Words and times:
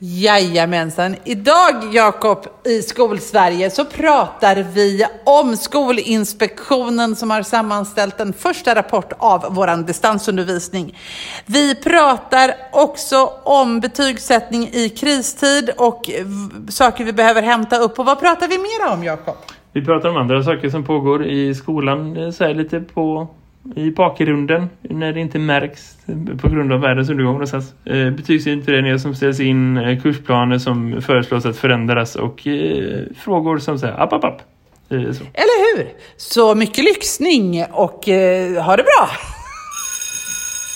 Jajamensan. 0.00 1.16
Idag, 1.24 1.74
Jakob, 1.92 2.46
i 2.64 2.82
Skolsverige 2.82 3.70
så 3.70 3.84
pratar 3.84 4.56
vi 4.74 5.06
om 5.24 5.56
Skolinspektionen 5.56 7.16
som 7.16 7.30
har 7.30 7.42
sammanställt 7.42 8.20
en 8.20 8.32
första 8.32 8.74
rapport 8.74 9.12
av 9.18 9.46
vår 9.50 9.86
distansundervisning. 9.86 10.98
Vi 11.46 11.74
pratar 11.74 12.54
också 12.72 13.30
om 13.42 13.80
betygssättning 13.80 14.68
i 14.72 14.88
kristid 14.88 15.70
och 15.76 16.10
saker 16.68 17.04
vi 17.04 17.12
behöver 17.12 17.42
hämta 17.42 17.78
upp. 17.78 17.98
Och 17.98 18.06
vad 18.06 18.20
pratar 18.20 18.48
vi 18.48 18.58
mer 18.58 18.92
om, 18.92 19.04
Jakob? 19.04 19.36
Vi 19.72 19.84
pratar 19.84 20.08
om 20.08 20.16
andra 20.16 20.42
saker 20.42 20.70
som 20.70 20.84
pågår 20.84 21.26
i 21.26 21.54
skolan, 21.54 22.32
så 22.32 22.44
här 22.44 22.54
lite 22.54 22.80
på 22.80 23.28
i 23.76 23.90
bakgrunden 23.90 24.70
när 24.82 25.12
det 25.12 25.20
inte 25.20 25.38
märks 25.38 25.96
på 26.40 26.48
grund 26.48 26.72
av 26.72 26.80
världens 26.80 27.10
undergång 27.10 27.32
någonstans. 27.32 27.74
Eh, 27.84 28.10
betygsutredningar 28.10 28.98
som 28.98 29.14
ställs 29.14 29.40
in, 29.40 29.76
eh, 29.76 30.00
kursplaner 30.02 30.58
som 30.58 31.02
föreslås 31.02 31.46
att 31.46 31.56
förändras 31.56 32.16
och 32.16 32.46
eh, 32.46 33.00
frågor 33.18 33.58
som 33.58 33.78
säger 33.78 34.02
app, 34.02 34.12
app, 34.12 34.24
app. 34.24 34.42
Eh, 34.90 34.96
Eller 34.98 35.76
hur? 35.76 35.88
Så 36.16 36.54
mycket 36.54 36.84
lyxning 36.84 37.64
och 37.70 38.08
eh, 38.08 38.62
ha 38.64 38.76
det 38.76 38.82
bra! 38.82 39.08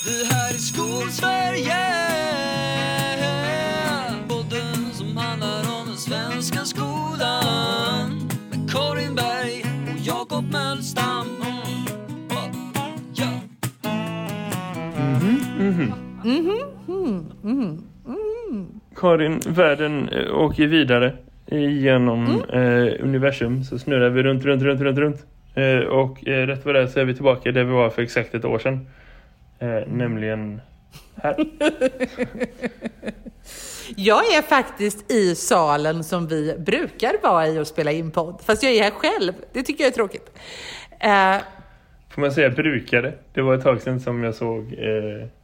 Det 0.05 0.35
här 0.35 0.55
är 0.55 0.59
Skolsverige 0.59 2.12
Mm 16.25 16.61
-hmm. 16.87 17.79
Karin, 18.97 19.41
världen 19.47 20.09
eh, 20.09 20.39
åker 20.39 20.67
vidare 20.67 21.17
genom 21.51 22.27
mm. 22.27 22.41
eh, 22.51 23.05
universum 23.05 23.65
så 23.65 23.78
snurrar 23.78 24.11
vi 24.11 24.23
runt, 24.23 24.45
runt, 24.45 24.62
runt, 24.62 24.81
runt, 24.81 24.98
runt. 24.98 25.27
Eh, 25.55 25.78
och 25.78 26.28
eh, 26.28 26.47
rätt 26.47 26.65
vad 26.65 26.75
det 26.75 26.81
är 26.81 26.87
så 26.87 27.00
är 27.00 27.05
vi 27.05 27.15
tillbaka 27.15 27.53
där 27.53 27.65
vi 27.65 27.73
var 27.73 27.91
för 27.91 28.03
exakt 28.03 28.34
ett 28.34 28.45
år 28.45 28.59
sedan. 28.59 28.87
Eh, 29.59 29.81
nämligen 29.87 30.61
här. 31.15 31.34
jag 33.97 34.34
är 34.34 34.43
faktiskt 34.43 35.12
i 35.12 35.34
salen 35.34 36.05
som 36.05 36.27
vi 36.27 36.56
brukar 36.59 37.15
vara 37.23 37.48
i 37.48 37.59
och 37.59 37.67
spela 37.67 37.93
in 37.93 38.11
podd. 38.11 38.41
Fast 38.45 38.62
jag 38.62 38.73
är 38.73 38.83
här 38.83 38.91
själv. 38.91 39.33
Det 39.53 39.62
tycker 39.62 39.84
jag 39.84 39.91
är 39.91 39.95
tråkigt. 39.95 40.39
Eh, 41.00 41.37
Får 42.09 42.20
man 42.20 42.33
säga 42.33 42.50
brukare? 42.50 43.12
Det 43.33 43.43
var 43.43 43.55
ett 43.55 43.62
tag 43.62 43.81
sedan 43.81 44.00
som 44.00 44.25
jag 44.25 44.34
såg 44.34 44.73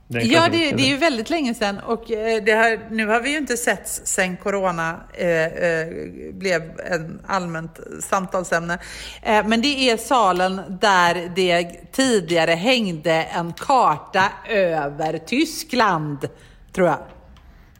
ja, 0.09 0.49
det, 0.53 0.71
det, 0.71 0.83
är 0.83 0.89
ju 0.89 0.97
väldigt 0.97 1.31
länge 1.31 1.55
sedan 1.55 1.79
och 1.79 2.11
eh, 2.11 2.45
det 2.45 2.53
har, 2.53 2.95
nu 2.95 3.07
har 3.07 3.21
vi 3.21 3.31
ju 3.31 3.37
inte 3.37 3.57
sett 3.57 3.89
sedan 3.89 4.37
corona 4.37 5.01
eh, 5.13 5.29
eh, 5.29 5.87
blev 6.33 6.63
en 6.81 7.21
allmänt 7.27 7.81
samtalsämne. 8.01 8.79
Eh, 9.23 9.47
men 9.47 9.61
det 9.61 9.91
är 9.91 9.97
salen 9.97 10.61
där 10.81 11.33
det 11.35 11.71
tidigare 11.93 12.51
hängde 12.51 13.13
en 13.13 13.53
karta 13.53 14.25
över 14.49 15.19
Tyskland, 15.19 16.29
tror 16.73 16.87
jag. 16.87 16.99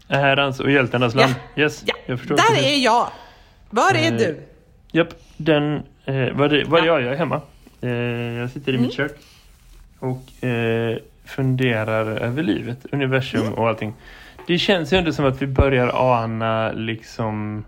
Herrans 0.09 0.61
och 0.61 0.71
hjältarnas 0.71 1.15
land. 1.15 1.35
Ja, 1.55 1.63
yes, 1.63 1.83
ja. 1.87 1.95
Jag 2.07 2.19
förstår 2.19 2.37
där 2.37 2.73
är 2.73 2.85
jag. 2.85 3.09
Var 3.71 3.95
är 3.95 4.11
du? 4.11 4.29
Eh, 4.29 4.37
japp, 4.93 5.15
den, 5.37 5.83
var, 6.35 6.49
det, 6.49 6.65
var 6.65 6.79
ja. 6.79 6.85
jag? 6.85 7.03
Jag 7.03 7.13
är 7.13 7.17
hemma. 7.17 7.41
jag 8.41 8.51
sitter 8.51 8.73
i 8.73 8.75
mm. 8.75 8.87
mitt 8.87 8.97
kök. 8.97 9.13
Och 9.99 10.23
funderar 11.29 12.07
över 12.07 12.43
livet, 12.43 12.87
universum 12.93 13.41
mm. 13.41 13.55
och 13.55 13.69
allting. 13.69 13.95
Det 14.47 14.59
känns 14.59 14.93
ju 14.93 14.97
ändå 14.97 15.13
som 15.13 15.25
att 15.25 15.43
vi 15.43 15.47
börjar 15.47 15.91
ana 15.95 16.73
liksom 16.73 17.65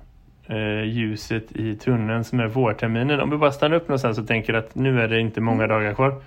eh, 0.46 0.82
ljuset 0.84 1.52
i 1.52 1.74
tunneln 1.74 2.24
som 2.24 2.40
är 2.40 2.46
vårterminen. 2.46 3.20
Om 3.20 3.30
vi 3.30 3.36
bara 3.36 3.52
stannar 3.52 3.76
upp 3.76 3.88
någonstans 3.88 4.18
och 4.18 4.26
tänker 4.26 4.54
att 4.54 4.74
nu 4.74 5.00
är 5.00 5.08
det 5.08 5.20
inte 5.20 5.40
många 5.40 5.64
mm. 5.64 5.68
dagar 5.68 5.94
kvar. 5.94 6.22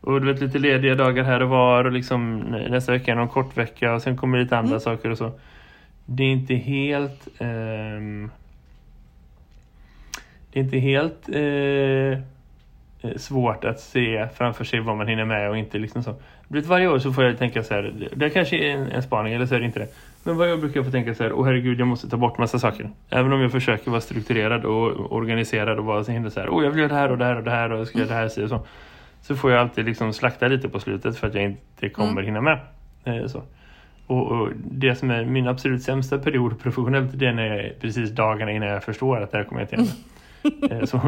Och 0.00 0.20
du 0.20 0.32
vet 0.32 0.42
lite 0.42 0.58
lediga 0.58 0.94
dagar 0.94 1.24
här 1.24 1.42
och 1.42 1.48
var 1.48 1.84
och 1.84 1.92
liksom 1.92 2.38
nästa 2.70 2.92
vecka 2.92 3.12
är 3.12 3.16
någon 3.16 3.28
kort 3.28 3.56
vecka 3.56 3.94
och 3.94 4.02
sen 4.02 4.16
kommer 4.16 4.38
lite 4.38 4.56
andra 4.56 4.68
mm. 4.68 4.80
saker 4.80 5.10
och 5.10 5.18
så. 5.18 5.32
Det 6.06 6.22
är 6.22 6.32
inte 6.32 6.54
helt 6.54 7.28
eh, 7.38 8.28
det 10.52 10.60
är 10.60 10.64
inte 10.64 10.78
helt 10.78 11.28
eh, 11.28 12.04
Eh, 12.14 12.18
svårt 13.16 13.64
att 13.64 13.80
se 13.80 14.28
framför 14.34 14.64
sig 14.64 14.80
vad 14.80 14.96
man 14.96 15.08
hinner 15.08 15.24
med 15.24 15.50
och 15.50 15.58
inte 15.58 15.78
liksom 15.78 16.02
så. 16.02 16.14
Varje 16.48 16.88
år 16.88 16.98
så 16.98 17.12
får 17.12 17.24
jag 17.24 17.38
tänka 17.38 17.62
så 17.62 17.74
här, 17.74 18.08
det 18.16 18.30
kanske 18.30 18.56
är 18.56 18.70
en, 18.70 18.90
en 18.90 19.02
spaning 19.02 19.32
eller 19.32 19.46
så 19.46 19.54
är 19.54 19.60
det 19.60 19.66
inte 19.66 19.78
det. 19.78 19.88
Men 20.22 20.36
varje 20.36 20.52
år 20.52 20.56
brukar 20.56 20.78
jag 20.78 20.84
få 20.84 20.92
tänka 20.92 21.14
så 21.14 21.22
här, 21.22 21.32
åh 21.32 21.46
herregud 21.46 21.80
jag 21.80 21.88
måste 21.88 22.08
ta 22.08 22.16
bort 22.16 22.38
massa 22.38 22.58
saker. 22.58 22.90
Även 23.10 23.32
om 23.32 23.40
jag 23.40 23.52
försöker 23.52 23.90
vara 23.90 24.00
strukturerad 24.00 24.64
och 24.64 25.12
organiserad 25.12 25.78
och 25.78 25.84
vara 25.84 26.04
så 26.04 26.12
himla 26.12 26.30
så 26.30 26.40
här, 26.40 26.48
åh 26.48 26.64
jag 26.64 26.70
vill 26.70 26.78
göra 26.78 26.88
det 26.88 26.94
här 26.94 27.10
och 27.10 27.18
det 27.18 27.24
här 27.24 27.36
och 27.36 27.44
det 27.44 27.50
här 27.50 27.72
och 27.72 27.78
jag 27.78 27.86
ska 27.86 27.98
göra 27.98 28.08
det 28.08 28.14
här 28.14 28.42
och 28.42 28.48
så. 28.48 28.66
Så 29.22 29.36
får 29.36 29.50
jag 29.50 29.60
alltid 29.60 29.84
liksom 29.84 30.12
slakta 30.12 30.48
lite 30.48 30.68
på 30.68 30.80
slutet 30.80 31.18
för 31.18 31.26
att 31.26 31.34
jag 31.34 31.44
inte 31.44 31.88
kommer 31.88 32.12
mm. 32.12 32.24
hinna 32.24 32.40
med. 32.40 32.58
Eh, 33.04 33.26
så. 33.26 33.42
Och, 34.06 34.32
och, 34.32 34.48
det 34.54 34.94
som 34.94 35.10
är 35.10 35.24
min 35.24 35.48
absolut 35.48 35.82
sämsta 35.82 36.18
period 36.18 36.60
professionellt 36.62 37.18
det 37.18 37.26
är 37.26 37.74
precis 37.80 38.10
dagarna 38.10 38.52
innan 38.52 38.68
jag 38.68 38.84
förstår 38.84 39.20
att 39.20 39.30
det 39.30 39.38
här 39.38 39.44
kommer 39.44 39.60
jag 39.60 39.80
inte 39.80 39.92
hinna 40.60 40.80
eh, 40.80 40.84
så 40.84 41.00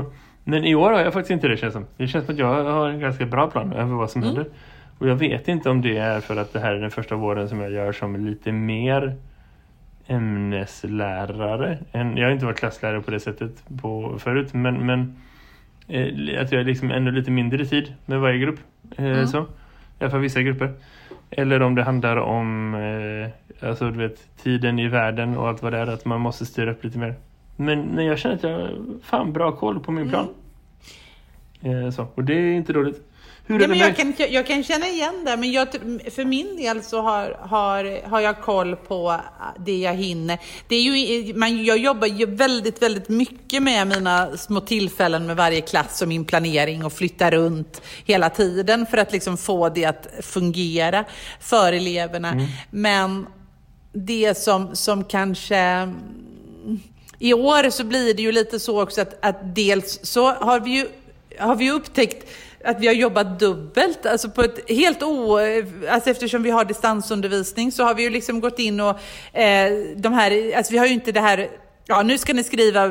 men 0.48 0.64
i 0.64 0.74
år 0.74 0.92
har 0.92 1.00
jag 1.00 1.12
faktiskt 1.12 1.30
inte 1.30 1.48
det 1.48 1.56
känns 1.56 1.72
som. 1.72 1.86
Det 1.96 2.06
känns 2.06 2.24
som 2.24 2.34
att 2.34 2.38
jag 2.38 2.64
har 2.64 2.88
en 2.88 3.00
ganska 3.00 3.26
bra 3.26 3.50
plan 3.50 3.72
över 3.72 3.94
vad 3.94 4.10
som 4.10 4.22
mm. 4.22 4.34
händer. 4.34 4.52
Och 4.98 5.08
jag 5.08 5.16
vet 5.16 5.48
inte 5.48 5.70
om 5.70 5.82
det 5.82 5.96
är 5.96 6.20
för 6.20 6.36
att 6.36 6.52
det 6.52 6.60
här 6.60 6.74
är 6.74 6.80
den 6.80 6.90
första 6.90 7.16
våren 7.16 7.48
som 7.48 7.60
jag 7.60 7.72
gör 7.72 7.92
som 7.92 8.26
lite 8.26 8.52
mer 8.52 9.16
ämneslärare. 10.06 11.78
Jag 11.92 12.24
har 12.24 12.30
inte 12.30 12.44
varit 12.44 12.58
klasslärare 12.58 13.00
på 13.00 13.10
det 13.10 13.20
sättet 13.20 13.64
på, 13.80 14.18
förut. 14.18 14.54
Men, 14.54 14.86
men 14.86 15.16
eh, 15.88 16.42
att 16.42 16.52
jag 16.52 16.60
är 16.60 16.64
liksom 16.64 16.90
ännu 16.90 17.10
lite 17.10 17.30
mindre 17.30 17.64
tid 17.64 17.94
med 18.06 18.20
varje 18.20 18.38
grupp. 18.38 18.60
Eh, 18.96 19.04
mm. 19.04 19.26
så. 19.26 19.40
I 19.40 19.44
alla 20.00 20.10
fall 20.10 20.20
vissa 20.20 20.42
grupper. 20.42 20.72
Eller 21.30 21.62
om 21.62 21.74
det 21.74 21.82
handlar 21.82 22.16
om 22.16 22.74
eh, 22.74 23.68
alltså, 23.68 23.90
du 23.90 23.98
vet, 23.98 24.36
tiden 24.42 24.78
i 24.78 24.88
världen 24.88 25.36
och 25.36 25.48
allt 25.48 25.62
vad 25.62 25.72
det 25.72 25.78
är. 25.78 25.86
Att 25.86 26.04
man 26.04 26.20
måste 26.20 26.46
styra 26.46 26.70
upp 26.70 26.84
lite 26.84 26.98
mer. 26.98 27.14
Men, 27.56 27.80
men 27.82 28.04
jag 28.04 28.18
känner 28.18 28.34
att 28.34 28.42
jag 28.42 28.50
har 28.50 28.78
fan 29.02 29.32
bra 29.32 29.56
koll 29.56 29.80
på 29.80 29.92
min 29.92 30.08
plan. 30.08 30.28
Mm. 31.60 31.84
Eh, 31.84 31.90
så, 31.90 32.06
och 32.14 32.24
det 32.24 32.34
är 32.34 32.52
inte 32.52 32.72
dåligt. 32.72 33.02
Hur 33.48 33.60
ja, 33.60 33.68
men 33.68 33.78
jag, 33.78 33.96
kan, 33.96 34.14
jag 34.30 34.46
kan 34.46 34.64
känna 34.64 34.86
igen 34.86 35.24
det, 35.24 35.36
men 35.36 35.52
jag, 35.52 35.68
för 36.10 36.24
min 36.24 36.56
del 36.56 36.82
så 36.82 37.02
har, 37.02 37.36
har, 37.40 38.08
har 38.08 38.20
jag 38.20 38.40
koll 38.40 38.76
på 38.76 39.20
det 39.58 39.78
jag 39.78 39.94
hinner. 39.94 40.38
Det 40.68 40.76
är 40.76 40.82
ju, 40.82 41.34
man, 41.34 41.64
jag 41.64 41.78
jobbar 41.78 42.06
ju 42.06 42.26
väldigt, 42.26 42.82
väldigt 42.82 43.08
mycket 43.08 43.62
med 43.62 43.86
mina 43.86 44.36
små 44.36 44.60
tillfällen 44.60 45.26
med 45.26 45.36
varje 45.36 45.60
klass 45.60 46.02
och 46.02 46.08
min 46.08 46.24
planering 46.24 46.84
och 46.84 46.92
flyttar 46.92 47.30
runt 47.30 47.82
hela 48.04 48.30
tiden 48.30 48.86
för 48.86 48.98
att 48.98 49.12
liksom 49.12 49.36
få 49.36 49.68
det 49.68 49.84
att 49.84 50.06
fungera 50.22 51.04
för 51.40 51.72
eleverna. 51.72 52.32
Mm. 52.32 52.46
Men 52.70 53.26
det 53.92 54.38
som, 54.38 54.76
som 54.76 55.04
kanske 55.04 55.92
i 57.18 57.34
år 57.34 57.70
så 57.70 57.84
blir 57.84 58.14
det 58.14 58.22
ju 58.22 58.32
lite 58.32 58.60
så 58.60 58.82
också 58.82 59.00
att, 59.00 59.24
att 59.24 59.54
dels 59.54 60.00
så 60.02 60.32
har 60.32 60.60
vi 60.60 60.70
ju 60.70 60.88
har 61.38 61.56
vi 61.56 61.70
upptäckt 61.70 62.26
att 62.64 62.80
vi 62.80 62.86
har 62.86 62.94
jobbat 62.94 63.40
dubbelt, 63.40 64.06
alltså 64.06 64.30
på 64.30 64.42
ett 64.42 64.70
helt 64.70 65.02
o... 65.02 65.38
Alltså 65.88 66.10
eftersom 66.10 66.42
vi 66.42 66.50
har 66.50 66.64
distansundervisning 66.64 67.72
så 67.72 67.84
har 67.84 67.94
vi 67.94 68.02
ju 68.02 68.10
liksom 68.10 68.40
gått 68.40 68.58
in 68.58 68.80
och 68.80 68.98
eh, 69.38 69.72
de 69.96 70.12
här, 70.12 70.56
alltså 70.56 70.72
vi 70.72 70.78
har 70.78 70.86
ju 70.86 70.92
inte 70.92 71.12
det 71.12 71.20
här, 71.20 71.48
ja 71.84 72.02
nu 72.02 72.18
ska 72.18 72.32
ni 72.32 72.44
skriva, 72.44 72.86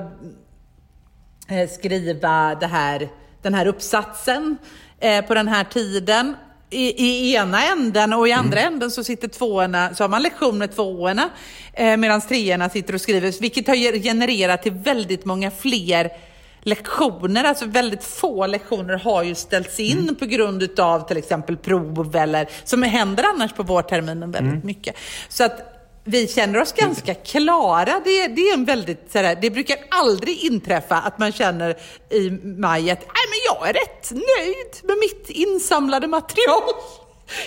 eh, 1.47 1.69
skriva 1.69 2.55
det 2.55 2.67
här, 2.67 3.09
den 3.41 3.53
här 3.53 3.65
uppsatsen 3.65 4.57
eh, 4.99 5.25
på 5.25 5.33
den 5.33 5.47
här 5.47 5.63
tiden 5.63 6.35
i, 6.75 7.05
i 7.05 7.35
ena 7.35 7.63
änden 7.63 8.13
och 8.13 8.27
i 8.27 8.31
andra 8.31 8.59
mm. 8.59 8.73
änden 8.73 8.91
så 8.91 9.03
sitter 9.03 9.27
tvåorna, 9.27 9.95
så 9.95 10.03
har 10.03 10.09
man 10.09 10.21
lektion 10.21 10.57
med 10.57 10.75
tvåorna 10.75 11.29
eh, 11.73 11.97
medan 11.97 12.21
treorna 12.21 12.69
sitter 12.69 12.93
och 12.93 13.01
skriver, 13.01 13.41
vilket 13.41 13.67
har 13.67 13.75
genererat 13.75 14.63
till 14.63 14.71
väldigt 14.71 15.25
många 15.25 15.51
fler 15.51 16.09
lektioner, 16.61 17.43
alltså 17.43 17.65
väldigt 17.65 18.03
få 18.03 18.47
lektioner 18.47 18.93
har 18.93 19.23
ju 19.23 19.35
ställts 19.35 19.79
in 19.79 19.99
mm. 19.99 20.15
på 20.15 20.25
grund 20.25 20.79
av 20.79 21.07
till 21.07 21.17
exempel 21.17 21.57
prov 21.57 22.15
eller 22.15 22.49
som 22.63 22.83
händer 22.83 23.23
annars 23.23 23.53
på 23.53 23.63
vårterminen 23.63 24.31
väldigt 24.31 24.53
mm. 24.53 24.65
mycket. 24.65 24.95
Så 25.29 25.43
att 25.43 25.74
vi 26.07 26.27
känner 26.27 26.61
oss 26.61 26.73
ganska 26.73 27.13
klara. 27.13 28.01
Det, 28.03 28.27
det 28.27 28.41
är 28.41 28.53
en 28.53 28.65
väldigt, 28.65 29.11
sådär, 29.11 29.37
det 29.41 29.49
brukar 29.49 29.77
aldrig 29.89 30.43
inträffa 30.43 30.95
att 30.95 31.19
man 31.19 31.31
känner 31.31 31.77
i 32.09 32.29
maj 32.43 32.91
att 32.91 32.99
Nej, 32.99 33.25
men 33.29 33.39
jag 33.45 33.69
är 33.69 33.73
rätt 33.73 34.11
nöjd 34.11 34.83
med 34.83 34.97
mitt 34.97 35.29
insamlade 35.29 36.07
material. 36.07 36.63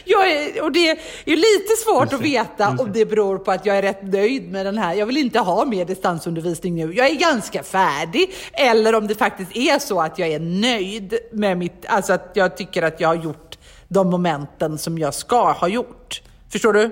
Jag 0.05 0.33
är, 0.33 0.63
och 0.63 0.73
det 0.73 0.91
är 0.91 1.37
lite 1.37 1.77
svårt 1.85 2.13
att 2.13 2.21
veta 2.21 2.77
om 2.79 2.93
det 2.93 3.07
beror 3.07 3.39
på 3.39 3.51
att 3.51 3.67
jag 3.67 3.79
är 3.79 3.83
rätt 3.83 4.03
nöjd 4.03 4.53
med 4.53 4.67
den 4.67 4.79
här. 4.79 4.95
Jag 4.95 5.07
vill 5.07 5.17
inte 5.17 5.39
ha 5.39 5.65
mer 5.65 5.85
distansundervisning 5.85 6.75
nu. 6.75 6.95
Jag 6.95 7.07
är 7.07 7.15
ganska 7.15 7.63
färdig. 7.63 8.35
Eller 8.53 8.95
om 8.95 9.07
det 9.07 9.15
faktiskt 9.15 9.57
är 9.57 9.79
så 9.79 10.01
att 10.01 10.19
jag 10.19 10.29
är 10.29 10.41
nöjd 10.41 11.19
med 11.33 11.59
mitt, 11.59 11.87
alltså 11.89 12.13
att 12.13 12.31
jag 12.35 12.57
tycker 12.57 12.83
att 12.83 13.01
jag 13.01 13.09
har 13.09 13.15
gjort 13.15 13.59
de 13.89 14.11
momenten 14.11 14.79
som 14.79 14.99
jag 14.99 15.15
ska 15.15 15.53
ha 15.53 15.69
gjort. 15.69 16.23
Förstår 16.53 16.73
du? 16.73 16.91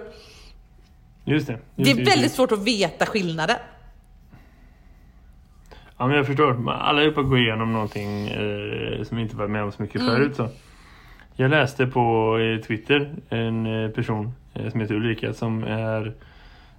Just 1.28 1.46
det. 1.46 1.58
Det 1.76 1.82
Just 1.90 2.00
är 2.00 2.04
väldigt 2.04 2.32
svårt 2.32 2.52
att 2.52 2.64
veta 2.64 3.06
skillnaden. 3.06 3.56
Ja, 5.98 6.06
men 6.06 6.16
jag 6.16 6.26
förstår. 6.26 6.70
Alla 6.70 7.02
är 7.02 7.10
på 7.10 7.20
att 7.20 7.28
gå 7.28 7.38
igenom 7.38 7.72
någonting 7.72 8.28
eh, 8.28 9.02
som 9.02 9.18
inte 9.18 9.36
var 9.36 9.48
med 9.48 9.62
om 9.62 9.72
så 9.72 9.82
mycket 9.82 10.00
Mm. 10.00 10.14
förut. 10.14 10.36
Så. 10.36 10.48
Jag 11.36 11.50
läste 11.50 11.86
på 11.86 12.38
eh, 12.38 12.60
Twitter 12.66 13.10
en 13.28 13.66
eh, 13.84 13.90
person 13.90 14.32
eh, 14.54 14.70
som 14.70 14.80
heter 14.80 14.94
Ulrika 14.94 15.32
som 15.32 15.64
är 15.64 16.14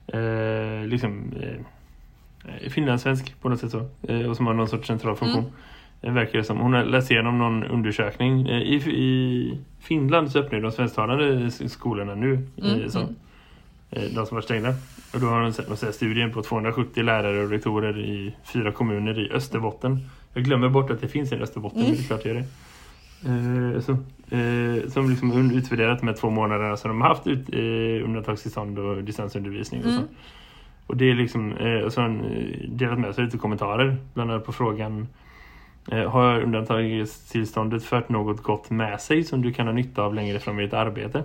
eh, 0.08 0.88
liksom 0.88 1.34
eh, 1.42 2.70
finlandssvensk 2.70 3.42
på 3.42 3.50
något 3.50 3.60
sätt 3.60 3.72
så. 3.72 3.90
Eh, 4.08 4.30
och 4.30 4.36
som 4.38 4.48
har 4.48 4.54
någon 4.54 4.68
sorts 4.68 4.88
central 4.88 5.16
funktion. 5.16 5.40
Mm. 5.44 5.54
Det 6.02 6.10
verkar 6.10 6.38
det 6.40 6.44
som. 6.44 6.58
Hon 6.58 6.74
har 6.74 6.84
läst 6.84 7.12
igenom 7.12 7.38
någon 7.38 7.64
undersökning. 7.64 8.50
I, 8.50 8.76
I 8.76 9.58
Finland 9.80 10.32
så 10.32 10.40
öppnar 10.40 10.60
de 10.60 10.72
svensktalande 10.72 11.52
skolorna 11.52 12.16
nu. 12.16 12.48
Mm, 12.64 12.90
så. 12.90 13.00
mm. 13.00 13.16
Eh, 13.92 14.04
de 14.16 14.26
som 14.26 14.36
var 14.36 14.42
stängda. 14.42 14.70
Och 15.14 15.20
då 15.20 15.28
har 15.28 15.42
de 15.42 15.54
sett- 15.54 15.82
de 15.82 15.94
studien 15.94 16.32
på 16.34 16.42
270 16.44 17.04
lärare 17.04 17.44
och 17.44 17.50
rektorer 17.50 18.00
i 18.00 18.36
fyra 18.54 18.72
kommuner 18.72 19.20
i 19.20 19.32
Österbotten. 19.32 20.00
Jag 20.34 20.44
glömmer 20.44 20.70
bort 20.70 20.90
att 20.92 21.02
det 21.02 21.08
finns 21.08 21.32
en 21.32 21.42
Österbotten, 21.42 21.80
Mm. 21.80 21.92
men 21.92 21.98
det 21.98 22.04
är 22.04 22.08
klart 22.08 22.24
det 22.24 22.30
är 22.30 22.34
det. 22.34 22.44
Eh, 23.26 23.80
så, 23.82 23.92
eh, 24.36 24.90
som 24.90 25.10
liksom 25.10 25.52
utvärderat 25.52 26.00
de 26.00 26.08
här 26.08 26.16
två 26.16 26.30
månaderna 26.30 26.78
som 26.78 26.90
de 26.90 27.02
har 27.02 27.08
haft 27.10 27.28
ut, 27.28 27.54
eh, 27.54 28.06
undantagstillstånd 28.06 28.80
och 28.80 29.04
distansundervisning. 29.04 29.82
Och, 29.86 29.90
så. 29.92 29.98
Mm. 29.98 30.08
och 30.88 30.98
det 30.98 31.10
är 31.10 31.16
liksom, 31.16 31.58
eh, 31.58 31.80
och 31.80 31.94
så 31.94 32.02
har 32.02 32.08
han 32.10 32.22
eh, 32.26 32.70
delat 32.70 33.00
med 33.00 33.16
sig 33.16 33.24
lite 33.26 33.38
kommentarer, 33.38 33.98
bland 34.14 34.32
annat 34.32 34.46
på 34.46 34.52
frågan 34.52 35.08
eh, 35.92 36.10
Har 36.12 36.42
undantagstillståndet 36.42 37.84
fört 37.84 38.10
något 38.10 38.44
gott 38.44 38.70
med 38.70 39.02
sig 39.02 39.24
som 39.24 39.42
du 39.42 39.54
kan 39.54 39.68
ha 39.68 39.74
nytta 39.74 40.02
av 40.04 40.16
längre 40.16 40.40
fram 40.40 40.60
i 40.60 40.64
ditt 40.64 40.74
arbete? 40.74 41.24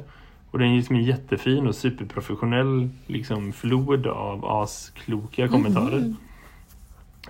Och 0.52 0.58
den 0.58 0.68
är 0.68 0.76
liksom 0.76 0.96
en 0.96 1.04
jättefin 1.04 1.66
och 1.66 1.74
superprofessionell 1.74 2.88
liksom, 3.06 3.52
flod 3.52 4.06
av 4.06 4.44
askloka 4.44 5.48
kommentarer. 5.48 6.00
Mhm. 6.00 6.16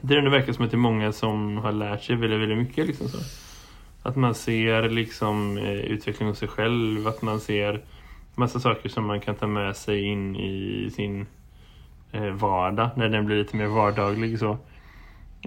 Det 0.00 0.30
verkar 0.30 0.52
som 0.52 0.64
att 0.64 0.70
det 0.70 0.74
är 0.74 0.78
många 0.78 1.12
som 1.12 1.56
har 1.56 1.72
lärt 1.72 2.02
sig 2.02 2.16
väldigt, 2.16 2.40
väldigt 2.40 2.58
mycket. 2.58 2.86
Liksom 2.86 3.08
så. 3.08 3.18
Att 4.02 4.16
man 4.16 4.34
ser 4.34 4.88
liksom, 4.88 5.58
eh, 5.58 5.72
utveckling 5.72 6.28
hos 6.28 6.38
sig 6.38 6.48
själv, 6.48 7.06
att 7.06 7.22
man 7.22 7.40
ser 7.40 7.82
massa 8.34 8.60
saker 8.60 8.88
som 8.88 9.06
man 9.06 9.20
kan 9.20 9.34
ta 9.34 9.46
med 9.46 9.76
sig 9.76 10.02
in 10.02 10.36
i 10.36 10.90
sin 10.90 11.26
eh, 12.12 12.30
vardag 12.30 12.90
när 12.96 13.08
den 13.08 13.26
blir 13.26 13.36
lite 13.36 13.56
mer 13.56 13.66
vardaglig. 13.66 14.38
Så. 14.38 14.58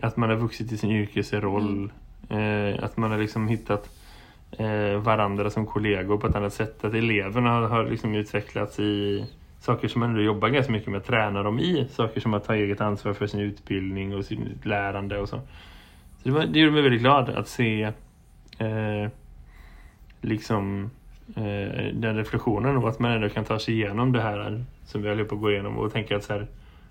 Att 0.02 0.18
man 0.18 0.30
har 0.30 0.38
vuxit 0.38 0.72
i 0.72 0.78
sin 0.78 0.92
yrkesroll, 0.92 1.92
eh, 2.30 2.84
att 2.84 2.98
man 2.98 3.12
har 3.12 3.18
liksom 3.18 3.48
hittat 3.48 3.90
Eh, 4.52 5.00
varandra 5.00 5.50
som 5.50 5.66
kollegor 5.66 6.18
på 6.18 6.28
ett 6.28 6.36
annat 6.36 6.54
sätt. 6.54 6.84
Att 6.86 6.94
eleverna 6.94 7.50
har, 7.50 7.62
har 7.62 7.86
liksom 7.86 8.16
utvecklats 8.16 8.80
i 8.80 9.26
saker 9.60 9.88
som 9.88 10.00
man 10.00 10.10
ändå 10.10 10.22
jobbar 10.22 10.50
ganska 10.50 10.72
mycket 10.72 10.88
med 10.88 10.98
tränar 10.98 11.06
träna 11.06 11.44
dem 11.44 11.60
i. 11.60 11.88
Saker 11.90 12.22
som 12.22 12.34
att 12.34 12.44
ta 12.46 12.56
eget 12.56 12.82
ansvar 12.82 13.14
för 13.14 13.28
sin 13.28 13.40
utbildning 13.40 14.16
och 14.16 14.26
sitt 14.26 14.66
lärande 14.66 15.20
och 15.20 15.30
så. 15.30 15.38
så 15.38 16.24
det, 16.24 16.32
var, 16.32 16.46
det 16.46 16.60
gjorde 16.60 16.72
mig 16.72 16.82
väldigt 16.82 17.02
glad 17.02 17.30
att 17.30 17.48
se 17.48 17.84
eh, 18.58 19.10
liksom 20.22 20.92
eh, 21.36 21.94
den 21.94 22.18
reflektionen 22.18 22.78
och 22.78 22.90
att 22.90 23.00
man 23.00 23.12
ändå 23.12 23.30
kan 23.30 23.46
ta 23.46 23.60
sig 23.60 23.74
igenom 23.74 24.12
det 24.12 24.22
här 24.22 24.64
som 24.86 25.02
vi 25.02 25.10
håller 25.10 25.24
på 25.24 25.36
att 25.36 25.42
gå 25.42 25.52
igenom 25.52 25.78
och 25.78 25.94
tänka 25.94 26.16
att 26.16 26.24
så 26.24 26.34
här, 26.34 26.48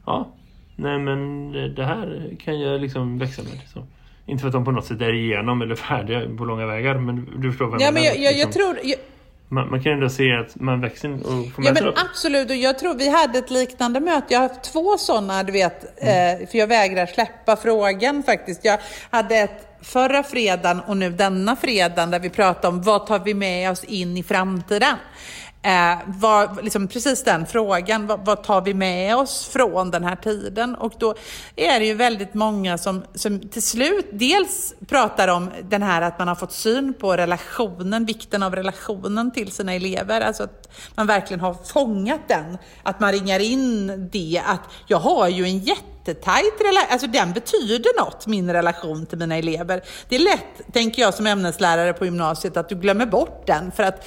ja, 0.06 0.28
nej 0.76 0.98
men 0.98 1.52
det 1.52 1.84
här 1.84 2.36
kan 2.44 2.60
jag 2.60 2.80
liksom 2.80 3.18
växa 3.18 3.42
med. 3.42 3.60
Så. 3.66 3.86
Inte 4.26 4.40
för 4.40 4.48
att 4.48 4.52
de 4.52 4.64
på 4.64 4.70
något 4.70 4.86
sätt 4.86 5.00
är 5.00 5.12
igenom 5.12 5.62
eller 5.62 5.74
färdiga 5.88 6.36
på 6.38 6.44
långa 6.44 6.66
vägar, 6.66 6.94
men 6.94 7.40
du 7.40 7.50
förstår 7.50 7.66
vad 7.66 7.80
Ja, 7.80 7.84
men 7.86 7.94
menar, 7.94 8.06
jag, 8.06 8.16
jag, 8.16 8.24
jag 8.24 8.34
liksom. 8.34 8.52
tror... 8.52 8.78
Jag, 8.82 8.98
Man, 9.48 9.70
man 9.70 9.82
kan 9.82 9.92
ändå 9.92 10.08
se 10.08 10.32
att 10.32 10.60
man 10.60 10.80
växer 10.80 11.12
och 11.12 11.20
får 11.22 11.64
Ja 11.64 11.70
med 11.72 11.76
sig 11.76 11.86
men 11.86 11.94
absolut, 12.10 12.50
och 12.50 12.56
jag 12.56 12.78
tror 12.78 12.94
vi 12.94 13.08
hade 13.10 13.38
ett 13.38 13.50
liknande 13.50 14.00
möte. 14.00 14.26
Jag 14.28 14.40
har 14.40 14.48
haft 14.48 14.72
två 14.72 14.98
sådana, 14.98 15.42
du 15.42 15.52
vet, 15.52 15.84
eh, 15.84 16.48
för 16.50 16.58
jag 16.58 16.66
vägrar 16.66 17.06
släppa 17.06 17.56
frågan 17.56 18.22
faktiskt. 18.22 18.64
Jag 18.64 18.78
hade 19.10 19.36
ett 19.36 19.68
förra 19.82 20.22
fredagen 20.22 20.80
och 20.80 20.96
nu 20.96 21.10
denna 21.10 21.56
fredagen 21.56 22.10
där 22.10 22.20
vi 22.20 22.30
pratade 22.30 22.68
om 22.68 22.82
vad 22.82 23.06
tar 23.06 23.18
vi 23.18 23.34
med 23.34 23.70
oss 23.70 23.84
in 23.84 24.16
i 24.16 24.22
framtiden. 24.22 24.96
Eh, 25.64 25.98
var, 26.06 26.62
liksom 26.62 26.88
precis 26.88 27.24
den 27.24 27.46
frågan, 27.46 28.06
vad, 28.06 28.24
vad 28.24 28.42
tar 28.42 28.60
vi 28.60 28.74
med 28.74 29.16
oss 29.16 29.48
från 29.48 29.90
den 29.90 30.04
här 30.04 30.16
tiden? 30.16 30.74
Och 30.74 30.92
då 30.98 31.14
är 31.56 31.80
det 31.80 31.86
ju 31.86 31.94
väldigt 31.94 32.34
många 32.34 32.78
som, 32.78 33.04
som 33.14 33.40
till 33.40 33.62
slut 33.62 34.06
dels 34.12 34.74
pratar 34.88 35.28
om 35.28 35.50
den 35.62 35.82
här 35.82 36.02
att 36.02 36.18
man 36.18 36.28
har 36.28 36.34
fått 36.34 36.52
syn 36.52 36.94
på 36.94 37.16
relationen, 37.16 38.06
vikten 38.06 38.42
av 38.42 38.54
relationen 38.54 39.30
till 39.30 39.52
sina 39.52 39.74
elever. 39.74 40.20
Alltså 40.20 40.42
att 40.42 40.74
man 40.94 41.06
verkligen 41.06 41.40
har 41.40 41.54
fångat 41.54 42.28
den. 42.28 42.58
Att 42.82 43.00
man 43.00 43.12
ringar 43.12 43.40
in 43.40 44.08
det, 44.12 44.42
att 44.46 44.62
jag 44.86 44.98
har 44.98 45.28
ju 45.28 45.44
en 45.44 45.58
jättetajt 45.58 46.60
relation, 46.60 46.88
alltså 46.90 47.06
den 47.06 47.32
betyder 47.32 48.00
något, 48.00 48.26
min 48.26 48.52
relation 48.52 49.06
till 49.06 49.18
mina 49.18 49.36
elever. 49.36 49.82
Det 50.08 50.16
är 50.16 50.20
lätt, 50.20 50.72
tänker 50.72 51.02
jag 51.02 51.14
som 51.14 51.26
ämneslärare 51.26 51.92
på 51.92 52.04
gymnasiet, 52.04 52.56
att 52.56 52.68
du 52.68 52.74
glömmer 52.74 53.06
bort 53.06 53.46
den. 53.46 53.72
För 53.72 53.82
att 53.82 54.06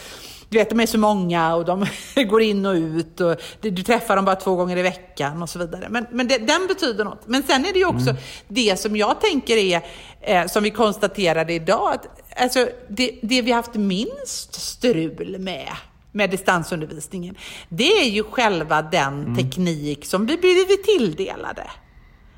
du 0.49 0.57
vet, 0.57 0.69
de 0.69 0.79
är 0.79 0.85
så 0.85 0.97
många 0.97 1.55
och 1.55 1.65
de 1.65 1.85
går 2.29 2.41
in 2.41 2.65
och 2.65 2.73
ut 2.73 3.21
och 3.21 3.35
du, 3.61 3.71
träffar 3.71 4.15
dem 4.15 4.25
bara 4.25 4.35
två 4.35 4.55
gånger 4.55 4.77
i 4.77 4.81
veckan 4.81 5.41
och 5.41 5.49
så 5.49 5.59
vidare. 5.59 5.87
Men, 5.89 6.05
men 6.11 6.27
det, 6.27 6.37
den 6.37 6.67
betyder 6.67 7.05
något. 7.05 7.27
Men 7.27 7.43
sen 7.43 7.65
är 7.65 7.73
det 7.73 7.79
ju 7.79 7.85
också 7.85 8.15
det 8.47 8.79
som 8.79 8.95
jag 8.95 9.21
tänker 9.21 9.57
är, 9.57 9.81
eh, 10.21 10.47
som 10.47 10.63
vi 10.63 10.71
konstaterade 10.71 11.53
idag, 11.53 11.93
att 11.93 12.07
alltså, 12.41 12.69
det, 12.87 13.19
det 13.21 13.41
vi 13.41 13.51
haft 13.51 13.73
minst 13.73 14.53
strul 14.53 15.39
med 15.39 15.69
med 16.11 16.29
distansundervisningen, 16.29 17.35
det 17.69 18.01
är 18.01 18.09
ju 18.09 18.23
själva 18.23 18.81
den 18.81 19.35
teknik 19.35 20.05
som 20.05 20.25
vi 20.25 20.37
blivit 20.37 20.83
tilldelade. 20.83 21.63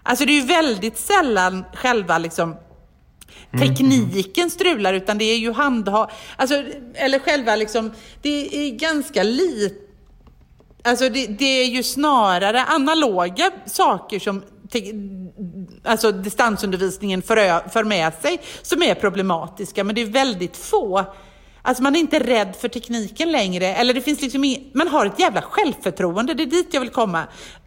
Alltså 0.03 0.25
det 0.25 0.31
är 0.31 0.41
ju 0.41 0.47
väldigt 0.47 0.97
sällan 0.97 1.63
själva 1.73 2.17
liksom 2.17 2.55
Mm, 3.51 3.63
mm. 3.63 3.75
tekniken 3.75 4.49
strular 4.49 4.93
utan 4.93 5.17
det 5.17 5.25
är 5.25 5.37
ju 5.37 5.51
handha, 5.51 6.09
alltså, 6.35 6.63
eller 6.93 7.19
själva 7.19 7.55
liksom, 7.55 7.91
det 8.21 8.67
är 8.67 8.71
ganska 8.71 9.23
lite, 9.23 9.75
alltså 10.83 11.09
det, 11.09 11.27
det 11.27 11.45
är 11.61 11.65
ju 11.65 11.83
snarare 11.83 12.63
analoga 12.63 13.51
saker 13.65 14.19
som 14.19 14.43
te, 14.71 14.93
alltså 15.83 16.11
distansundervisningen 16.11 17.21
för, 17.21 17.37
ö- 17.37 17.69
för 17.69 17.83
med 17.83 18.13
sig 18.21 18.41
som 18.61 18.83
är 18.83 18.95
problematiska 18.95 19.83
men 19.83 19.95
det 19.95 20.01
är 20.01 20.05
väldigt 20.05 20.57
få 20.57 21.05
Alltså 21.61 21.83
man 21.83 21.95
är 21.95 21.99
inte 21.99 22.19
rädd 22.19 22.55
för 22.59 22.67
tekniken 22.67 23.31
längre, 23.31 23.67
eller 23.67 23.93
det 23.93 24.01
finns 24.01 24.21
liksom 24.21 24.43
in, 24.43 24.71
man 24.73 24.87
har 24.87 25.05
ett 25.05 25.19
jävla 25.19 25.41
självförtroende, 25.41 26.33
det 26.33 26.43
är 26.43 26.47
dit 26.47 26.67
jag 26.71 26.81
vill 26.81 26.89
komma. 26.89 27.23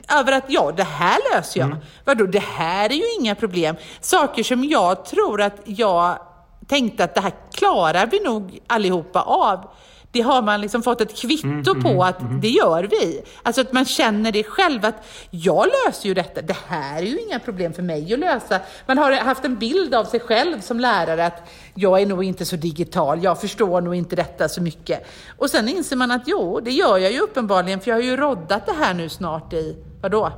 Över 0.09 0.33
att 0.33 0.45
ja, 0.49 0.73
det 0.77 0.85
här 0.85 1.19
löser 1.35 1.61
jag. 1.61 1.77
Vadå, 2.05 2.27
det 2.27 2.43
här 2.43 2.93
är 2.93 2.95
ju 2.95 3.15
inga 3.21 3.35
problem. 3.35 3.77
Saker 4.01 4.43
som 4.43 4.65
jag 4.65 5.05
tror 5.05 5.43
att 5.43 5.57
jag 5.65 6.19
tänkte 6.67 7.05
att 7.05 7.15
det 7.15 7.21
här 7.21 7.33
klarar 7.53 8.07
vi 8.07 8.21
nog 8.21 8.59
allihopa 8.67 9.23
av. 9.23 9.71
Det 10.13 10.21
har 10.21 10.43
man 10.43 10.61
liksom 10.61 10.83
fått 10.83 11.01
ett 11.01 11.17
kvitto 11.17 11.81
på 11.83 12.05
att 12.05 12.17
det 12.43 12.49
gör 12.49 12.85
vi. 12.85 13.23
Alltså 13.43 13.61
att 13.61 13.73
man 13.73 13.85
känner 13.85 14.33
det 14.33 14.45
själv 14.45 14.85
att 14.85 15.07
jag 15.31 15.67
löser 15.87 16.09
ju 16.09 16.15
detta. 16.15 16.43
Det 16.43 16.57
här 16.67 17.03
är 17.03 17.07
ju 17.07 17.21
inga 17.21 17.39
problem 17.39 17.73
för 17.73 17.83
mig 17.83 18.13
att 18.13 18.19
lösa. 18.19 18.61
Man 18.87 18.99
har 18.99 19.13
haft 19.13 19.45
en 19.45 19.59
bild 19.59 19.95
av 19.95 20.05
sig 20.05 20.21
själv 20.21 20.61
som 20.61 20.81
lärare 20.81 21.27
att 21.27 21.49
jag 21.75 22.03
är 22.03 22.07
nog 22.07 22.25
inte 22.25 22.45
så 22.45 22.57
digital. 22.57 23.25
Jag 23.25 23.41
förstår 23.41 23.81
nog 23.81 23.95
inte 23.95 24.17
detta 24.17 24.49
så 24.49 24.63
mycket. 24.63 25.07
Och 25.39 25.51
sen 25.51 25.69
inser 25.69 25.97
man 25.97 26.11
att 26.11 26.23
jo, 26.27 26.61
det 26.61 26.71
gör 26.71 26.99
jag 26.99 27.13
ju 27.13 27.21
uppenbarligen 27.21 27.81
för 27.81 27.91
jag 27.91 27.97
har 27.97 28.03
ju 28.03 28.17
roddat 28.17 28.67
det 28.67 28.73
här 28.73 28.95
nu 28.95 29.09
snart 29.09 29.53
i, 29.53 29.77
vadå? 30.03 30.33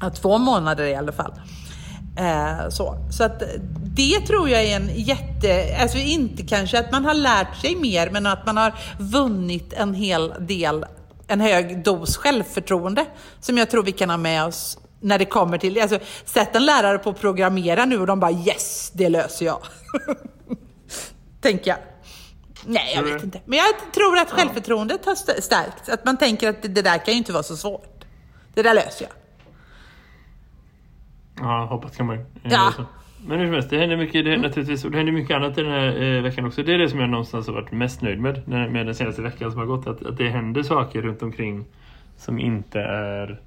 Ja, 0.00 0.10
två 0.10 0.38
månader 0.38 0.84
i 0.84 0.94
alla 0.94 1.12
fall. 1.12 1.32
Eh, 2.18 2.68
så 2.68 2.96
så 3.10 3.24
att 3.24 3.42
det 3.96 4.20
tror 4.20 4.48
jag 4.48 4.62
är 4.64 4.76
en 4.76 4.90
jätte, 4.94 5.76
alltså 5.80 5.98
inte 5.98 6.42
kanske 6.42 6.78
att 6.78 6.92
man 6.92 7.04
har 7.04 7.14
lärt 7.14 7.56
sig 7.60 7.76
mer, 7.76 8.10
men 8.10 8.26
att 8.26 8.46
man 8.46 8.56
har 8.56 8.72
vunnit 8.98 9.72
en 9.72 9.94
hel 9.94 10.34
del, 10.38 10.84
en 11.28 11.40
hög 11.40 11.84
dos 11.84 12.16
självförtroende 12.16 13.06
som 13.40 13.58
jag 13.58 13.70
tror 13.70 13.82
vi 13.82 13.92
kan 13.92 14.10
ha 14.10 14.16
med 14.16 14.44
oss 14.44 14.78
när 15.00 15.18
det 15.18 15.24
kommer 15.24 15.58
till, 15.58 15.80
alltså 15.80 15.98
sätt 16.24 16.56
en 16.56 16.66
lärare 16.66 16.98
på 16.98 17.10
att 17.10 17.20
programmera 17.20 17.84
nu 17.84 18.00
och 18.00 18.06
de 18.06 18.20
bara 18.20 18.30
yes, 18.32 18.90
det 18.94 19.08
löser 19.08 19.46
jag. 19.46 19.58
Tänker 21.40 21.70
jag. 21.70 21.78
Nej, 22.66 22.92
jag 22.94 23.02
vet 23.02 23.18
det? 23.18 23.24
inte. 23.24 23.40
Men 23.44 23.58
jag 23.58 23.92
tror 23.94 24.18
att 24.18 24.30
självförtroendet 24.30 25.04
har 25.04 25.12
st- 25.12 25.42
stärkts. 25.42 25.88
Att 25.88 26.04
man 26.04 26.16
tänker 26.16 26.48
att 26.48 26.62
det, 26.62 26.68
det 26.68 26.82
där 26.82 26.98
kan 26.98 27.14
ju 27.14 27.18
inte 27.18 27.32
vara 27.32 27.42
så 27.42 27.56
svårt. 27.56 28.04
Det 28.54 28.62
där 28.62 28.74
löser 28.74 29.04
jag. 29.04 29.12
Ja, 31.42 31.64
hoppas 31.64 31.96
kan 31.96 32.06
man 32.06 32.16
ju. 32.16 32.24
Ja. 32.42 32.68
Eh, 32.68 32.74
så. 32.74 32.84
Men 33.26 33.38
hur 33.38 33.46
som 33.46 33.54
helst, 33.54 33.70
det 33.70 33.78
händer 33.78 33.96
mycket, 33.96 34.24
det, 34.24 34.36
naturligtvis, 34.36 34.84
och 34.84 34.90
det 34.90 34.96
händer 34.96 35.12
mycket 35.12 35.36
annat 35.36 35.54
den 35.54 35.66
här 35.66 36.02
eh, 36.02 36.22
veckan 36.22 36.44
också. 36.44 36.62
Det 36.62 36.74
är 36.74 36.78
det 36.78 36.88
som 36.88 37.00
jag 37.00 37.10
någonstans 37.10 37.46
har 37.46 37.54
varit 37.54 37.72
mest 37.72 38.02
nöjd 38.02 38.20
med, 38.20 38.48
med 38.48 38.86
den 38.86 38.94
senaste 38.94 39.22
veckan 39.22 39.50
som 39.50 39.60
har 39.60 39.66
gått. 39.66 39.86
Att, 39.86 40.06
att 40.06 40.16
det 40.16 40.28
händer 40.28 40.62
saker 40.62 41.02
runt 41.02 41.22
omkring 41.22 41.64
som 42.16 42.38
inte 42.38 42.80
är 42.80 43.40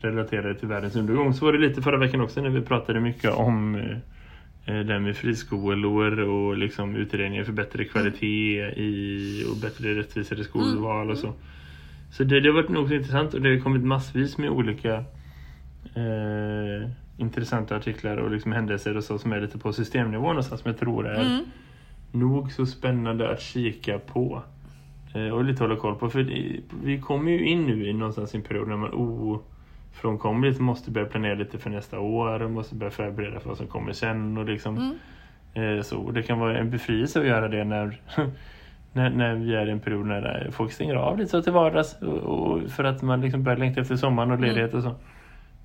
relaterade 0.00 0.54
till 0.54 0.68
världens 0.68 0.96
undergång. 0.96 1.34
Så 1.34 1.44
var 1.44 1.52
det 1.52 1.58
lite 1.58 1.82
förra 1.82 1.96
veckan 1.96 2.20
också 2.20 2.40
när 2.40 2.50
vi 2.50 2.60
pratade 2.60 3.00
mycket 3.00 3.34
om 3.34 3.74
eh, 3.74 4.76
eh, 4.76 4.84
det 4.84 5.00
med 5.00 5.16
friskolor 5.16 6.20
och 6.20 6.58
liksom 6.58 6.96
utredningar 6.96 7.44
för 7.44 7.52
bättre 7.52 7.84
kvalitet 7.84 8.60
i, 8.76 9.44
och 9.50 9.56
bättre 9.56 9.94
rättvisare 9.94 10.44
skolval 10.44 11.10
och 11.10 11.18
så. 11.18 11.32
Så 12.12 12.24
det, 12.24 12.40
det 12.40 12.48
har 12.48 12.54
varit 12.54 12.68
nog 12.68 12.88
så 12.88 12.94
intressant 12.94 13.34
och 13.34 13.40
det 13.40 13.50
har 13.50 13.58
kommit 13.58 13.82
massvis 13.82 14.38
med 14.38 14.50
olika 14.50 15.04
eh, 15.94 16.88
intressanta 17.16 17.76
artiklar 17.76 18.16
och 18.16 18.30
liksom 18.30 18.52
händelser 18.52 18.96
och 18.96 19.04
så 19.04 19.18
som 19.18 19.32
är 19.32 19.40
lite 19.40 19.58
på 19.58 19.72
systemnivå 19.72 20.26
någonstans 20.26 20.60
som 20.60 20.70
jag 20.70 20.78
tror 20.80 21.08
är 21.08 21.20
Mm. 21.20 21.44
nog 22.12 22.52
så 22.52 22.66
spännande 22.66 23.30
att 23.30 23.40
kika 23.40 23.98
på. 23.98 24.42
Eh, 25.14 25.28
och 25.28 25.44
lite 25.44 25.62
hålla 25.64 25.76
koll 25.76 25.94
på. 25.96 26.10
För 26.10 26.22
det- 26.22 26.60
vi 26.84 26.98
kommer 27.00 27.30
ju 27.30 27.46
in 27.46 27.66
nu 27.66 27.86
i 27.88 27.92
någonstans 27.92 28.34
i 28.34 28.36
en 28.36 28.42
period 28.42 28.68
när 28.68 28.76
man 28.76 28.90
ofrånkomligt 29.92 30.60
måste 30.60 30.90
börja 30.90 31.06
planera 31.06 31.34
lite 31.34 31.58
för 31.58 31.70
nästa 31.70 31.98
år 32.00 32.42
och 32.42 32.50
måste 32.50 32.74
börja 32.74 32.90
förbereda 32.90 33.40
för 33.40 33.48
vad 33.48 33.58
som 33.58 33.66
kommer 33.66 33.92
sen. 33.92 34.38
Och 34.38 34.44
liksom, 34.44 34.98
eh, 35.54 35.82
så. 35.82 35.98
Och 35.98 36.12
det 36.14 36.22
kan 36.22 36.38
vara 36.38 36.58
en 36.58 36.70
befrielse 36.70 37.20
att 37.20 37.26
göra 37.26 37.48
det 37.48 37.64
när, 37.64 38.00
när, 38.92 39.10
när 39.10 39.34
vi 39.34 39.54
är 39.54 39.66
i 39.66 39.70
en 39.70 39.80
period 39.80 40.06
när 40.06 40.48
folk 40.52 40.72
stänger 40.72 40.94
av 40.94 41.18
lite 41.18 41.30
så 41.30 41.42
till 41.42 41.52
vardags. 41.52 42.02
Och, 42.02 42.16
och 42.18 42.70
för 42.70 42.84
att 42.84 43.02
man 43.02 43.20
liksom 43.20 43.42
börjar 43.42 43.58
längta 43.58 43.80
efter 43.80 43.96
sommaren 43.96 44.30
och 44.30 44.40
ledighet 44.40 44.74
och 44.74 44.82
så. 44.82 44.94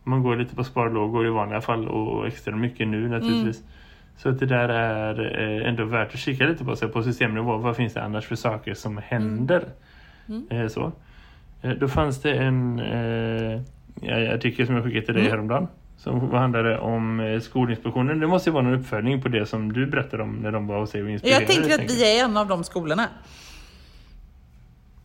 Man 0.07 0.23
går 0.23 0.35
lite 0.35 0.55
på 0.55 0.63
sparlågor 0.63 1.27
i 1.27 1.29
vanliga 1.29 1.61
fall 1.61 1.87
och 1.87 2.27
extra 2.27 2.55
mycket 2.55 2.87
nu 2.87 3.09
naturligtvis. 3.09 3.63
Så 4.17 4.29
att 4.29 4.39
det 4.39 4.45
där 4.45 4.69
är 4.69 5.41
eh, 5.41 5.69
ändå 5.69 5.85
värt 5.85 6.13
att 6.13 6.19
kika 6.19 6.45
lite 6.45 6.65
på, 6.65 6.75
så 6.75 6.89
på 6.89 7.03
systemnivå. 7.03 7.57
Vad 7.57 7.75
finns 7.75 7.93
det 7.93 8.03
annars 8.03 8.25
för 8.25 8.35
saker 8.35 8.73
som 8.73 8.97
händer? 8.97 9.63
Eh, 10.49 10.67
så. 10.67 10.91
Eh, 11.61 11.71
då 11.71 11.87
fanns 11.87 12.21
det 12.21 12.33
en 12.33 12.79
eh, 12.79 13.61
artikel 14.33 14.65
som 14.65 14.75
jag 14.75 14.83
skickade 14.83 15.05
till 15.05 15.15
dig 15.15 15.29
häromdagen. 15.29 15.67
Som 15.97 16.31
handlade 16.31 16.79
om 16.79 17.39
Skolinspektionen. 17.43 18.19
Det 18.19 18.27
måste 18.27 18.49
ju 18.49 18.53
vara 18.53 18.63
någon 18.63 18.79
uppföljning 18.79 19.21
på 19.21 19.27
det 19.27 19.45
som 19.45 19.73
du 19.73 19.85
berättade 19.85 20.23
om 20.23 20.35
när 20.35 20.51
de 20.51 20.67
var 20.67 20.79
hos 20.79 20.91
dig 20.91 21.03
och 21.03 21.09
inspirerade. 21.09 21.43
Jag 21.43 21.51
tänker 21.51 21.83
att 21.83 21.91
vi 21.91 22.19
är 22.19 22.25
en 22.25 22.37
av 22.37 22.47
de 22.47 22.63
skolorna. 22.63 23.07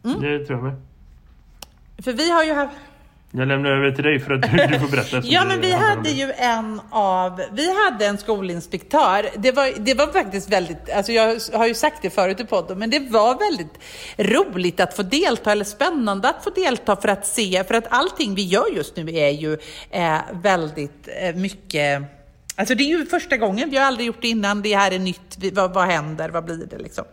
jag. 0.02 0.21
Det 0.21 0.45
tror 0.45 0.59
jag 0.59 0.64
med. 0.64 0.75
För 2.04 2.12
vi 2.12 2.30
har 2.30 2.45
ju 2.45 2.52
haft... 2.52 2.76
Jag 3.32 3.49
lämnar 3.49 3.70
över 3.70 3.90
till 3.90 4.04
dig 4.04 4.20
för 4.20 4.32
att 4.32 4.42
du, 4.42 4.78
får 4.78 4.88
berätta. 4.88 5.20
Ja, 5.25 5.44
men 5.44 5.60
vi 5.60 5.72
hade 5.72 6.10
ju 6.10 6.32
en 6.32 6.80
av, 6.90 7.40
vi 7.52 7.75
hade 7.84 8.06
en 8.06 8.18
skolinspektör. 8.18 9.30
Det 9.37 9.52
var, 9.52 9.72
det 9.78 9.94
var 9.94 10.06
faktiskt 10.06 10.52
väldigt, 10.52 10.90
alltså 10.90 11.12
jag 11.12 11.40
har 11.52 11.66
ju 11.66 11.75
sagt 11.75 12.02
det 12.02 12.10
förut 12.10 12.40
i 12.40 12.44
podden, 12.44 12.78
men 12.78 12.90
det 12.90 12.99
var 12.99 13.38
väldigt 13.38 13.78
roligt 14.18 14.80
att 14.80 14.96
få 14.96 15.02
delta, 15.02 15.52
eller 15.52 15.64
spännande 15.64 16.28
att 16.28 16.44
få 16.44 16.50
delta 16.50 16.96
för 16.96 17.08
att 17.08 17.26
se, 17.26 17.64
för 17.64 17.75
att 17.75 17.87
allting 17.90 18.34
vi 18.34 18.42
gör 18.42 18.76
just 18.76 18.96
nu 18.96 19.16
är 19.16 19.30
ju 19.30 19.58
eh, 19.90 20.18
väldigt 20.42 21.08
eh, 21.20 21.34
mycket 21.34 22.02
Alltså 22.56 22.75
det 22.75 22.84
är 22.84 22.99
ju 22.99 23.06
första 23.06 23.37
gången, 23.37 23.70
vi 23.70 23.76
har 23.76 23.84
aldrig 23.84 24.06
gjort 24.06 24.22
det 24.22 24.28
innan, 24.28 24.62
det 24.62 24.76
här 24.76 24.90
är 24.90 24.99
nytt, 24.99 25.52
vad, 25.52 25.75
vad 25.75 25.87
händer, 25.87 26.28
vad 26.28 26.44
blir 26.44 26.66
det 26.70 26.78
liksom? 26.78 27.04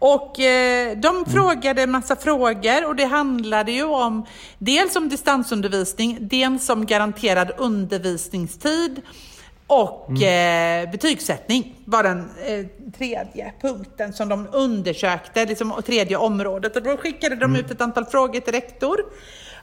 Och 0.00 0.40
eh, 0.40 0.96
de 0.96 1.24
frågade 1.24 1.82
en 1.82 1.90
massa 1.90 2.16
frågor 2.16 2.86
och 2.86 2.96
det 2.96 3.04
handlade 3.04 3.72
ju 3.72 3.84
om 3.84 4.26
dels 4.58 4.96
om 4.96 5.08
distansundervisning, 5.08 6.18
dels 6.20 6.68
om 6.70 6.86
garanterad 6.86 7.52
undervisningstid 7.56 9.02
och 9.66 10.22
eh, 10.22 10.90
betygssättning 10.90 11.74
var 11.84 12.02
den 12.02 12.30
eh, 12.46 12.66
tredje 12.98 13.52
punkten 13.60 14.12
som 14.12 14.28
de 14.28 14.48
undersökte, 14.52 15.46
liksom 15.46 15.82
tredje 15.86 16.16
området. 16.16 16.76
Och 16.76 16.82
då 16.82 16.96
skickade 16.96 17.36
de 17.36 17.56
ut 17.56 17.70
ett 17.70 17.80
antal 17.80 18.04
frågor 18.04 18.40
till 18.40 18.52
rektor. 18.52 19.00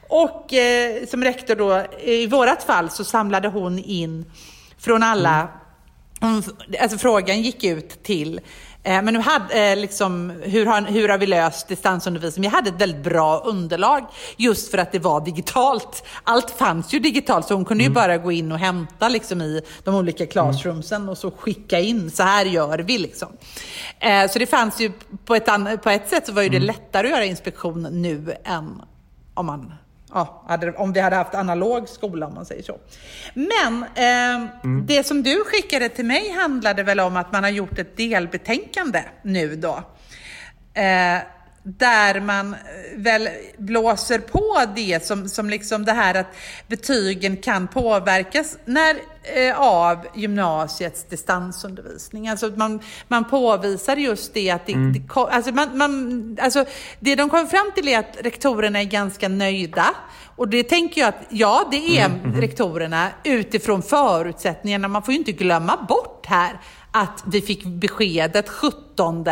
Och 0.10 0.54
eh, 0.54 1.06
som 1.06 1.24
rektor 1.24 1.56
då, 1.56 1.86
i 2.04 2.28
vårat 2.28 2.64
fall 2.64 2.90
så 2.90 3.04
samlade 3.04 3.48
hon 3.48 3.80
in 3.80 4.26
från 4.78 5.04
alla 5.04 5.48
hon, 6.20 6.44
alltså 6.82 6.98
frågan 6.98 7.42
gick 7.42 7.64
ut 7.64 8.04
till, 8.04 8.40
men 8.88 9.14
nu 9.14 9.20
hade, 9.20 9.72
eh, 9.72 9.78
liksom, 9.78 10.30
hur, 10.44 10.66
har, 10.66 10.82
hur 10.82 11.10
har 11.10 11.18
vi 11.18 11.26
löst 11.26 11.68
distansundervisning? 11.68 12.42
Vi 12.42 12.48
hade 12.48 12.70
ett 12.70 12.82
väldigt 12.82 13.04
bra 13.04 13.40
underlag 13.40 14.06
just 14.38 14.72
för 14.72 14.78
att 14.78 14.92
det 14.92 15.00
var 15.00 15.26
digitalt. 15.26 16.04
Allt 16.24 16.52
fanns 16.52 16.94
ju 16.94 17.00
digitalt 17.00 17.48
så 17.48 17.54
hon 17.54 17.66
kunde 17.66 17.84
ju 17.84 17.90
bara 17.90 18.18
gå 18.18 18.32
in 18.32 18.52
och 18.52 18.60
hämta 18.60 19.10
liksom, 19.10 19.42
i 19.42 19.62
de 19.84 19.96
olika 19.96 20.26
classroomsen 20.26 21.10
och 21.10 21.18
så 21.18 21.32
skicka 21.32 21.80
in, 21.80 22.12
så 22.12 22.24
här 22.24 22.46
gör 22.46 22.80
vi. 22.80 22.98
Liksom. 22.98 23.28
Eh, 24.00 24.30
så 24.30 24.40
det 24.40 24.48
fanns 24.48 24.80
ju, 24.80 24.92
på 25.26 25.36
ett, 25.36 25.50
på 25.84 25.90
ett 25.90 26.10
sätt 26.10 26.26
så 26.26 26.32
var 26.32 26.42
ju 26.42 26.50
det 26.50 26.60
lättare 26.60 27.08
att 27.08 27.14
göra 27.14 27.26
inspektion 27.26 27.88
nu 27.92 28.36
än 28.44 28.82
om 29.34 29.46
man 29.46 29.74
ja, 30.14 30.44
hade, 30.48 30.74
om 30.74 30.94
vi 30.94 31.00
hade 31.00 31.16
haft 31.16 31.36
analog 31.36 31.90
skola 31.90 32.28
om 32.28 32.34
man 32.34 32.46
säger 32.46 32.64
så. 32.64 32.78
Men 33.34 33.84
eh, 33.84 34.50
det 34.88 35.04
som 35.04 35.24
du 35.24 35.44
skickade 35.44 35.90
till 35.90 36.06
mig 36.06 36.32
handlade 36.32 36.84
väl 36.84 37.00
om 37.00 37.18
att 37.18 37.32
man 37.32 37.44
har 37.44 37.52
gjort 37.52 37.80
ett 37.80 37.98
delbetänkande 37.98 39.04
nu 39.22 39.56
då. 39.56 39.84
Eh, 40.74 41.22
där 41.64 42.20
man 42.20 42.54
eh, 42.54 42.60
väl 42.96 43.30
blåser 43.58 44.20
på 44.20 44.64
det 44.76 45.06
som, 45.06 45.30
som 45.30 45.50
liksom 45.50 45.86
det 45.86 45.94
här 45.94 46.16
att 46.16 46.36
betygen 46.68 47.38
kan 47.38 47.68
påverkas 47.68 48.58
när, 48.66 48.96
av 49.56 50.06
gymnasiets 50.16 51.04
distansundervisning. 51.04 52.28
Alltså 52.28 52.48
man, 52.56 52.80
man 53.08 53.26
påvisar 53.30 53.96
just 53.98 54.34
det 54.34 54.52
att 54.52 54.66
det, 54.66 54.74
det, 54.94 55.08
ko- 55.08 55.26
alltså 55.32 55.52
man, 55.52 55.78
man, 55.78 56.38
alltså 56.42 56.66
det 57.00 57.16
de 57.16 57.30
kommer 57.30 57.46
fram 57.46 57.72
till 57.76 57.88
är 57.88 58.00
att 58.00 58.18
rektorerna 58.22 58.80
är 58.80 58.84
ganska 58.86 59.28
nöjda. 59.30 59.86
Och 60.36 60.48
det 60.48 60.64
tänker 60.64 61.02
jag 61.02 61.08
att, 61.08 61.22
ja 61.30 61.68
det 61.72 61.98
är 62.00 62.10
rektorerna 62.42 63.08
utifrån 63.24 63.84
förutsättningarna. 63.84 64.88
Man 64.88 65.04
får 65.04 65.12
ju 65.14 65.18
inte 65.20 65.32
glömma 65.32 65.86
bort 65.90 66.26
här 66.26 66.60
att 66.92 67.24
vi 67.28 67.42
fick 67.42 67.64
beskedet 67.66 68.50
17 68.50 69.28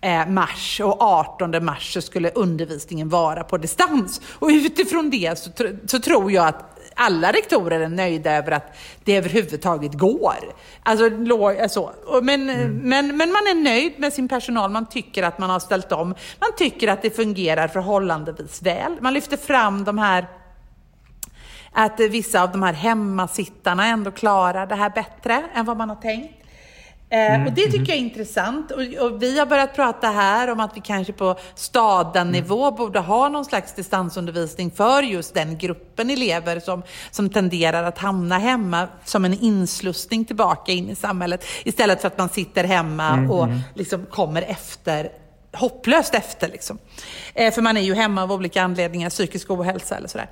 eh, 0.00 0.26
mars 0.28 0.80
och 0.84 1.02
18 1.02 1.64
mars 1.64 1.92
så 1.94 2.02
skulle 2.02 2.30
undervisningen 2.30 3.08
vara 3.08 3.44
på 3.44 3.56
distans. 3.58 4.20
Och 4.38 4.48
utifrån 4.48 5.10
det 5.10 5.38
så, 5.38 5.50
tr- 5.50 5.78
så 5.88 5.98
tror 6.00 6.32
jag 6.32 6.46
att 6.46 6.77
alla 6.98 7.32
rektorer 7.32 7.80
är 7.80 7.88
nöjda 7.88 8.32
över 8.32 8.52
att 8.52 8.76
det 9.04 9.16
överhuvudtaget 9.16 9.94
går. 9.94 10.36
Alltså, 10.82 11.08
lo- 11.08 11.62
alltså, 11.62 11.92
men, 12.22 12.46
men, 12.82 13.16
men 13.16 13.32
man 13.32 13.46
är 13.50 13.64
nöjd 13.64 13.92
med 13.98 14.12
sin 14.12 14.28
personal, 14.28 14.70
man 14.70 14.86
tycker 14.86 15.22
att 15.22 15.38
man 15.38 15.50
har 15.50 15.60
ställt 15.60 15.92
om. 15.92 16.08
Man 16.40 16.50
tycker 16.56 16.88
att 16.88 17.02
det 17.02 17.10
fungerar 17.10 17.68
förhållandevis 17.68 18.62
väl. 18.62 18.96
Man 19.00 19.14
lyfter 19.14 19.36
fram 19.36 19.84
de 19.84 19.98
här 19.98 20.26
att 21.72 22.00
vissa 22.00 22.42
av 22.42 22.52
de 22.52 22.62
här 22.62 22.72
hemmasittarna 22.72 23.86
ändå 23.86 24.10
klarar 24.10 24.66
det 24.66 24.74
här 24.74 24.90
bättre 24.90 25.44
än 25.54 25.64
vad 25.64 25.76
man 25.76 25.88
har 25.88 25.96
tänkt. 25.96 26.37
Eh, 27.10 27.46
och 27.46 27.52
det 27.52 27.66
tycker 27.66 27.88
jag 27.88 27.96
är 27.96 28.00
intressant. 28.00 28.70
Och, 28.70 28.80
och 28.80 29.22
vi 29.22 29.38
har 29.38 29.46
börjat 29.46 29.74
prata 29.74 30.06
här 30.06 30.50
om 30.50 30.60
att 30.60 30.76
vi 30.76 30.80
kanske 30.80 31.12
på 31.12 31.38
stadanivå 31.54 32.70
borde 32.70 32.98
ha 32.98 33.28
någon 33.28 33.44
slags 33.44 33.74
distansundervisning 33.74 34.70
för 34.70 35.02
just 35.02 35.34
den 35.34 35.58
gruppen 35.58 36.10
elever 36.10 36.60
som, 36.60 36.82
som 37.10 37.30
tenderar 37.30 37.84
att 37.84 37.98
hamna 37.98 38.38
hemma 38.38 38.88
som 39.04 39.24
en 39.24 39.34
inslussning 39.40 40.24
tillbaka 40.24 40.72
in 40.72 40.90
i 40.90 40.94
samhället. 40.94 41.44
Istället 41.64 42.00
för 42.00 42.08
att 42.08 42.18
man 42.18 42.28
sitter 42.28 42.64
hemma 42.64 43.28
och 43.30 43.48
liksom 43.74 44.06
kommer 44.06 44.42
efter 44.42 45.10
hopplöst 45.52 46.14
efter. 46.14 46.48
Liksom. 46.48 46.78
Eh, 47.34 47.54
för 47.54 47.62
man 47.62 47.76
är 47.76 47.80
ju 47.80 47.94
hemma 47.94 48.22
av 48.22 48.32
olika 48.32 48.62
anledningar, 48.62 49.10
psykisk 49.10 49.50
ohälsa 49.50 49.96
eller 49.96 50.08
sådär. 50.08 50.28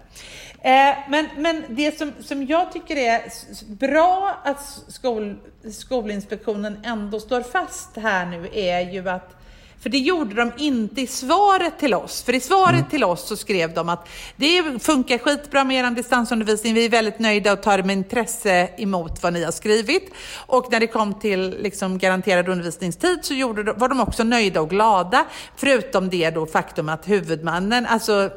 Eh, 0.66 0.96
men, 1.08 1.26
men 1.36 1.64
det 1.68 1.98
som, 1.98 2.12
som 2.20 2.46
jag 2.46 2.72
tycker 2.72 2.96
är 2.96 3.22
bra 3.66 4.40
att 4.44 4.82
skol, 4.88 5.36
Skolinspektionen 5.72 6.78
ändå 6.84 7.20
står 7.20 7.42
fast 7.42 7.96
här 7.96 8.26
nu 8.26 8.48
är 8.52 8.92
ju 8.92 9.08
att 9.08 9.32
för 9.80 9.90
det 9.90 9.98
gjorde 9.98 10.34
de 10.34 10.52
inte 10.56 11.00
i 11.00 11.06
svaret 11.06 11.78
till 11.78 11.94
oss. 11.94 12.22
För 12.22 12.34
i 12.34 12.40
svaret 12.40 12.90
till 12.90 13.04
oss 13.04 13.28
så 13.28 13.36
skrev 13.36 13.74
de 13.74 13.88
att 13.88 14.08
det 14.36 14.82
funkar 14.82 15.18
skitbra 15.18 15.64
med 15.64 15.76
er 15.76 15.90
distansundervisning. 15.90 16.74
Vi 16.74 16.84
är 16.84 16.88
väldigt 16.88 17.18
nöjda 17.18 17.52
och 17.52 17.62
tar 17.62 17.82
med 17.82 17.96
intresse 17.96 18.68
emot 18.76 19.22
vad 19.22 19.32
ni 19.32 19.44
har 19.44 19.52
skrivit. 19.52 20.12
Och 20.46 20.72
när 20.72 20.80
det 20.80 20.86
kom 20.86 21.14
till 21.14 21.56
liksom 21.62 21.98
garanterad 21.98 22.48
undervisningstid 22.48 23.18
så 23.22 23.34
de, 23.34 23.74
var 23.76 23.88
de 23.88 24.00
också 24.00 24.24
nöjda 24.24 24.60
och 24.60 24.70
glada. 24.70 25.24
Förutom 25.56 26.08
det 26.08 26.30
då 26.30 26.46
faktum 26.46 26.88
att 26.88 27.08
huvudmannen, 27.08 27.86
alltså 27.86 28.30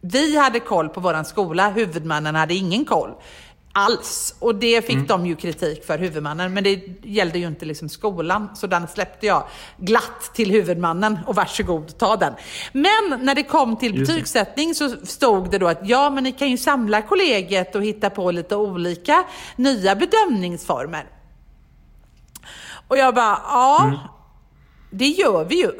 vi 0.00 0.36
hade 0.36 0.60
koll 0.60 0.88
på 0.88 1.00
våran 1.00 1.24
skola, 1.24 1.70
huvudmannen 1.70 2.34
hade 2.34 2.54
ingen 2.54 2.84
koll 2.84 3.14
alls. 3.72 4.34
Och 4.38 4.54
det 4.54 4.86
fick 4.86 5.08
de 5.08 5.26
ju 5.26 5.36
kritik 5.36 5.84
för, 5.84 5.98
huvudmannen. 5.98 6.54
Men 6.54 6.64
det 6.64 6.82
gällde 7.02 7.38
ju 7.38 7.46
inte 7.46 7.64
liksom 7.64 7.88
skolan. 7.88 8.48
Så 8.54 8.66
den 8.66 8.88
släppte 8.88 9.26
jag 9.26 9.44
glatt 9.76 10.34
till 10.34 10.50
huvudmannen 10.50 11.18
och 11.26 11.34
varsågod, 11.34 11.98
ta 11.98 12.16
den. 12.16 12.34
Men 12.72 13.24
när 13.24 13.34
det 13.34 13.42
kom 13.42 13.76
till 13.76 14.00
betygssättning 14.00 14.74
så 14.74 14.96
stod 15.06 15.50
det 15.50 15.58
då 15.58 15.68
att 15.68 15.88
ja, 15.88 16.10
men 16.10 16.24
ni 16.24 16.32
kan 16.32 16.50
ju 16.50 16.56
samla 16.56 17.02
kollegiet 17.02 17.74
och 17.74 17.84
hitta 17.84 18.10
på 18.10 18.30
lite 18.30 18.56
olika 18.56 19.24
nya 19.56 19.96
bedömningsformer. 19.96 21.06
Och 22.88 22.96
jag 22.96 23.14
bara, 23.14 23.38
ja, 23.44 23.92
det 24.90 25.06
gör 25.06 25.44
vi 25.44 25.56
ju. 25.56 25.72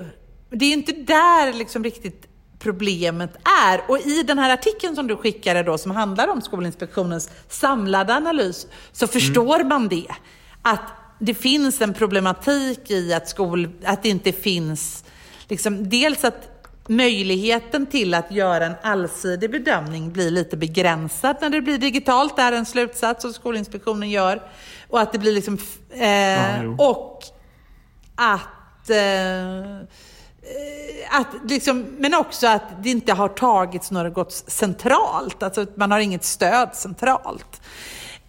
Det 0.51 0.65
är 0.65 0.73
inte 0.73 0.93
där 0.93 1.53
liksom 1.53 1.85
riktigt 1.85 2.30
problemet 2.61 3.37
är. 3.65 3.81
Och 3.89 3.99
i 3.99 4.23
den 4.23 4.39
här 4.39 4.55
artikeln 4.55 4.97
som 4.97 5.07
du 5.07 5.17
skickade 5.17 5.63
då, 5.63 5.79
som 5.79 5.91
handlar 5.91 6.29
om 6.29 6.41
Skolinspektionens 6.41 7.31
samlade 7.49 8.15
analys, 8.15 8.67
så 8.93 9.07
förstår 9.07 9.65
man 9.65 9.89
det. 9.89 10.07
Att 10.63 10.93
det 11.19 11.35
finns 11.35 11.81
en 11.81 11.95
problematik 11.95 12.91
i 12.91 13.15
att, 13.15 13.29
skol, 13.29 13.69
att 13.85 14.03
det 14.03 14.09
inte 14.09 14.33
finns, 14.33 15.05
liksom, 15.49 15.89
dels 15.89 16.25
att 16.25 16.47
möjligheten 16.87 17.87
till 17.87 18.15
att 18.15 18.33
göra 18.33 18.67
en 18.67 18.75
allsidig 18.83 19.51
bedömning 19.51 20.13
blir 20.13 20.31
lite 20.31 20.57
begränsad 20.57 21.37
när 21.41 21.51
det 21.51 21.61
blir 21.61 21.79
digitalt. 21.79 22.37
Det 22.37 22.43
är 22.43 22.53
en 22.53 22.67
slutsats 22.67 23.23
som 23.23 23.33
Skolinspektionen 23.33 24.11
gör. 24.11 24.43
Och 24.89 25.01
att 25.01 25.13
det 25.13 25.19
blir 25.19 25.33
liksom... 25.33 25.59
Eh, 25.91 26.65
Ja, 26.65 26.75
och 26.79 27.25
att... 28.15 28.91
Eh, 28.91 29.87
att 31.11 31.51
liksom, 31.51 31.87
men 31.99 32.15
också 32.15 32.47
att 32.47 32.83
det 32.83 32.91
inte 32.91 33.13
har 33.13 33.29
tagits 33.29 33.91
något 33.91 34.33
centralt. 34.33 35.43
Alltså 35.43 35.61
att 35.61 35.77
man 35.77 35.91
har 35.91 36.01
inget 36.01 36.25
stöd 36.25 36.69
centralt. 36.73 37.61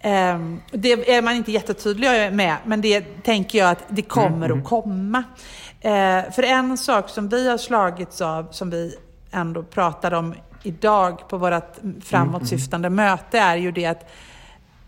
Ehm, 0.00 0.60
det 0.70 0.92
är 0.92 1.22
man 1.22 1.34
inte 1.34 1.52
jättetydlig 1.52 2.32
med, 2.32 2.56
men 2.64 2.80
det 2.80 3.22
tänker 3.22 3.58
jag 3.58 3.70
att 3.70 3.84
det 3.88 4.02
kommer 4.02 4.58
att 4.58 4.64
komma. 4.64 5.24
Eh, 5.80 6.32
för 6.32 6.42
en 6.42 6.78
sak 6.78 7.08
som 7.08 7.28
vi 7.28 7.48
har 7.48 7.58
slagits 7.58 8.20
av, 8.20 8.48
som 8.50 8.70
vi 8.70 8.96
ändå 9.30 9.62
pratade 9.62 10.16
om 10.16 10.34
idag 10.62 11.28
på 11.28 11.38
vårt 11.38 11.76
framåtsyftande 12.04 12.90
möte, 12.90 13.38
är 13.38 13.56
ju 13.56 13.72
det 13.72 13.86
att 13.86 14.10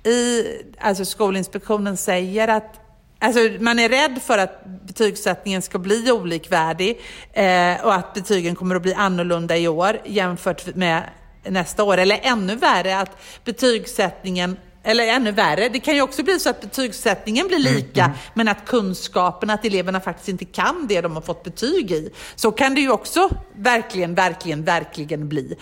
i, 0.05 0.45
alltså 0.81 1.05
Skolinspektionen 1.05 1.97
säger 1.97 2.49
att 2.49 2.81
Alltså 3.19 3.41
man 3.61 3.79
är 3.79 3.89
rädd 3.89 4.23
för 4.23 4.39
att 4.39 4.65
betygssättningen 4.65 5.63
ska 5.63 5.79
bli 5.79 6.13
olikvärdig 6.13 7.01
eh, 7.33 7.85
och 7.85 7.95
att 7.95 8.15
betygen 8.15 8.55
kommer 8.55 8.75
att 8.75 8.83
bli 8.83 8.95
annorlunda 8.95 9.57
i 9.57 9.69
år 9.69 10.01
jämfört 10.05 10.75
med 10.75 11.03
nästa 11.45 11.85
år. 11.85 11.99
Eller 11.99 12.21
ännu 12.23 12.57
värre 12.57 12.99
att 12.99 13.11
betygssättningen 13.45 14.57
eller 14.87 15.07
ännu 15.07 15.33
värre, 15.33 15.69
det 15.69 15.81
kan 15.81 15.95
ju 15.95 16.03
också 16.03 16.23
bli 16.23 16.39
så 16.39 16.51
att 16.51 16.61
betygssättningen 16.61 17.49
blir 17.49 17.59
lika, 17.59 18.13
men 18.35 18.49
att 18.49 18.65
kunskapen, 18.67 19.51
att 19.51 19.65
eleverna 19.65 20.01
faktiskt 20.01 20.29
inte 20.29 20.45
kan 20.45 20.87
det 20.87 21.01
de 21.01 21.15
har 21.15 21.23
fått 21.23 21.45
betyg 21.45 21.91
i. 21.91 22.11
Så 22.35 22.51
kan 22.53 22.75
det 22.75 22.81
ju 22.81 22.91
också 22.91 23.31
verkligen, 23.57 24.15
verkligen, 24.15 24.65
verkligen 24.65 25.29
bli. 25.29 25.57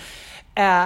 Eh, 0.54 0.84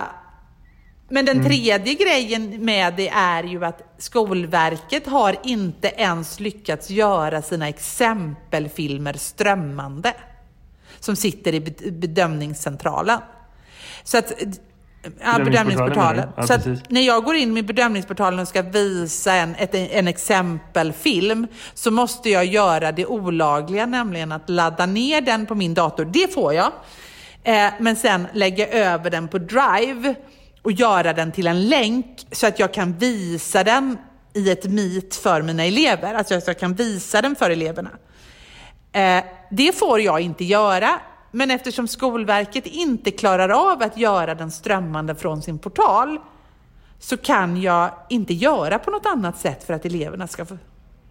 men 1.08 1.24
den 1.24 1.44
tredje 1.44 1.94
grejen 1.94 2.64
med 2.64 2.94
det 2.96 3.08
är 3.08 3.42
ju 3.42 3.64
att 3.64 3.94
Skolverket 3.98 5.06
har 5.06 5.36
inte 5.42 5.88
ens 5.88 6.40
lyckats 6.40 6.90
göra 6.90 7.42
sina 7.42 7.68
exempelfilmer 7.68 9.12
strömmande. 9.12 10.14
Som 11.00 11.16
sitter 11.16 11.54
i 11.54 11.60
bed- 11.60 11.92
bedömningscentralen. 11.98 13.20
Så 14.04 14.18
att, 14.18 14.32
ja, 15.20 15.38
Bedömningsportalen? 15.44 16.28
Ja, 16.36 16.46
så 16.46 16.76
när 16.88 17.00
jag 17.00 17.24
går 17.24 17.34
in 17.36 17.52
med 17.52 17.66
bedömningsportalen 17.66 18.40
och 18.40 18.48
ska 18.48 18.62
visa 18.62 19.34
en, 19.34 19.54
ett, 19.54 19.74
en 19.74 20.08
exempelfilm 20.08 21.46
så 21.74 21.90
måste 21.90 22.30
jag 22.30 22.44
göra 22.44 22.92
det 22.92 23.06
olagliga, 23.06 23.86
nämligen 23.86 24.32
att 24.32 24.50
ladda 24.50 24.86
ner 24.86 25.20
den 25.20 25.46
på 25.46 25.54
min 25.54 25.74
dator. 25.74 26.04
Det 26.04 26.34
får 26.34 26.54
jag. 26.54 26.72
Eh, 27.42 27.72
men 27.80 27.96
sen 27.96 28.26
lägga 28.32 28.68
över 28.68 29.10
den 29.10 29.28
på 29.28 29.38
Drive 29.38 30.14
och 30.66 30.72
göra 30.72 31.12
den 31.12 31.32
till 31.32 31.46
en 31.46 31.68
länk 31.68 32.26
så 32.30 32.46
att 32.46 32.58
jag 32.58 32.74
kan 32.74 32.92
visa 32.92 33.64
den 33.64 33.98
i 34.34 34.50
ett 34.50 34.64
meet 34.64 35.16
för 35.16 35.42
mina 35.42 35.64
elever. 35.64 36.14
Alltså 36.14 36.34
att 36.34 36.46
jag 36.46 36.58
kan 36.58 36.74
visa 36.74 37.22
den 37.22 37.34
för 37.34 37.50
eleverna. 37.50 37.90
Eh, 38.92 39.24
det 39.50 39.78
får 39.78 40.00
jag 40.00 40.20
inte 40.20 40.44
göra, 40.44 40.88
men 41.30 41.50
eftersom 41.50 41.88
Skolverket 41.88 42.66
inte 42.66 43.10
klarar 43.10 43.48
av 43.48 43.82
att 43.82 43.96
göra 43.96 44.34
den 44.34 44.50
strömmande 44.50 45.14
från 45.14 45.42
sin 45.42 45.58
portal 45.58 46.18
så 46.98 47.16
kan 47.16 47.62
jag 47.62 47.90
inte 48.08 48.34
göra 48.34 48.78
på 48.78 48.90
något 48.90 49.06
annat 49.06 49.38
sätt 49.38 49.64
för 49.64 49.74
att 49.74 49.84
eleverna 49.84 50.26
ska 50.26 50.44
få... 50.44 50.58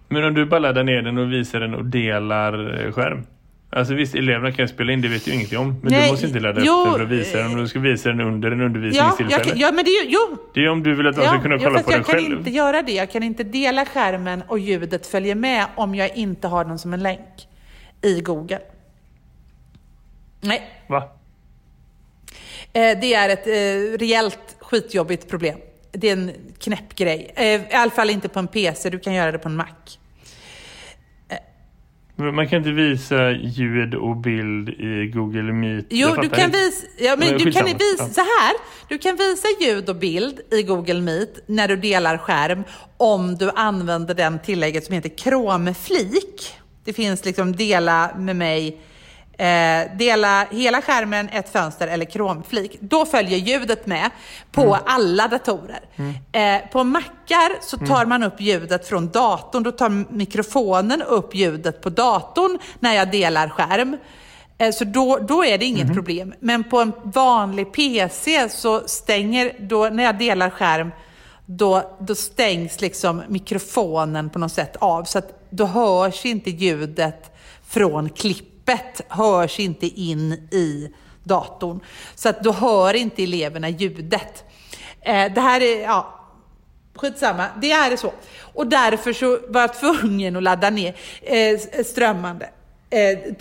Men 0.07 0.23
om 0.23 0.33
du 0.33 0.45
bara 0.45 0.59
laddar 0.59 0.83
ner 0.83 1.01
den 1.01 1.17
och 1.17 1.31
visar 1.31 1.59
den 1.59 1.73
och 1.73 1.85
delar 1.85 2.85
eh, 2.85 2.91
skärm. 2.91 3.25
Alltså 3.75 3.93
visst, 3.93 4.15
eleverna 4.15 4.51
kan 4.51 4.67
spela 4.67 4.91
in, 4.93 5.01
det 5.01 5.07
vet 5.07 5.27
ju 5.27 5.33
ingenting 5.33 5.57
om. 5.57 5.67
Men 5.81 5.91
Nej, 5.91 6.05
du 6.05 6.11
måste 6.11 6.27
inte 6.27 6.39
ladda 6.39 6.61
jo, 6.65 6.73
upp 6.73 6.85
den 6.85 6.93
för 6.93 7.03
att 7.03 7.09
visa 7.09 7.37
den. 7.37 7.55
Du 7.57 7.67
ska 7.67 7.79
visa 7.79 8.09
den 8.09 8.21
under 8.21 8.51
en 8.51 8.59
Ja, 8.59 8.65
undervisningstillfälle. 8.65 9.31
jag, 9.31 9.43
kan- 9.43 9.57
ja, 9.59 9.71
men 9.71 9.85
det 9.85 9.91
är 9.91 10.03
ju... 10.03 10.09
Jo, 10.11 10.37
Det 10.53 10.59
är 10.65 10.69
om 10.69 10.83
du 10.83 10.95
vill 10.95 11.07
att 11.07 11.15
de 11.15 11.21
ska 11.25 11.41
kunna 11.41 11.55
ja, 11.55 11.59
kolla 11.63 11.83
på 11.83 11.89
den 11.91 11.97
jag 11.99 12.05
kan 12.05 12.15
själv. 12.19 12.37
inte 12.37 12.49
göra 12.49 12.81
det. 12.81 12.91
Jag 12.91 13.11
kan 13.11 13.23
inte 13.23 13.43
dela 13.43 13.85
skärmen 13.85 14.43
och 14.47 14.59
ljudet 14.59 15.07
följer 15.07 15.35
med 15.35 15.65
om 15.75 15.95
jag 15.95 16.17
inte 16.17 16.47
har 16.47 16.65
den 16.65 16.79
som 16.79 16.93
en 16.93 17.03
länk 17.03 17.47
i 18.01 18.21
Google. 18.21 18.59
Nej, 20.41 20.61
Va? 20.87 21.03
Eh, 22.73 22.99
Det 23.01 23.13
är 23.13 23.29
ett 23.29 23.47
eh, 23.47 23.97
rejält 23.99 24.55
skitjobbigt 24.59 25.29
problem. 25.29 25.57
Det 25.91 26.09
är 26.09 26.13
en 26.13 26.31
knäpp 26.59 26.95
grej. 26.95 27.33
Eh, 27.35 27.43
I 27.45 27.73
alla 27.73 27.91
fall 27.91 28.09
inte 28.09 28.29
på 28.29 28.39
en 28.39 28.47
PC, 28.47 28.89
du 28.89 28.99
kan 28.99 29.13
göra 29.13 29.31
det 29.31 29.37
på 29.39 29.49
en 29.49 29.55
Mac. 29.55 29.65
Man 32.17 32.47
kan 32.47 32.57
inte 32.57 32.71
visa 32.71 33.31
ljud 33.31 33.95
och 33.95 34.17
bild 34.17 34.69
i 34.69 35.11
Google 35.13 35.53
Meet. 35.53 35.85
Jo, 35.89 36.15
du 36.21 36.29
kan 36.29 36.51
visa, 36.51 36.87
ja, 36.97 37.15
men 37.17 37.37
du 37.37 37.51
kan 37.51 37.65
visa 37.65 38.09
så 38.09 38.21
här. 38.21 38.53
Du 38.89 38.97
kan 38.97 39.15
visa 39.15 39.47
ljud 39.61 39.89
och 39.89 39.95
bild 39.95 40.39
i 40.51 40.63
Google 40.63 41.01
Meet 41.01 41.43
när 41.45 41.67
du 41.67 41.75
delar 41.75 42.17
skärm 42.17 42.63
om 42.97 43.35
du 43.35 43.51
använder 43.55 44.13
den 44.13 44.39
tillägget 44.39 44.85
som 44.85 44.95
heter 44.95 45.09
Chrome-flik. 45.09 46.53
Det 46.83 46.93
finns 46.93 47.25
liksom 47.25 47.55
dela 47.55 48.11
med 48.17 48.35
mig, 48.35 48.81
eh, 49.37 49.97
dela 49.97 50.45
hela 50.51 50.81
skärmen, 50.81 51.29
ett 51.29 51.49
fönster 51.49 51.87
eller 51.87 52.05
Chrome-flik. 52.05 52.77
Då 52.79 53.05
följer 53.05 53.37
ljudet 53.37 53.85
med 53.87 54.09
på 54.51 54.61
Mm. 54.61 54.79
alla 54.85 55.27
datorer. 55.27 55.79
Eh, 56.31 56.69
på 56.71 56.83
Macar 56.83 57.61
så 57.61 57.77
tar 57.77 58.05
man 58.05 58.23
upp 58.23 58.41
ljudet 58.41 58.87
från 58.87 59.09
datorn. 59.09 59.63
Då 59.63 59.71
tar 59.71 60.13
mikrofonen 60.13 61.01
upp 61.01 61.35
ljudet 61.35 61.81
på 61.81 61.89
datorn 61.89 62.59
när 62.79 62.93
jag 62.93 63.11
delar 63.11 63.49
skärm. 63.49 63.97
Eh, 64.57 64.71
Så 64.71 64.83
då, 64.83 65.17
då 65.17 65.45
är 65.45 65.57
det 65.57 65.65
inget 65.65 65.93
problem. 65.93 66.33
Men 66.39 66.63
på 66.63 66.79
en 66.81 66.91
vanlig 67.03 67.73
PC 67.73 68.49
så 68.49 68.81
stänger, 68.87 69.51
då, 69.59 69.89
när 69.89 70.03
jag 70.03 70.17
delar 70.17 70.49
skärm, 70.49 70.91
då, 71.45 71.95
då 71.99 72.15
stängs 72.15 72.81
liksom 72.81 73.21
mikrofonen 73.27 74.29
på 74.29 74.39
något 74.39 74.51
sätt 74.51 74.75
av. 74.75 75.03
Så 75.03 75.17
att 75.17 75.47
då 75.49 75.65
hörs 75.65 76.25
inte 76.25 76.49
ljudet 76.49 77.31
från 77.67 78.09
klippet, 78.65 79.01
hörs 79.09 79.59
inte 79.59 79.85
in 79.85 80.33
i 80.51 80.91
datorn. 81.23 81.79
Så 82.15 82.29
att 82.29 82.43
då 82.43 82.51
hör 82.51 82.93
inte 82.93 83.23
eleverna 83.23 83.69
ljudet. 83.69 84.43
Eh, 85.01 85.33
det 85.33 85.41
här 85.41 85.61
är, 85.61 85.81
ja, 85.81 86.11
Skitsamma, 86.95 87.45
det 87.61 87.71
är 87.71 87.97
så. 87.97 88.13
Och 88.53 88.67
därför 88.67 89.13
så 89.13 89.39
var 89.47 89.61
jag 89.61 89.79
tvungen 89.79 90.35
att 90.35 90.43
ladda 90.43 90.69
ner 90.69 90.95
eh, 91.21 91.37
eh, 91.37 91.85
strömmande. 91.85 92.49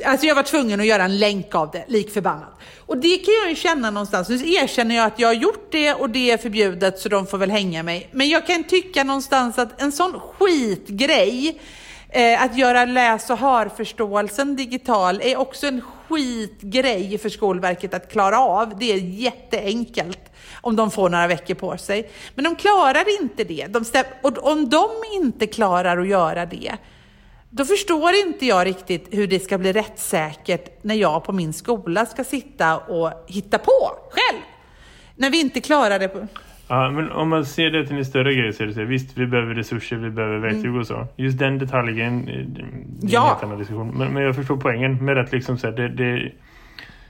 Alltså 0.05 0.27
jag 0.27 0.35
var 0.35 0.43
tvungen 0.43 0.81
att 0.81 0.87
göra 0.87 1.05
en 1.05 1.19
länk 1.19 1.55
av 1.55 1.71
det, 1.71 1.85
lik 1.89 2.11
förbannat. 2.11 2.59
Och 2.87 2.99
det 2.99 3.17
kan 3.17 3.35
jag 3.35 3.51
ju 3.51 3.57
känna 3.57 3.91
någonstans. 3.91 4.29
Nu 4.29 4.53
erkänner 4.53 4.95
jag 4.95 5.07
att 5.07 5.19
jag 5.19 5.29
har 5.29 5.35
gjort 5.35 5.69
det 5.73 5.95
och 5.95 6.11
det 6.11 6.31
är 6.31 6.39
förbjudet 6.39 6.99
så 6.99 7.09
de 7.09 7.27
får 7.27 7.39
väl 7.39 7.51
hänga 7.51 7.83
mig. 7.83 8.09
Men 8.13 8.29
jag 8.29 8.47
kan 8.47 8.65
tycka 8.65 9.05
någonstans 9.05 9.59
att 9.59 9.83
en 9.83 9.93
sån 9.93 10.21
skitgrej, 10.21 11.61
Eh, 12.17 12.43
att 12.43 12.57
göra 12.57 12.85
läs 12.85 13.31
och 13.31 13.39
hörförståelsen 13.39 14.57
digital, 14.57 15.21
är 15.23 15.37
också 15.37 15.67
en 15.67 15.81
skitgrej 15.81 17.19
för 17.19 17.29
Skolverket 17.29 17.95
att 17.95 18.13
klara 18.13 18.41
av. 18.41 18.79
Det 18.79 18.93
är 18.93 18.99
jätteenkelt 18.99 20.33
om 20.61 20.77
de 20.77 20.91
får 20.91 21.09
några 21.09 21.27
veckor 21.27 21.55
på 21.55 21.77
sig. 21.77 22.11
Men 22.35 22.45
de 22.45 22.57
klarar 22.57 23.21
inte 23.21 23.45
det. 23.45 23.67
De 23.67 23.85
stäm- 23.85 24.05
och 24.23 24.47
om 24.53 24.69
de 24.69 24.89
inte 25.13 25.47
klarar 25.47 25.99
att 25.99 26.09
göra 26.09 26.47
det, 26.47 26.73
då 27.51 27.65
förstår 27.65 28.15
inte 28.15 28.47
jag 28.47 28.67
riktigt 28.67 29.07
hur 29.11 29.27
det 29.27 29.41
ska 29.41 29.59
bli 29.59 29.73
rättssäkert 29.73 30.85
när 30.85 30.95
jag 30.95 31.25
på 31.25 31.33
min 31.33 31.53
skola 31.53 32.07
ska 32.07 32.25
sitta 32.25 32.79
och 32.79 33.25
hitta 33.27 33.59
på 33.59 33.97
själv. 34.11 34.43
När 35.17 35.31
vi 35.31 35.41
inte 35.41 35.61
klarar 35.61 35.99
det. 35.99 36.09
På... 36.09 36.27
Ja, 36.69 36.91
men 36.91 37.13
om 37.13 37.29
man 37.29 37.45
ser 37.45 37.71
det 37.71 37.87
till 37.87 37.97
en 37.97 38.05
större 38.05 38.35
grej 38.35 38.53
så 38.53 38.63
är 38.63 38.67
det 38.67 38.75
så 38.75 38.81
här, 38.81 38.87
visst 38.87 39.19
vi 39.19 39.27
behöver 39.27 39.55
resurser, 39.55 39.97
vi 39.97 40.11
behöver 40.11 40.39
verktyg 40.39 40.77
och 40.77 40.87
så. 40.87 41.07
Just 41.17 41.39
den 41.39 41.59
detaljen, 41.59 42.29
eh, 42.29 42.35
det 42.47 42.61
är 42.61 42.65
en 42.65 42.85
Ja. 43.01 43.27
helt 43.27 43.43
annan 43.45 43.59
diskussion. 43.59 43.93
Men, 43.99 44.13
men 44.15 44.23
jag 44.23 44.35
förstår 44.37 44.57
poängen 44.57 45.05
med 45.05 45.19
att 45.19 45.33
liksom 45.33 45.59
så 45.59 45.67
här, 45.67 45.75
det, 45.77 45.89
det 45.89 46.33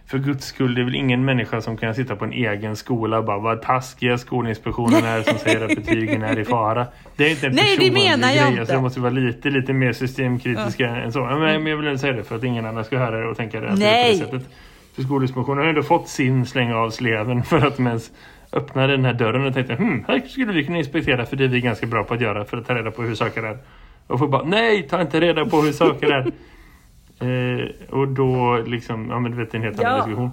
för 0.06 0.18
guds 0.18 0.46
skull, 0.46 0.74
det 0.74 0.80
är 0.80 0.84
väl 0.84 0.94
ingen 0.94 1.24
människa 1.24 1.60
som 1.60 1.76
kan 1.76 1.94
sitta 1.94 2.16
på 2.16 2.24
en 2.24 2.32
egen 2.32 2.76
skola 2.76 3.18
och 3.18 3.24
bara 3.24 3.38
vad 3.38 3.62
taskiga 3.62 4.18
Skolinspektionen 4.18 5.04
är 5.04 5.22
som 5.22 5.38
säger 5.38 5.64
att 5.64 5.76
betygen 5.76 6.22
är 6.22 6.38
i 6.38 6.44
fara. 6.44 6.86
Det 7.16 7.26
är 7.26 7.30
inte 7.30 7.46
en 7.46 7.52
Nej, 7.54 7.76
det 7.78 7.90
menar 7.90 8.28
jag 8.28 8.36
grej. 8.36 8.48
inte. 8.48 8.60
Alltså, 8.60 8.74
det 8.74 8.80
måste 8.82 9.00
vara 9.00 9.10
lite, 9.12 9.50
lite 9.50 9.72
mer 9.72 9.92
systemkritiska 9.92 10.88
än 10.96 11.12
så. 11.12 11.24
Men, 11.24 11.38
men 11.40 11.66
jag 11.66 11.76
vill 11.76 11.98
säga 11.98 12.12
det 12.12 12.24
för 12.24 12.36
att 12.36 12.44
ingen 12.44 12.66
annan 12.66 12.84
ska 12.84 12.98
höra 12.98 13.20
det 13.20 13.26
och 13.28 13.36
tänka 13.36 13.60
det 13.60 13.66
att 13.68 13.76
det 13.80 13.84
på 13.86 13.90
Nej. 13.90 14.12
det 14.12 14.18
sättet. 14.18 14.48
För 14.94 15.02
Skolinspektionen 15.02 15.58
har 15.62 15.68
ändå 15.68 15.82
fått 15.82 16.08
sin 16.08 16.46
slänga 16.46 16.76
av 16.76 16.90
sleven 16.90 17.42
för 17.42 17.66
att 17.66 17.76
de 17.76 17.86
ens 17.86 18.10
öppnade 18.54 18.92
den 18.96 19.04
här 19.04 19.12
dörren 19.12 19.46
och 19.46 19.54
tänkte 19.54 19.74
hm, 19.74 20.04
här 20.08 20.20
skulle 20.20 20.52
vi 20.52 20.64
kunna 20.64 20.78
inspektera 20.78 21.26
för 21.26 21.36
det 21.36 21.44
är 21.44 21.48
vi 21.48 21.60
ganska 21.60 21.86
bra 21.86 22.04
på 22.04 22.14
att 22.14 22.20
göra 22.20 22.44
för 22.44 22.56
att 22.56 22.66
ta 22.66 22.74
reda 22.74 22.90
på 22.90 23.02
hur 23.02 23.14
saker 23.14 23.42
är. 23.42 23.58
Och 24.06 24.18
får 24.18 24.28
bara 24.28 24.44
nej, 24.44 24.82
ta 24.88 25.00
inte 25.00 25.20
reda 25.20 25.44
på 25.44 25.56
hur 25.60 25.72
saker 25.72 26.06
är. 26.12 26.20
eh, 27.60 27.68
och 27.90 28.08
då 28.08 28.62
liksom, 28.66 29.10
ja 29.10 29.18
men 29.20 29.30
du 29.32 29.38
vet 29.38 29.52
det 29.52 29.56
är 29.56 29.58
en 29.58 29.64
helt 29.64 29.80
annan 29.80 29.92
Ja. 29.92 30.04
diskussion. 30.04 30.30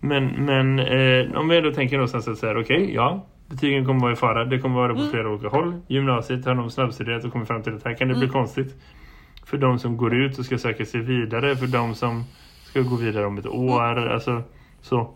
Men, 0.00 0.26
men 0.26 0.78
eh, 0.78 1.40
om 1.40 1.48
vi 1.48 1.60
då 1.60 1.72
tänker 1.72 1.96
någonstans 1.96 2.28
att 2.28 2.38
säga 2.38 2.58
okej, 2.60 2.94
ja 2.94 3.26
betygen 3.46 3.84
kommer 3.86 4.00
vara 4.00 4.12
i 4.12 4.16
fara, 4.16 4.44
det 4.44 4.58
kommer 4.58 4.76
vara 4.76 4.94
på 4.94 5.00
flera 5.10 5.28
olika 5.28 5.48
håll. 5.48 5.80
Gymnasiet 5.86 6.44
har 6.46 6.54
de 6.54 6.70
snabbstuderat 6.70 7.24
och 7.24 7.32
kommit 7.32 7.48
fram 7.48 7.62
till 7.62 7.74
att 7.74 7.84
här 7.84 7.94
kan 7.94 8.08
det 8.08 8.14
bli 8.14 8.28
konstigt. 8.28 8.74
För 9.46 9.56
de 9.58 9.78
som 9.78 9.96
går 9.96 10.14
ut 10.14 10.38
och 10.38 10.44
ska 10.44 10.58
söka 10.58 10.84
sig 10.84 11.00
vidare, 11.00 11.56
för 11.56 11.66
de 11.66 11.94
som 11.94 12.24
ska 12.64 12.80
gå 12.80 12.96
vidare 12.96 13.26
om 13.26 13.38
ett 13.38 13.46
år. 13.46 14.08
Alltså, 14.08 14.42
Så 14.80 15.10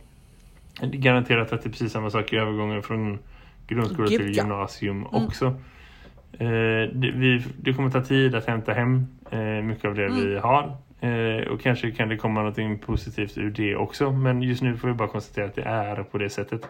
garanterat 0.82 1.52
att 1.52 1.62
det 1.62 1.68
är 1.68 1.70
precis 1.70 1.92
samma 1.92 2.10
sak 2.10 2.32
i 2.32 2.36
övergången 2.36 2.82
från 2.82 3.18
grundskola 3.66 4.08
Gud, 4.08 4.18
till 4.20 4.36
ja. 4.36 4.42
gymnasium 4.42 5.06
Mm. 5.06 5.24
också. 5.26 5.46
Eh, 6.32 6.48
det, 6.92 7.10
vi, 7.14 7.44
det 7.60 7.72
kommer 7.72 7.90
ta 7.90 8.04
tid 8.04 8.34
att 8.34 8.46
hämta 8.46 8.72
hem 8.72 9.06
eh, 9.30 9.38
mycket 9.40 9.84
av 9.84 9.94
det 9.94 10.04
Mm. 10.06 10.26
vi 10.26 10.38
har. 10.38 10.76
Eh, 11.00 11.46
och 11.48 11.60
kanske 11.60 11.90
kan 11.90 12.08
det 12.08 12.16
komma 12.16 12.42
något 12.42 12.80
positivt 12.80 13.38
ur 13.38 13.50
det 13.50 13.76
också. 13.76 14.12
Men 14.12 14.42
just 14.42 14.62
nu 14.62 14.76
får 14.76 14.88
vi 14.88 14.94
bara 14.94 15.08
konstatera 15.08 15.44
att 15.46 15.54
det 15.54 15.62
är 15.62 16.02
på 16.02 16.18
det 16.18 16.30
sättet. 16.30 16.68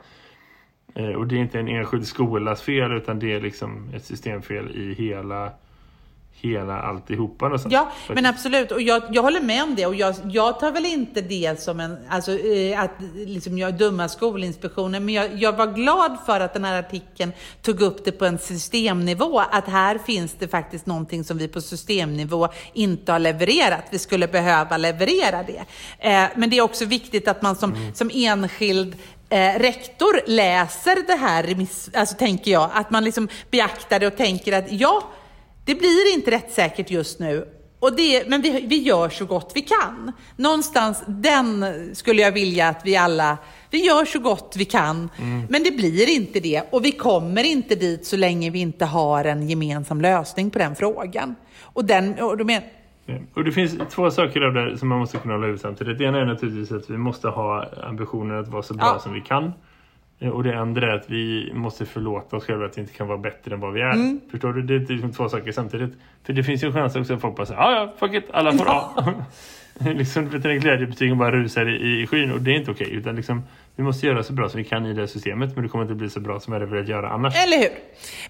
Eh, 0.95 1.11
och 1.11 1.27
det 1.27 1.35
är 1.37 1.41
inte 1.41 1.61
en 1.61 1.69
enskild 1.69 2.07
skolas 2.07 2.63
fel 2.63 2.93
utan 2.93 3.19
det 3.19 3.33
är 3.33 3.41
liksom 3.41 3.89
ett 3.95 4.05
systemfel 4.05 4.71
i 4.71 4.95
hela 4.95 5.53
hela 6.41 6.83
alltihopa. 6.83 7.45
någonstans. 7.45 7.73
Ja, 7.73 7.93
För 8.07 8.15
men 8.15 8.27
absolut. 8.27 8.73
Och 8.73 8.83
jag, 8.83 9.03
jag 9.11 9.23
håller 9.23 9.41
med 9.41 9.63
om 9.63 9.75
det. 9.75 9.87
Och 9.87 9.95
jag, 9.95 10.15
jag 10.25 10.61
tar 10.61 10.73
väl 10.73 10.87
inte 10.87 11.21
det 11.21 11.61
som 11.61 11.81
en, 11.81 11.97
alltså 12.09 12.39
eh, 12.39 12.81
att 12.81 12.91
liksom 13.15 13.59
jag 13.59 13.79
döma 13.79 14.09
Skolinspektionen. 14.09 15.05
Men 15.05 15.15
jag, 15.15 15.35
jag 15.35 15.53
var 15.53 15.67
glad 15.67 16.17
för 16.27 16.41
att 16.41 16.55
den 16.55 16.65
här 16.65 16.79
artikeln 16.79 17.33
tog 17.63 17.81
upp 17.81 18.05
det 18.05 18.13
på 18.13 18.25
en 18.25 18.39
systemnivå. 18.39 19.39
Att 19.39 19.69
här 19.69 19.99
finns 19.99 20.35
det 20.39 20.49
faktiskt 20.49 20.87
någonting 20.87 21.25
som 21.25 21.39
vi 21.39 21.49
på 21.49 21.61
systemnivå 21.61 22.49
inte 22.73 23.13
har 23.13 23.19
levererat. 23.19 23.85
Vi 23.91 23.99
skulle 23.99 24.29
behöva 24.29 24.77
leverera 24.77 25.43
det. 25.43 25.65
Eh, 25.99 26.29
men 26.37 26.51
det 26.51 26.59
är 26.59 26.63
också 26.63 26.85
viktigt 26.85 27.29
att 27.29 27.43
man 27.43 27.57
som, 27.57 27.93
som 27.95 28.11
enskild 28.15 28.97
eh, 29.29 29.59
rektor 29.59 30.21
läser 30.27 31.07
det 31.07 31.15
här 31.15 31.43
remiss, 31.43 31.91
alltså 31.95 32.17
tänker 32.17 32.51
jag, 32.51 32.71
att 32.75 32.91
man 32.91 33.05
liksom 33.05 33.29
beaktar 33.51 34.01
det 34.01 34.07
och 34.07 34.17
tänker 34.17 34.53
att 34.53 34.73
ja, 34.73 35.03
det 35.69 35.75
blir 35.75 36.15
inte 36.15 36.31
rättssäkert 36.31 36.91
just 36.91 37.19
nu. 37.21 37.49
Och 37.81 37.97
det, 37.97 38.29
men 38.29 38.43
vi, 38.43 38.67
vi 38.67 38.83
gör 38.83 39.09
så 39.09 39.25
gott 39.25 39.53
vi 39.55 39.61
kan. 39.61 40.13
Någonstans 40.37 41.03
den 41.07 41.65
skulle 41.95 42.23
jag 42.23 42.33
vilja 42.33 42.69
att 42.69 42.81
vi 42.85 42.97
alla, 42.97 43.39
vi 43.71 43.87
gör 43.87 44.05
så 44.05 44.19
gott 44.19 44.55
vi 44.59 44.65
kan. 44.65 45.11
Men 45.49 45.63
det 45.65 45.77
blir 45.77 46.09
inte 46.09 46.41
det. 46.41 46.63
Och 46.71 46.85
vi 46.85 46.93
kommer 46.93 47.45
inte 47.45 47.75
dit 47.75 48.07
så 48.07 48.17
länge 48.17 48.51
vi 48.51 48.59
inte 48.59 48.85
har 48.85 49.25
en 49.25 49.49
gemensam 49.49 50.01
lösning 50.01 50.51
på 50.51 50.59
den 50.59 50.77
frågan. 50.77 51.35
Och 51.63 51.85
den, 51.85 52.15
och 52.15 52.39
Ja. 53.07 53.15
Och 53.35 53.45
det 53.45 53.53
finns 53.53 53.75
två 53.91 54.11
saker 54.11 54.41
det 54.41 54.79
som 54.79 54.89
man 54.89 54.99
måste 54.99 55.19
kunna 55.19 55.35
hålla 55.35 55.47
ut 55.47 55.61
samtidigt. 55.61 55.99
Det 55.99 56.05
ena 56.05 56.19
är 56.21 56.25
naturligtvis 56.25 56.73
att 56.73 56.91
vi 56.91 56.97
måste 56.99 57.29
ha 57.29 57.67
ambitioner 57.83 58.35
att 58.35 58.49
vara 58.49 58.63
så 58.63 58.75
bra 58.75 58.87
Ja. 58.95 58.99
som 58.99 59.13
vi 59.13 59.21
kan. 59.21 59.53
Eh, 60.21 60.29
Och 60.29 60.43
det 60.45 60.59
andra 60.61 60.93
är 60.93 60.97
att 60.97 61.11
vi 61.11 61.51
måste 61.55 61.87
förlåta 61.87 62.37
oss 62.37 62.45
själva 62.45 62.67
att 62.67 62.77
vi 62.79 62.81
inte 62.81 62.93
kan 62.95 63.07
vara 63.09 63.19
bättre 63.19 63.55
än 63.55 63.61
vad 63.61 63.73
vi 63.73 63.81
är. 63.81 63.93
Mm. 63.93 64.21
Förstår 64.31 64.53
du? 64.53 64.63
Det 64.63 64.75
är 64.75 64.93
liksom 64.93 65.13
två 65.13 65.29
saker 65.29 65.53
samtidigt. 65.53 65.93
För 66.25 66.33
det 66.33 66.43
finns 66.43 66.63
ju 66.63 66.67
en 66.67 66.73
chans 66.73 66.97
också 66.97 67.15
att 67.15 67.21
folk 67.21 67.37
bara 67.37 67.47
säger 67.47 67.61
ja 67.61 67.73
ja, 67.73 67.93
fuck 67.99 68.15
it, 68.15 68.31
alla 68.33 68.53
får 68.53 68.67
A. 68.69 69.15
liksom, 69.95 70.31
den 70.41 70.61
glädjebetygen 70.61 71.19
bara 71.19 71.31
rusar 71.33 71.69
i, 71.69 72.03
i 72.03 72.07
skyn 72.07 72.33
och 72.33 72.41
det 72.41 72.51
är 72.51 72.55
inte 72.59 72.71
okej. 72.71 72.91
Utan 72.93 73.17
liksom, 73.17 73.43
vi 73.79 73.85
måste 73.85 74.07
göra 74.07 74.23
så 74.23 74.33
bra 74.33 74.49
som 74.49 74.59
vi 74.59 74.65
kan 74.65 74.87
i 74.87 74.95
det 74.95 75.01
här 75.01 75.07
systemet 75.07 75.55
men 75.55 75.63
det 75.63 75.69
kommer 75.69 75.85
inte 75.85 75.95
bli 75.95 76.11
så 76.11 76.21
bra 76.21 76.41
som 76.41 76.53
jag 76.53 76.61
hade 76.61 76.73
velat 76.73 76.89
göra 76.89 77.09
annars. 77.09 77.37
Eller 77.37 77.59
hur? 77.59 77.71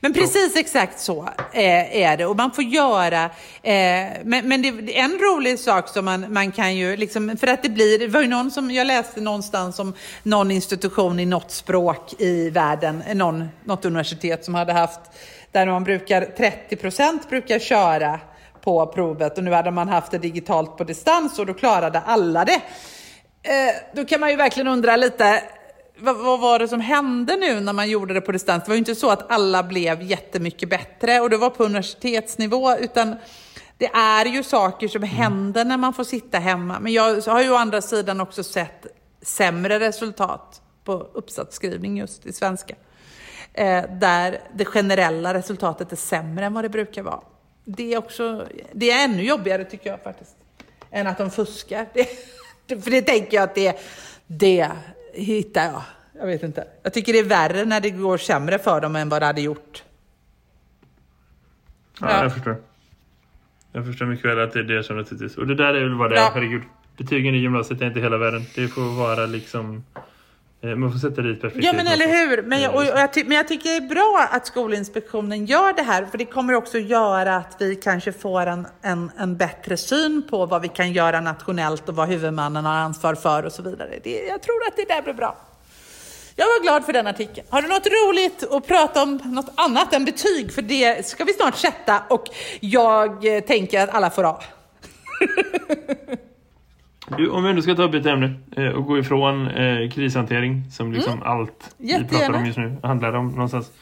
Men 0.00 0.12
precis 0.12 0.56
exakt 0.56 1.00
så 1.00 1.28
eh, 1.52 2.02
är 2.02 2.16
det. 2.16 2.26
Och 2.26 2.36
man 2.36 2.52
får 2.52 2.64
göra... 2.64 3.24
Eh, 3.62 4.06
men 4.24 4.48
men 4.48 4.62
det 4.62 4.98
är 4.98 5.04
en 5.04 5.18
rolig 5.18 5.58
sak 5.58 5.88
som 5.88 6.04
man, 6.04 6.32
man 6.32 6.52
kan 6.52 6.76
ju... 6.76 6.96
Liksom, 6.96 7.36
för 7.36 7.46
att 7.46 7.62
det 7.62 7.68
blir... 7.68 7.98
Det 7.98 8.08
var 8.08 8.20
ju 8.20 8.28
någon 8.28 8.50
som... 8.50 8.70
Jag 8.70 8.86
läste 8.86 9.20
någonstans 9.20 9.78
om 9.78 9.94
någon 10.22 10.50
institution 10.50 11.20
i 11.20 11.26
något 11.26 11.50
språk 11.50 12.14
i 12.18 12.50
världen, 12.50 13.02
någon, 13.14 13.48
något 13.64 13.84
universitet 13.84 14.44
som 14.44 14.54
hade 14.54 14.72
haft... 14.72 15.00
Där 15.52 15.66
man 15.66 15.84
brukar... 15.84 16.20
30 16.20 16.76
procent 16.76 17.30
brukar 17.30 17.58
köra 17.58 18.20
på 18.60 18.86
provet 18.86 19.38
och 19.38 19.44
nu 19.44 19.52
hade 19.52 19.70
man 19.70 19.88
haft 19.88 20.10
det 20.10 20.18
digitalt 20.18 20.76
på 20.76 20.84
distans 20.84 21.38
och 21.38 21.46
då 21.46 21.54
klarade 21.54 22.00
alla 22.00 22.44
det. 22.44 22.60
Eh, 23.42 23.74
då 23.94 24.04
kan 24.04 24.20
man 24.20 24.30
ju 24.30 24.36
verkligen 24.36 24.68
undra 24.68 24.96
lite, 24.96 25.42
vad, 25.98 26.16
vad 26.16 26.40
var 26.40 26.58
det 26.58 26.68
som 26.68 26.80
hände 26.80 27.36
nu 27.36 27.60
när 27.60 27.72
man 27.72 27.90
gjorde 27.90 28.14
det 28.14 28.20
på 28.20 28.32
distans? 28.32 28.64
Det 28.64 28.68
var 28.68 28.74
ju 28.74 28.78
inte 28.78 28.94
så 28.94 29.10
att 29.10 29.30
alla 29.30 29.62
blev 29.62 30.02
jättemycket 30.02 30.68
bättre 30.68 31.20
och 31.20 31.30
det 31.30 31.36
var 31.36 31.50
på 31.50 31.64
universitetsnivå, 31.64 32.76
utan 32.76 33.16
det 33.78 33.86
är 33.86 34.24
ju 34.24 34.42
saker 34.42 34.88
som 34.88 35.02
händer 35.02 35.64
när 35.64 35.76
man 35.76 35.94
får 35.94 36.04
sitta 36.04 36.38
hemma. 36.38 36.80
Men 36.80 36.92
jag 36.92 37.20
har 37.20 37.42
ju 37.42 37.50
å 37.50 37.56
andra 37.56 37.80
sidan 37.80 38.20
också 38.20 38.42
sett 38.42 38.86
sämre 39.22 39.80
resultat 39.80 40.62
på 40.84 40.92
uppsatsskrivning 40.92 41.98
just 41.98 42.26
i 42.26 42.32
svenska. 42.32 42.74
Eh, 43.52 43.84
där 43.90 44.40
det 44.54 44.64
generella 44.64 45.34
resultatet 45.34 45.92
är 45.92 45.96
sämre 45.96 46.46
än 46.46 46.54
vad 46.54 46.64
det 46.64 46.68
brukar 46.68 47.02
vara. 47.02 47.20
Det 47.64 47.94
är 47.94 47.98
också, 47.98 48.46
det 48.72 48.90
är 48.90 49.04
ännu 49.04 49.22
jobbigare 49.22 49.64
tycker 49.64 49.90
jag 49.90 50.02
faktiskt. 50.02 50.36
Än 50.90 51.06
att 51.06 51.18
de 51.18 51.30
fuskar. 51.30 51.88
Det, 51.94 52.08
för 52.68 52.90
det 52.90 53.02
tänker 53.02 53.36
jag 53.36 53.44
att 53.44 53.54
det, 53.54 53.76
det 54.26 54.70
hittar 55.14 55.64
jag. 55.64 55.82
Jag 56.18 56.26
vet 56.26 56.42
inte. 56.42 56.64
Jag 56.82 56.92
tycker 56.94 57.12
det 57.12 57.18
är 57.18 57.24
värre 57.24 57.64
när 57.64 57.80
det 57.80 57.90
går 57.90 58.18
sämre 58.18 58.58
för 58.58 58.80
dem 58.80 58.96
än 58.96 59.08
vad 59.08 59.22
det 59.22 59.26
hade 59.26 59.40
gjort. 59.40 59.82
Ja, 62.00 62.06
Ja. 62.10 62.22
jag 62.22 62.34
förstår. 62.34 62.56
Jag 63.72 63.86
förstår 63.86 64.06
mycket 64.06 64.24
väl 64.24 64.38
att 64.40 64.52
det 64.52 64.58
är 64.58 64.62
det 64.64 64.84
som 64.84 64.96
naturligtvis. 64.96 65.36
Och 65.38 65.46
det 65.46 65.54
där 65.54 65.74
är 65.74 65.80
väl 65.80 65.94
vad 65.94 66.10
det 66.10 66.16
är, 66.16 66.20
Ja. 66.20 66.30
herregud. 66.34 66.62
Betygen 66.96 67.34
i 67.34 67.38
gymnasiet 67.38 67.80
är 67.82 67.86
inte 67.86 68.00
hela 68.00 68.16
världen. 68.18 68.42
Det 68.54 68.68
får 68.68 68.82
vara 68.96 69.26
liksom... 69.26 69.84
eh, 70.62 70.74
Man 70.74 70.92
får 70.92 70.98
sätta 70.98 71.22
dit 71.22 71.40
perspektiv. 71.40 71.64
Ja 71.64 71.72
men 71.72 71.86
eller 71.86 72.06
hur. 72.06 72.42
Men 72.42 72.60
jag, 72.60 72.74
och 72.74 72.80
och 72.80 72.86
jag, 72.86 73.10
men 73.26 73.36
jag 73.36 73.48
tycker 73.48 73.68
det 73.70 73.76
är 73.76 73.88
bra 73.88 74.28
att 74.30 74.46
Skolinspektionen 74.46 75.46
gör 75.46 75.72
det 75.72 75.82
här. 75.82 76.04
För 76.06 76.18
det 76.18 76.24
kommer 76.24 76.54
också 76.54 76.78
göra 76.78 77.36
att 77.36 77.56
vi 77.58 77.76
kanske 77.76 78.12
får 78.12 78.46
en, 78.46 78.66
en, 78.82 79.10
en 79.18 79.36
bättre 79.36 79.76
syn 79.76 80.22
på 80.30 80.46
vad 80.46 80.62
vi 80.62 80.68
kan 80.68 80.92
göra 80.92 81.20
nationellt 81.20 81.88
och 81.88 81.96
vad 81.96 82.08
huvudmannen 82.08 82.64
har 82.64 82.76
ansvar 82.76 83.14
för 83.14 83.42
och 83.42 83.52
så 83.52 83.62
vidare. 83.62 83.98
Det, 84.04 84.26
jag 84.28 84.42
tror 84.42 84.66
att 84.68 84.76
det 84.76 84.84
där 84.88 85.02
blir 85.02 85.14
bra. 85.14 85.36
Jag 86.40 86.46
var 86.46 86.62
glad 86.62 86.84
för 86.84 86.92
den 86.92 87.06
artikeln. 87.06 87.46
Har 87.50 87.62
du 87.62 87.68
något 87.68 87.86
roligt 87.86 88.52
att 88.52 88.66
prata 88.66 89.02
om 89.02 89.20
något 89.24 89.52
annat 89.54 89.94
än 89.94 90.04
betyg? 90.04 90.52
För 90.52 90.62
det 90.62 91.06
ska 91.06 91.24
vi 91.24 91.32
snart 91.32 91.56
sätta 91.56 92.02
och 92.08 92.24
jag 92.60 93.36
eh, 93.36 93.40
tänker 93.40 93.80
att 93.80 93.90
alla 93.90 94.10
får 94.10 94.24
A. 94.24 94.40
Du, 97.16 97.28
om 97.30 97.42
vi 97.44 97.50
ändå 97.50 97.62
ska 97.62 97.74
ta 97.74 97.82
upp 97.82 97.94
ett 97.94 98.06
ämne 98.06 98.34
eh, 98.56 98.68
och 98.68 98.84
gå 98.86 98.98
ifrån 98.98 99.46
eh, 99.48 99.90
krishantering 99.90 100.70
som 100.70 100.92
liksom 100.92 101.22
allt 101.22 101.74
vi 101.78 101.88
pratar 101.88 101.98
Mm. 101.98 102.02
Jättegärna. 102.10 102.38
om 102.38 102.46
just 102.46 102.58
nu 102.58 102.76
handlar 102.82 103.12
om 103.12 103.28
någonstans. 103.28 103.72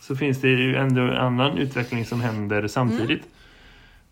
Så 0.00 0.16
finns 0.16 0.40
det 0.40 0.48
ju 0.48 0.76
ändå 0.76 1.00
en 1.00 1.16
annan 1.16 1.58
utveckling 1.58 2.04
som 2.04 2.20
händer 2.20 2.66
samtidigt. 2.66 3.08
Mm. 3.10 3.30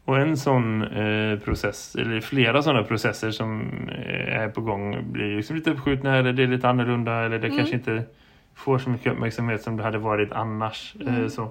Och 0.04 0.18
en 0.18 0.36
sån 0.36 0.82
eh, 0.82 1.38
process, 1.38 1.94
eller 1.96 2.20
flera 2.20 2.62
sådana 2.62 2.82
processer 2.82 3.30
som 3.30 3.62
eh, 3.88 4.36
är 4.40 4.48
på 4.48 4.60
gång 4.60 5.12
blir 5.12 5.36
liksom 5.36 5.56
lite 5.56 5.70
uppskjutna 5.70 6.16
eller 6.16 6.32
det 6.32 6.42
är 6.42 6.46
lite 6.46 6.68
annorlunda 6.68 7.12
eller 7.24 7.38
det 7.38 7.46
Mm. 7.46 7.58
kanske 7.58 7.74
inte 7.74 8.02
får 8.54 8.78
så 8.78 8.90
mycket 8.90 9.12
uppmärksamhet 9.12 9.62
som 9.62 9.76
det 9.76 9.82
hade 9.82 9.98
varit 9.98 10.32
annars. 10.32 10.94
Mm. 11.00 11.22
Eh, 11.22 11.28
så. 11.28 11.42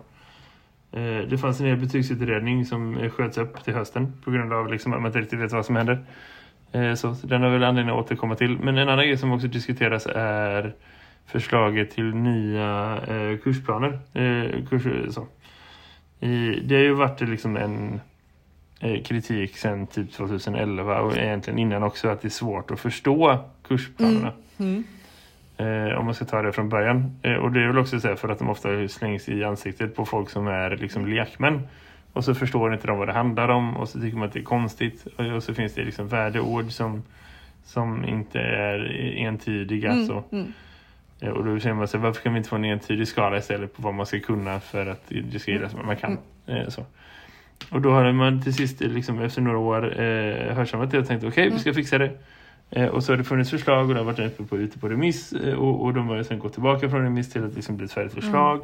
Eh, 0.91 1.27
det 1.29 1.37
fanns 1.41 1.59
en 1.59 1.65
hel 1.65 1.77
betygsutredning 1.77 2.65
som 2.65 3.09
sköts 3.09 3.37
upp 3.37 3.63
till 3.63 3.73
hösten 3.73 4.13
på 4.25 4.31
grund 4.31 4.53
av 4.53 4.71
liksom, 4.71 4.93
att 4.93 5.01
man 5.01 5.09
inte 5.09 5.19
riktigt 5.19 5.39
vet 5.39 5.51
vad 5.51 5.65
som 5.65 5.75
händer. 5.75 5.99
Eh, 6.71 6.93
Så, 6.93 7.15
den 7.23 7.41
har 7.41 7.49
väl 7.49 7.63
anledning 7.63 7.95
att 7.95 8.05
återkomma 8.05 8.35
till. 8.35 8.57
Men 8.59 8.77
en 8.77 8.89
annan 8.89 9.05
grej 9.05 9.17
som 9.17 9.31
också 9.31 9.47
diskuteras 9.47 10.05
är 10.15 10.73
förslaget 11.25 11.91
till 11.91 12.15
nya 12.15 12.97
eh, 13.07 13.37
kursplaner. 13.37 13.99
Eh, 14.13 14.65
kurser, 14.69 15.07
så. 15.09 15.27
Det 16.63 16.75
har 16.75 16.83
ju 16.83 16.93
varit 16.93 17.21
liksom 17.21 17.57
en 17.57 18.01
kritik 19.03 19.57
sedan 19.57 19.87
typ 19.87 20.11
2011 20.13 21.01
och 21.01 21.17
egentligen 21.17 21.59
innan 21.59 21.83
också 21.83 22.07
att 22.09 22.21
det 22.21 22.27
är 22.27 22.29
svårt 22.29 22.71
att 22.71 22.79
förstå 22.79 23.37
kursplanerna. 23.67 24.31
Eh, 25.57 25.97
om 25.99 26.05
man 26.05 26.13
ska 26.15 26.25
ta 26.25 26.41
det 26.41 26.51
från 26.51 26.69
början. 26.69 27.19
Och 27.41 27.51
det 27.51 27.63
är 27.63 27.67
väl 27.67 27.77
också 27.77 27.99
så 27.99 28.15
för 28.15 28.29
att 28.29 28.39
de 28.39 28.49
ofta 28.49 28.87
slängs 28.87 29.29
i 29.29 29.43
ansiktet 29.43 29.95
på 29.95 30.05
folk 30.05 30.29
som 30.29 30.47
är 30.47 30.69
liksom 30.77 31.07
lekmän. 31.07 31.67
Och 32.13 32.23
så 32.25 32.33
förstår 32.35 32.73
inte 32.73 32.87
de 32.87 32.97
vad 32.97 33.07
det 33.07 33.13
handlar 33.13 33.49
om 33.49 33.77
och 33.77 33.89
så 33.89 33.99
tycker 34.01 34.17
man 34.17 34.27
att 34.27 34.33
det 34.33 34.39
är 34.39 34.43
konstigt. 34.43 35.07
Och, 35.35 35.43
så 35.43 35.53
finns 35.53 35.73
det 35.73 35.83
liksom 35.83 36.07
värdeord 36.07 36.71
som, 36.71 37.03
som 37.63 38.05
inte 38.05 38.39
är 38.39 38.79
entydiga. 39.17 39.91
så. 40.05 40.23
Eh, 41.21 41.29
Och 41.29 41.45
då 41.45 41.59
känner 41.59 41.75
man 41.75 41.87
sig, 41.87 41.99
varför 41.99 42.21
kan 42.21 42.33
vi 42.33 42.37
inte 42.37 42.49
få 42.49 42.55
en 42.55 42.65
entydig 42.65 43.07
skala 43.07 43.37
istället 43.37 43.75
på 43.75 43.81
vad 43.81 43.93
man 43.93 44.05
ska 44.05 44.19
kunna 44.19 44.59
för 44.59 44.85
att 44.85 45.03
det 45.31 45.39
ska 45.39 45.51
gillas 45.51 45.75
man 45.85 45.95
kan. 45.95 46.17
Eh, 46.47 46.67
så. 46.67 46.85
Och 47.71 47.81
då 47.81 47.91
har 47.91 48.11
man 48.11 48.41
till 48.41 48.53
sist 48.53 48.81
liksom, 48.81 49.19
efter 49.19 49.41
några 49.41 49.57
år 49.57 50.01
eh, 50.01 50.55
hörsammat 50.55 50.91
det 50.91 50.99
och 50.99 51.07
tänkt 51.07 51.23
okej, 51.23 51.49
vi 51.49 51.59
ska 51.59 51.73
fixa 51.73 51.97
det. 51.97 52.11
Eh, 52.69 52.85
och 52.87 53.03
så 53.03 53.11
har 53.11 53.17
det 53.17 53.23
funnits 53.23 53.49
förslag 53.49 53.87
och 53.87 53.93
det 53.93 53.99
har 53.99 54.05
varit 54.05 54.19
uppe 54.19 54.43
på, 54.43 54.57
ute 54.57 54.79
på 54.79 54.89
remiss 54.89 55.33
eh, 55.33 55.53
och, 55.53 55.83
och 55.85 55.93
de 55.93 56.07
har 56.07 56.23
sen 56.23 56.39
gått 56.39 56.53
tillbaka 56.53 56.89
från 56.89 57.01
remiss 57.03 57.29
till 57.31 57.45
att 57.45 57.53
liksom 57.55 57.77
bli 57.77 57.85
ett 57.85 57.91
färdigt 57.91 58.13
förslag. 58.13 58.61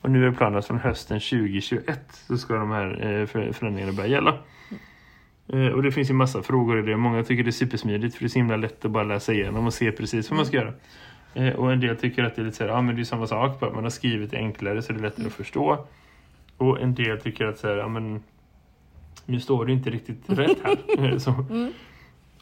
Och 0.00 0.10
nu 0.10 0.26
är 0.26 0.32
planen 0.32 0.58
att 0.58 0.66
från 0.66 0.78
hösten 0.78 1.20
2021 1.20 2.00
så 2.26 2.38
ska 2.38 2.54
de 2.54 2.70
här 2.70 2.90
eh, 3.20 3.26
för- 3.26 3.52
förändringarna 3.52 3.92
börja 3.92 4.08
gälla. 4.08 4.38
Eh, 5.48 5.66
och 5.66 5.82
det 5.82 5.92
finns 5.92 6.10
ju 6.10 6.14
massa 6.14 6.42
frågor 6.42 6.78
i 6.78 6.82
det. 6.82 6.96
Många 6.96 7.22
tycker 7.24 7.42
det 7.44 7.50
är 7.50 7.52
supersmidigt 7.52 8.14
för 8.14 8.20
det 8.24 8.26
är 8.26 8.28
så 8.28 8.38
himla 8.38 8.56
lätt 8.56 8.84
att 8.84 8.90
bara 8.90 9.04
läsa 9.04 9.32
igenom 9.32 9.66
och 9.66 9.74
se 9.74 9.92
precis 9.92 10.30
vad 10.30 10.36
man 10.36 10.46
ska 10.46 10.56
göra. 10.56 10.72
Eh, 11.34 11.54
och 11.54 11.72
en 11.72 11.80
del 11.80 11.96
tycker 11.96 12.24
att 12.24 12.36
det 12.36 12.42
är 12.42 12.44
lite 12.44 12.56
så 12.56 12.64
här, 12.64 12.70
ja 12.70 12.82
men 12.82 12.94
det 12.96 13.02
är 13.02 13.04
samma 13.04 13.26
sak, 13.26 13.60
bara 13.60 13.72
man 13.72 13.82
har 13.82 13.90
skrivit 13.90 14.30
det 14.30 14.36
enklare 14.36 14.82
så 14.82 14.92
det 14.92 14.98
är 14.98 15.02
lättare 15.02 15.26
att 15.26 15.32
förstå. 15.32 15.86
Och 16.56 16.80
en 16.80 16.94
del 16.94 17.20
tycker 17.20 17.44
att 17.46 17.58
så 17.58 17.68
här, 17.68 17.76
ja 17.76 17.88
men 17.88 18.22
nu 19.26 19.40
står 19.40 19.66
det 19.66 19.72
inte 19.72 19.90
riktigt 19.90 20.22
rätt 20.26 20.58
här. 20.64 21.18
Så. 21.18 21.30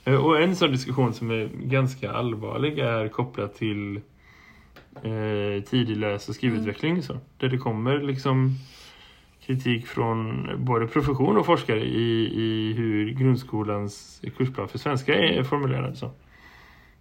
Eh, 0.05 0.15
Och 0.25 0.41
en 0.43 0.57
sån 0.57 0.71
diskussion 0.71 1.13
som 1.15 1.31
är 1.31 1.49
ganska 1.55 2.13
allvarlig 2.13 2.79
är 2.79 3.09
kopplat 3.09 3.55
till 3.55 4.01
eh, 4.95 5.63
tidig 5.63 5.97
läs- 5.97 6.29
och 6.29 6.35
skrivutveckling. 6.35 7.03
Så, 7.03 7.19
där 7.39 7.49
det 7.49 7.59
kommer 7.59 7.99
liksom 7.99 8.55
kritik 9.47 9.87
från 9.87 10.49
både 10.65 10.87
profession 10.87 11.37
och 11.37 11.47
forskare 11.47 11.81
i, 11.81 12.33
i 12.35 12.73
hur 12.73 13.11
grundskolans 13.11 14.23
kursplan 14.37 14.69
för 14.69 14.79
svenska 14.79 15.15
är 15.15 15.43
formulerad. 15.43 15.99
Så. 15.99 16.11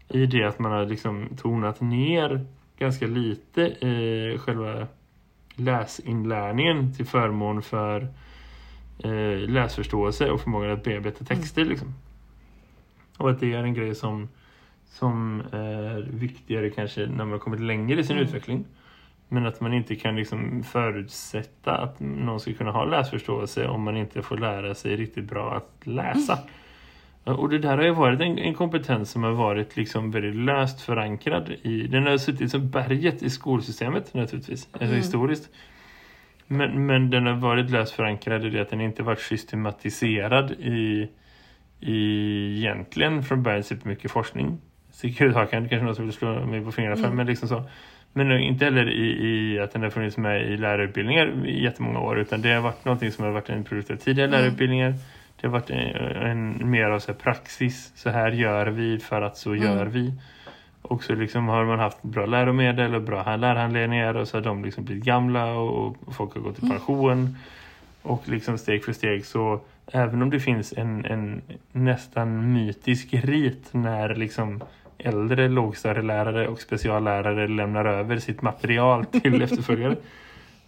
I 0.10 0.26
det 0.26 0.44
att 0.44 0.60
man 0.60 0.72
har 0.72 0.86
liksom 0.86 1.28
tonat 1.38 1.82
ner 1.82 2.46
ganska 2.78 3.08
lite 3.08 3.66
eh, 3.68 4.40
själva 4.40 4.88
läsinlärningen 5.56 6.94
till 6.94 7.06
förmån 7.06 7.62
för 7.62 8.02
eh, 9.04 9.50
läsförståelse 9.50 10.32
och 10.32 10.42
förmågan 10.42 10.72
att 10.72 10.84
bearbeta 10.84 11.26
texter. 11.26 11.66
Liksom. 11.66 11.94
Och 13.18 13.30
att 13.30 13.40
det 13.40 13.54
är 13.54 13.64
en 13.64 13.74
grej 13.74 13.96
som, 13.96 14.30
som 14.90 15.44
är 15.52 16.08
viktigare 16.12 16.70
kanske 16.70 17.06
när 17.06 17.18
man 17.18 17.32
har 17.32 17.40
kommit 17.40 17.60
längre 17.60 18.00
i 18.00 18.04
sin 18.04 18.18
utveckling. 18.18 18.66
Men 19.30 19.46
att 19.46 19.62
man 19.62 19.74
inte 19.74 19.96
kan 19.96 20.16
liksom 20.16 20.64
förutsätta 20.64 21.78
att 21.78 22.00
någon 22.00 22.40
ska 22.40 22.54
kunna 22.54 22.72
ha 22.72 22.86
läsförståelse 22.86 23.68
om 23.68 23.82
man 23.82 23.98
inte 23.98 24.22
får 24.22 24.38
lära 24.38 24.76
sig 24.76 24.96
riktigt 24.96 25.30
bra 25.30 25.56
att 25.56 25.88
läsa. 25.88 26.40
Och 27.24 27.50
det 27.50 27.58
där 27.58 27.78
har 27.78 27.84
ju 27.84 27.94
varit 27.94 28.22
en, 28.22 28.38
en 28.38 28.54
kompetens 28.54 29.12
som 29.12 29.24
har 29.24 29.32
varit 29.32 29.78
liksom 29.78 30.12
väldigt 30.12 30.36
löst 30.36 30.82
förankrad 30.82 31.50
i, 31.62 31.88
den 31.88 32.08
har 32.08 32.18
suttit 32.18 32.52
som 32.52 32.70
berget 32.70 33.24
i 33.24 33.30
skolsystemet 33.30 34.14
naturligtvis, 34.14 34.70
alltså 34.72 34.96
historiskt. 34.96 35.50
Men, 36.48 36.86
men 36.86 37.10
den 37.10 37.26
har 37.26 37.34
varit 37.34 37.70
löst 37.70 37.94
förankrad 37.94 38.46
i 38.46 38.50
det 38.50 38.62
att 38.62 38.70
den 38.70 38.82
inte 38.82 39.04
varit 39.04 39.20
systematiserad 39.20 40.52
i, 40.52 41.10
i 41.80 42.58
egentligen 42.58 43.24
från 43.24 43.44
början 43.44 43.64
supermycket 43.64 44.12
forskning. 44.12 44.58
Sekretariatet 44.98 45.70
kanske 45.70 45.86
någon 45.86 45.96
som 45.96 46.06
vill 46.06 46.14
slå 46.14 46.46
mig 46.46 46.62
på 46.62 46.72
fingrarna 46.72 46.96
för, 46.96 47.10
men 47.10 47.28
liksom 47.28 47.50
så. 47.50 47.64
Men 48.14 48.32
inte 48.32 48.66
heller 48.66 48.90
i, 48.90 49.28
i 49.28 49.60
att 49.60 49.72
den 49.72 49.84
har 49.84 49.90
funnits 49.90 50.18
med 50.18 50.52
i 50.52 50.58
lärarutbildningar 50.58 51.46
i 51.46 51.64
jättemånga 51.64 52.00
år 52.00 52.20
utan 52.20 52.42
det 52.42 52.54
har 52.54 52.62
varit 52.62 52.86
någonting 52.86 53.12
som 53.12 53.26
har 53.26 53.32
varit 53.32 53.50
en 53.50 53.64
produkt 53.64 53.92
av 53.92 53.96
tidigare 53.96 54.32
lärarutbildningar. 54.32 54.94
Det 55.42 55.48
har 55.48 55.52
varit 55.52 55.70
en, 55.70 55.96
en 56.16 56.70
mer 56.70 56.84
av 56.84 57.00
så 57.00 57.14
praxis. 57.14 57.92
Så 57.96 58.10
här 58.10 58.32
gör 58.32 58.68
vi 58.68 59.00
för 59.00 59.22
att 59.22 59.38
så 59.38 59.56
gör 59.56 59.86
vi. 59.86 60.14
Och 60.82 61.04
så 61.04 61.16
liksom 61.16 61.48
har 61.48 61.66
man 61.66 61.80
haft 61.80 62.04
bra 62.04 62.26
läromedel 62.26 62.96
och 62.96 63.02
bra 63.02 63.36
lärarhandledningar 63.36 64.14
och 64.14 64.28
så 64.28 64.38
har 64.38 64.42
de 64.42 64.66
liksom 64.66 64.86
blivit 64.86 65.04
gamla 65.04 65.54
och, 65.54 65.98
och 66.06 66.16
folk 66.16 66.34
har 66.34 66.42
gått 66.42 66.64
i 66.64 66.70
pension. 66.70 67.38
Och 68.02 68.30
liksom 68.30 68.58
steg 68.58 68.84
för 68.84 68.94
steg 68.94 69.26
så 69.26 69.62
även 69.92 70.22
om 70.22 70.30
det 70.30 70.40
finns 70.40 70.74
en, 70.78 71.06
en 71.06 71.42
nästan 71.72 72.54
mytisk 72.54 73.14
rit 73.14 73.74
när 73.74 74.16
liksom 74.16 74.62
äldre 75.08 75.48
lågstadielärare 75.48 76.48
och 76.48 76.62
speciallärare 76.62 77.48
lämnar 77.48 77.86
över 77.86 78.18
sitt 78.18 78.42
material 78.42 79.06
till 79.06 79.42
efterföljare. 79.48 79.96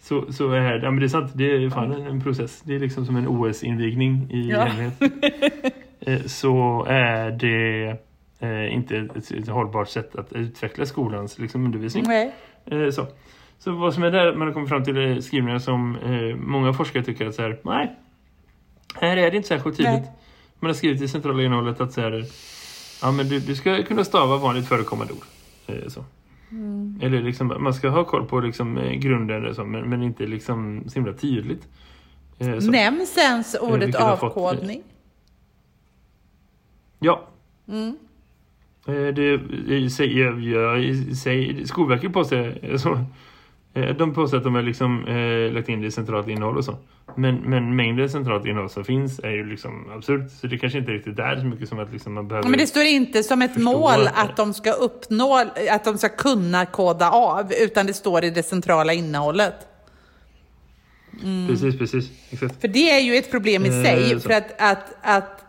Så, 0.02 0.32
så 0.32 0.52
är 0.52 0.60
det, 0.78 0.84
ja, 0.84 0.90
men 0.90 1.00
det 1.00 1.06
är 1.06 1.08
sant, 1.08 1.30
det 1.34 1.44
är 1.64 1.70
fan 1.70 1.92
en, 1.92 2.06
en 2.06 2.22
process. 2.22 2.60
Det 2.64 2.74
är 2.74 2.78
liksom 2.78 3.06
som 3.06 3.16
en 3.16 3.28
OS-invigning 3.28 4.30
i 4.30 4.50
Ja. 4.50 4.60
hemlighet. 4.64 4.94
Eh, 6.06 6.20
Så 6.26 6.84
är 6.88 7.30
det 7.30 7.96
eh, 8.40 8.74
inte 8.74 8.96
ett, 8.96 9.30
ett 9.30 9.48
hållbart 9.48 9.88
sätt 9.88 10.16
att 10.16 10.32
utveckla 10.32 10.86
skolans 10.86 11.38
liksom, 11.38 11.64
undervisning. 11.64 12.04
Nej. 12.06 12.32
Eh, 12.66 12.90
så. 12.90 13.06
så 13.58 13.72
vad 13.72 13.94
som 13.94 14.02
är 14.02 14.10
där, 14.10 14.34
man 14.34 14.46
har 14.46 14.54
kommit 14.54 14.68
fram 14.68 14.84
till 14.84 14.96
är 14.96 15.20
skrivningar 15.20 15.58
som 15.58 15.98
många 16.36 16.72
forskare 16.72 17.02
tycker 17.02 17.26
att 17.26 17.34
så 17.34 17.42
här, 17.42 17.58
nej, 17.62 17.96
här 19.00 19.16
är 19.16 19.30
det 19.30 19.36
inte 19.36 19.48
särskilt 19.48 19.76
tydligt. 19.76 19.92
Nej. 20.00 20.12
Man 20.60 20.68
har 20.68 20.74
skrivit 20.74 21.02
i 21.02 21.08
centrala 21.08 21.42
innehållet 21.42 21.80
att 21.80 21.92
så 21.92 22.00
här, 22.00 22.24
ja, 23.02 23.12
men 23.12 23.28
du, 23.28 23.40
du 23.40 23.54
ska 23.54 23.82
kunna 23.82 24.04
stava 24.04 24.36
vanligt 24.36 24.68
förekommande 24.68 25.12
ord. 25.12 25.24
Eh, 25.66 25.88
så. 25.88 26.04
Eller 27.02 27.22
liksom, 27.22 27.54
man 27.60 27.74
ska 27.74 27.88
ha 27.88 28.04
koll 28.04 28.24
på 28.26 28.40
liksom, 28.40 28.78
eh, 28.78 28.92
grunden 28.92 29.54
så, 29.54 29.64
men, 29.64 29.90
men 29.90 30.02
inte 30.02 30.26
liksom 30.26 30.84
så 30.88 30.94
himla 30.94 31.12
tydligt. 31.12 31.68
Eh, 32.38 32.58
så. 32.58 32.70
Nämns 32.70 33.18
ens 33.18 33.54
ordet 33.60 33.82
vilket 33.88 34.00
har 34.00 34.16
fått- 34.16 34.36
avkodning? 34.36 34.82
Ja. 36.98 37.28
Eh, 38.86 39.14
Det, 39.14 39.90
säger 39.90 40.48
jag, 40.50 41.16
säger, 41.16 41.64
Skolverket 41.64 42.12
påstår 42.12 42.58
eh, 42.62 42.76
så. 42.76 43.04
Eh, 43.74 43.96
De 43.96 44.14
påstår 44.14 44.38
att 44.38 44.44
de 44.44 44.54
har 44.54 44.62
liksom, 44.62 45.06
eh, 45.06 45.52
lagt 45.52 45.68
in 45.68 45.80
det 45.80 45.86
i 45.86 45.90
centralt 45.90 46.28
innehåll 46.28 46.56
och 46.56 46.64
så. 46.64 46.76
Men, 47.16 47.36
men 47.36 47.76
mängden 47.76 48.10
centralt 48.10 48.46
innehåll 48.46 48.70
som 48.70 48.84
finns 48.84 49.18
är 49.18 49.30
ju 49.30 49.44
liksom 49.46 49.90
absurt. 49.96 50.30
Så 50.30 50.46
det 50.46 50.58
kanske 50.58 50.78
inte 50.78 50.90
är 50.90 50.94
riktigt 50.94 51.16
där 51.16 51.36
så 51.36 51.44
mycket 51.44 51.68
som 51.68 51.78
att 51.78 51.92
liksom 51.92 52.12
man 52.14 52.28
behöver... 52.28 52.48
Men 52.48 52.58
det 52.58 52.66
står 52.66 52.82
inte 52.82 53.22
som 53.22 53.42
ett 53.42 53.56
mål 53.56 54.00
inte. 54.00 54.10
att 54.10 54.36
de 54.36 54.54
ska 54.54 54.72
uppnå, 54.72 55.50
att 55.70 55.84
de 55.84 55.98
ska 55.98 56.08
kunna 56.08 56.66
koda 56.66 57.10
av, 57.10 57.52
utan 57.60 57.86
det 57.86 57.92
står 57.92 58.24
i 58.24 58.30
det 58.30 58.42
centrala 58.42 58.92
innehållet. 58.92 59.54
Precis, 61.48 61.78
precis. 61.78 62.10
Exakt. 62.30 62.60
För 62.60 62.68
det 62.68 62.90
är 62.90 63.00
ju 63.00 63.16
ett 63.16 63.30
problem 63.30 63.64
i 63.64 63.68
Eh, 63.68 63.82
sig, 63.82 64.10
så. 64.10 64.20
för 64.20 64.30
att, 64.30 64.60
att, 64.60 64.96
att 65.02 65.44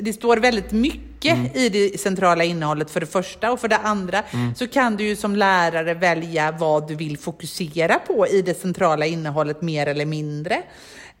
det 0.00 0.12
står 0.12 0.36
väldigt 0.36 0.72
mycket 0.72 1.56
i 1.56 1.68
det 1.68 2.00
centrala 2.00 2.44
innehållet 2.44 2.90
för 2.90 3.00
det 3.00 3.06
första 3.06 3.52
och 3.52 3.60
för 3.60 3.68
det 3.68 3.76
andra 3.78 4.22
så 4.56 4.68
kan 4.68 4.96
du 4.96 5.04
ju 5.04 5.16
som 5.16 5.36
lärare 5.36 5.94
välja 5.94 6.52
vad 6.52 6.88
du 6.88 6.94
vill 6.94 7.18
fokusera 7.18 7.98
på 7.98 8.26
i 8.26 8.42
det 8.42 8.54
centrala 8.54 9.06
innehållet 9.06 9.62
mer 9.62 9.86
eller 9.86 10.06
mindre. 10.06 10.54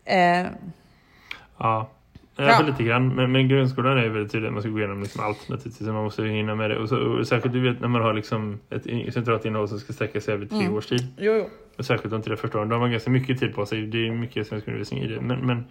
Eh, 0.04 0.46
Ja. 1.58 1.90
Ja. 2.38 2.44
Ja. 2.44 2.62
lite 2.66 2.82
grann. 2.82 3.14
Men, 3.14 3.32
men 3.32 3.48
grundskolan 3.48 3.98
är 3.98 4.02
ju 4.02 4.08
väldigt 4.08 4.32
tydlig. 4.32 4.52
Man 4.52 4.62
ska 4.62 4.70
gå 4.70 4.78
igenom 4.78 5.02
liksom 5.02 5.24
allt 5.24 5.48
naturligtvis. 5.48 5.88
Man 5.88 6.04
måste 6.04 6.22
hinna 6.22 6.54
med 6.54 6.70
det. 6.70 6.78
Och, 6.78 6.88
så, 6.88 6.96
och 6.96 7.26
särskilt 7.26 7.54
du 7.54 7.60
vet 7.60 7.80
när 7.80 7.88
man 7.88 8.02
har 8.02 8.14
liksom 8.14 8.60
ett 8.70 9.14
centralt 9.14 9.44
innehåll 9.44 9.68
som 9.68 9.80
ska 9.80 9.92
sträcka 9.92 10.20
sig 10.20 10.34
över 10.34 10.46
tre 10.46 10.68
års 10.68 10.86
tid. 10.86 11.06
jo, 11.18 11.32
jo. 11.32 11.48
Och 11.78 11.84
särskilt 11.84 12.10
de 12.10 12.22
tre 12.22 12.36
första 12.36 12.58
åren. 12.58 12.68
Då 12.68 12.74
har 12.74 12.80
man 12.80 12.90
ganska 12.90 13.10
mycket 13.10 13.40
tid 13.40 13.54
på 13.54 13.66
sig. 13.66 13.86
Det 13.86 14.06
är 14.06 14.10
mycket 14.12 14.46
svensk 14.46 14.68
undervisning 14.68 15.02
i 15.02 15.06
det. 15.08 15.20
Men, 15.20 15.46
men 15.46 15.64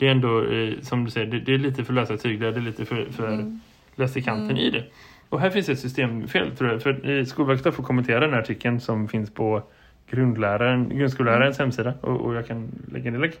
det 0.00 0.06
är 0.06 0.10
ändå, 0.10 0.44
eh, 0.44 0.80
som 0.82 1.04
du 1.04 1.10
säger, 1.10 1.26
det, 1.26 1.40
det 1.40 1.54
är 1.54 1.58
lite 1.58 1.84
för 1.84 1.92
lösa 1.92 2.16
tyglar. 2.16 2.52
Det 2.52 2.58
är 2.58 2.62
lite 2.62 2.84
för, 2.84 3.04
för 3.04 3.56
löst 3.96 4.16
i 4.16 4.22
kanten 4.22 4.56
i 4.56 4.70
det. 4.70 4.84
Och 5.28 5.40
här 5.40 5.50
finns 5.50 5.68
ett 5.68 5.78
systemfel 5.78 6.56
tror 6.56 6.70
jag. 6.70 6.82
För 6.82 7.10
eh, 7.10 7.24
Skolverket 7.24 7.64
har 7.64 7.72
fått 7.72 7.86
kommentera 7.86 8.20
den 8.20 8.32
här 8.32 8.40
artikeln 8.40 8.80
som 8.80 9.08
finns 9.08 9.34
på 9.34 9.62
grundläraren, 10.10 10.98
grundskollärarens 10.98 11.58
hemsida. 11.58 11.94
Och, 12.00 12.20
och 12.20 12.34
jag 12.34 12.46
kan 12.46 12.68
lägga 12.92 13.10
en 13.10 13.20
länk. 13.20 13.34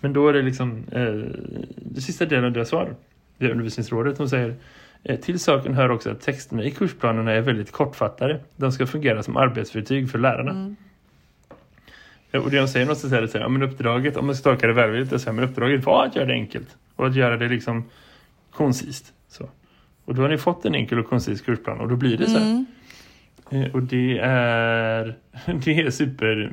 Men 0.00 0.12
då 0.12 0.28
är 0.28 0.32
det 0.32 0.42
liksom 0.42 0.84
eh, 0.92 1.14
det 1.76 2.00
sista 2.00 2.26
delen 2.26 2.44
av 2.44 2.52
deras 2.52 2.68
svar. 2.68 2.94
Det 3.38 3.46
är 3.46 3.50
undervisningsrådet. 3.50 4.16
De 4.18 4.28
säger 4.28 4.54
eh, 5.02 5.20
till 5.20 5.40
saken 5.40 5.74
hör 5.74 5.90
också 5.90 6.10
att 6.10 6.20
texterna 6.20 6.64
i 6.64 6.70
kursplanerna 6.70 7.32
är 7.32 7.40
väldigt 7.40 7.72
kortfattade. 7.72 8.40
De 8.56 8.72
ska 8.72 8.86
fungera 8.86 9.22
som 9.22 9.36
arbetsverktyg 9.36 10.10
för 10.10 10.18
lärarna. 10.18 10.76
Ja, 10.78 10.85
Och 12.38 12.50
det 12.50 12.58
de 12.58 12.68
säger 12.68 12.86
är 12.86 13.20
det 13.20 13.28
så 13.28 13.38
här, 13.38 13.48
men 13.48 13.62
uppdraget, 13.62 14.16
om 14.16 14.26
man 14.26 14.34
ska 14.36 14.50
tolka 14.50 14.66
det 14.66 14.72
välvilligt, 14.72 15.20
så 15.20 15.26
här, 15.26 15.32
men 15.32 15.44
uppdraget 15.44 15.84
var 15.84 16.06
att 16.06 16.16
göra 16.16 16.26
det 16.26 16.32
enkelt. 16.32 16.68
Och 16.96 17.06
att 17.06 17.16
göra 17.16 17.36
det 17.36 17.48
liksom 17.48 17.84
koncist. 18.50 19.12
Så. 19.28 19.48
Och 20.04 20.14
då 20.14 20.22
har 20.22 20.28
ni 20.28 20.38
fått 20.38 20.64
en 20.64 20.74
enkel 20.74 20.98
och 20.98 21.08
koncis 21.08 21.40
kursplan 21.40 21.80
och 21.80 21.88
då 21.88 21.96
blir 21.96 22.16
det 22.16 22.30
så 22.30 22.38
här. 22.38 22.64
Eh, 23.50 23.74
Och 23.74 23.82
det 23.82 24.18
är, 24.22 25.16
det 25.64 25.80
är 25.80 25.90
super... 25.90 26.52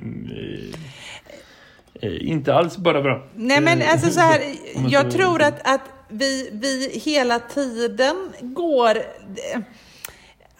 Eh, 2.01 2.09
eh, 2.09 2.29
inte 2.29 2.53
alls 2.53 2.77
bara 2.77 3.01
bra. 3.01 3.27
Nej 3.35 3.61
men 3.61 3.81
Eh, 3.81 3.91
alltså 3.91 4.09
så 4.19 4.19
här, 4.19 4.41
jag 4.89 5.11
tror 5.11 5.41
att, 5.41 5.73
att 5.73 5.89
vi, 6.09 6.49
vi 6.53 7.01
hela 7.05 7.39
tiden 7.39 8.15
går... 8.41 8.97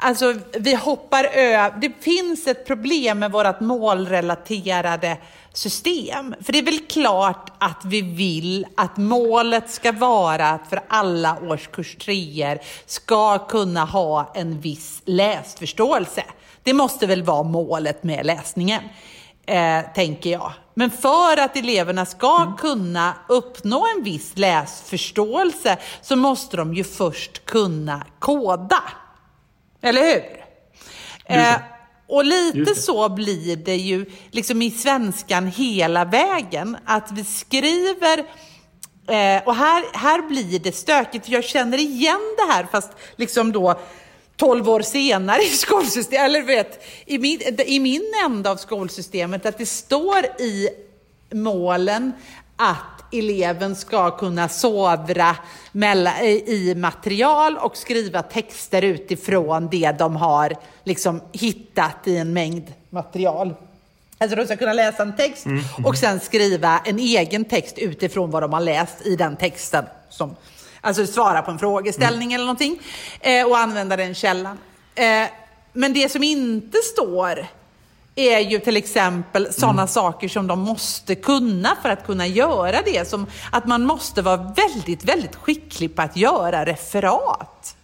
Alltså 0.06 0.36
vi 0.54 0.76
hoppar 0.76 1.24
över. 1.24 1.80
Det 1.82 1.92
finns 2.04 2.48
ett 2.48 2.68
problem 2.68 3.20
med 3.20 3.32
vårt 3.32 3.60
målrelaterade 3.60 5.18
system. 5.54 6.36
För 6.42 6.54
det 6.54 6.60
är 6.60 6.64
väl 6.64 6.80
klart 6.80 7.52
att 7.58 7.86
vi 7.86 8.02
vill 8.02 8.66
att 8.78 8.98
målet 8.98 9.70
ska 9.70 9.92
vara 9.92 10.50
att 10.50 10.70
för 10.70 10.82
alla 10.88 11.38
årskurs 11.42 11.96
treor 11.96 12.60
ska 12.86 13.38
kunna 13.38 13.86
ha 13.86 14.32
en 14.36 14.60
viss 14.60 15.02
läsförståelse. 15.06 16.24
Det 16.64 16.74
måste 16.74 17.08
väl 17.08 17.24
vara 17.24 17.44
målet 17.44 18.04
med 18.04 18.26
läsningen 18.26 18.82
eh, 19.46 19.82
tänker 19.96 20.30
jag. 20.30 20.52
Men 20.74 20.92
för 20.92 21.40
att 21.40 21.58
eleverna 21.58 22.06
ska 22.06 22.56
kunna 22.58 23.14
uppnå 23.30 23.86
en 23.98 24.04
viss 24.04 24.32
läsförståelse 24.36 25.78
så 26.02 26.16
måste 26.16 26.58
de 26.58 26.74
ju 26.74 26.84
först 26.84 27.46
kunna 27.46 28.06
koda. 28.20 28.84
Eller 29.84 30.04
hur? 30.04 30.24
Eh, 31.26 31.56
och 32.08 32.26
lite 32.26 32.76
så 32.76 33.10
blir 33.10 33.56
det 33.56 33.76
ju 33.76 34.06
liksom 34.32 34.62
i 34.62 34.72
svenskan 34.72 35.48
hela 35.48 36.06
vägen. 36.06 36.78
Att 36.86 37.12
vi 37.12 37.24
skriver 37.24 38.26
Eh, 39.08 39.44
och 39.46 39.56
här, 39.56 39.84
här 39.94 40.22
blir 40.28 40.60
det 40.60 40.76
stökigt, 40.76 41.30
jag 41.30 41.44
känner 41.44 41.78
igen 41.78 42.22
det 42.38 42.54
här 42.54 42.68
fast 42.72 42.92
liksom 43.16 43.52
då 43.52 43.80
12 44.38 44.70
år 44.70 44.82
senare 44.82 45.42
i 45.42 45.50
skolsystemet, 45.50 46.26
eller 46.26 46.42
vet, 46.42 46.86
i 47.06 47.18
min, 47.18 47.42
i 47.66 47.80
min 47.80 48.14
ända 48.26 48.52
av 48.52 48.56
skolsystemet, 48.56 49.46
att 49.46 49.58
det 49.58 49.66
står 49.66 50.26
i 50.26 50.70
målen 51.32 52.14
att 52.56 53.03
eleven 53.14 53.76
ska 53.76 54.18
kunna 54.18 54.50
sovra 54.50 55.36
i 56.46 56.76
material 56.76 57.58
och 57.58 57.78
skriva 57.78 58.22
texter 58.22 58.82
utifrån 58.82 59.68
det 59.72 59.92
de 59.92 60.16
har 60.16 60.56
liksom 60.84 61.22
hittat 61.32 62.08
i 62.08 62.18
en 62.18 62.34
mängd 62.34 62.74
material. 62.90 63.54
Alltså 64.18 64.36
de 64.36 64.46
ska 64.46 64.58
kunna 64.58 64.74
läsa 64.74 65.04
en 65.04 65.16
text 65.16 65.46
mm. 65.46 65.64
och 65.84 65.98
sen 65.98 66.20
skriva 66.20 66.82
en 66.86 67.00
egen 67.00 67.46
text 67.46 67.78
utifrån 67.78 68.32
vad 68.32 68.44
de 68.44 68.54
har 68.54 68.62
läst 68.62 69.06
i 69.06 69.16
den 69.16 69.36
texten. 69.36 69.86
Som, 70.10 70.36
alltså 70.82 71.08
svara 71.08 71.42
på 71.42 71.52
en 71.52 71.60
frågeställning 71.60 72.28
mm. 72.28 72.36
eller 72.36 72.46
någonting 72.46 72.80
eh, 73.22 73.48
och 73.48 73.58
använda 73.58 73.98
den 73.98 74.16
källan. 74.16 74.58
Eh, 74.96 75.28
men 75.74 75.94
det 75.94 76.12
som 76.12 76.24
inte 76.24 76.78
står 76.78 77.48
är 78.16 78.40
ju 78.40 78.60
till 78.60 78.78
exempel 78.78 79.54
sådana 79.54 79.82
mm. 79.82 79.88
saker 79.88 80.28
som 80.28 80.48
de 80.48 80.60
måste 80.60 81.16
kunna 81.16 81.78
för 81.82 81.90
att 81.90 82.06
kunna 82.06 82.28
göra 82.28 82.82
det. 82.86 83.08
Som 83.08 83.26
att 83.52 83.66
man 83.66 83.86
måste 83.86 84.22
vara 84.22 84.54
väldigt, 84.56 85.04
väldigt 85.04 85.36
skicklig 85.36 85.96
på 85.96 86.02
att 86.02 86.18
göra 86.18 86.66
referat. 86.66 87.76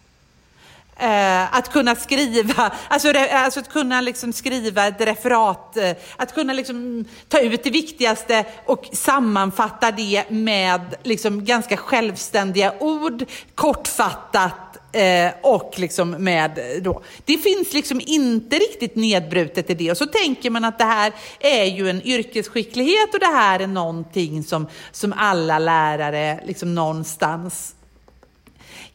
Eh, 0.99 1.55
att 1.55 1.71
kunna 1.71 1.95
skriva, 1.95 2.71
alltså, 2.87 3.13
alltså 3.31 3.59
att 3.59 3.69
kunna 3.69 4.01
liksom 4.01 4.33
skriva 4.33 4.87
ett 4.87 5.01
referat, 5.01 5.77
eh, 5.77 5.91
att 6.15 6.33
kunna 6.33 6.53
liksom 6.53 7.05
ta 7.27 7.39
ut 7.39 7.63
det 7.63 7.69
viktigaste 7.69 8.45
och 8.65 8.89
sammanfatta 8.93 9.91
det 9.91 10.29
med 10.29 10.95
liksom 11.03 11.45
ganska 11.45 11.77
självständiga 11.77 12.73
ord, 12.79 13.25
kortfattat 13.55 14.69
Eh, 14.91 15.31
och 15.41 15.73
liksom 15.77 16.09
med 16.11 16.59
då. 16.81 17.01
Det 17.25 17.37
finns 17.37 17.73
liksom 17.73 18.01
inte 18.05 18.55
riktigt 18.55 18.95
nedbrutet 18.95 19.69
i 19.69 19.73
det. 19.73 19.91
Och 19.91 19.97
så 19.97 20.05
tänker 20.05 20.49
man 20.49 20.65
att 20.65 20.77
det 20.77 20.83
här 20.83 21.13
är 21.39 21.65
ju 21.65 21.89
en 21.89 22.07
yrkesskicklighet 22.07 23.13
och 23.13 23.19
det 23.19 23.25
här 23.25 23.59
är 23.59 23.67
någonting 23.67 24.43
som, 24.43 24.67
som 24.91 25.13
alla 25.17 25.59
lärare 25.59 26.39
liksom 26.45 26.75
någonstans 26.75 27.75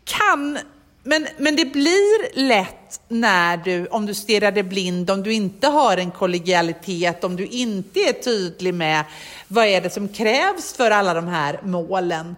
kan 0.05 0.59
men, 1.07 1.27
men 1.39 1.57
det 1.57 1.65
blir 1.65 2.39
lätt 2.39 3.01
när 3.09 3.57
du, 3.57 3.87
om 3.87 4.07
du 4.07 4.15
stirrar 4.15 4.53
dig 4.53 4.63
blind, 4.63 5.11
om 5.11 5.23
du 5.23 5.33
inte 5.33 5.67
har 5.67 5.97
en 5.97 6.11
kollegialitet, 6.11 7.25
om 7.25 7.37
du 7.37 7.47
inte 7.47 8.01
är 8.01 8.13
tydlig 8.13 8.75
med 8.75 9.05
vad 9.49 9.67
är 9.67 9.81
det 9.81 9.91
som 9.91 10.09
krävs 10.09 10.73
för 10.73 10.91
alla 10.91 11.15
de 11.15 11.29
här 11.29 11.61
målen. 11.63 12.37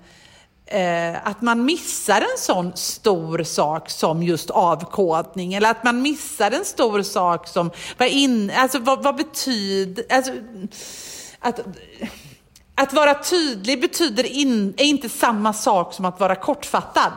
Eh, 0.66 1.28
att 1.28 1.42
man 1.42 1.64
missar 1.64 2.20
en 2.20 2.38
sån 2.38 2.76
stor 2.76 3.42
sak 3.42 3.90
som 3.90 4.22
just 4.22 4.50
avkodning 4.50 5.54
eller 5.54 5.70
att 5.70 5.84
man 5.84 6.02
missar 6.02 6.50
en 6.50 6.64
stor 6.64 7.02
sak 7.02 7.48
som, 7.48 7.70
vad, 7.98 8.08
in, 8.08 8.52
alltså, 8.56 8.78
vad, 8.78 9.02
vad 9.02 9.16
betyder, 9.16 10.04
alltså, 10.10 10.32
att, 11.38 11.60
att 12.74 12.92
vara 12.92 13.14
tydlig 13.14 13.80
betyder 13.80 14.26
in, 14.26 14.74
är 14.76 14.84
inte 14.84 15.08
samma 15.08 15.52
sak 15.52 15.94
som 15.94 16.04
att 16.04 16.20
vara 16.20 16.34
kortfattad. 16.34 17.12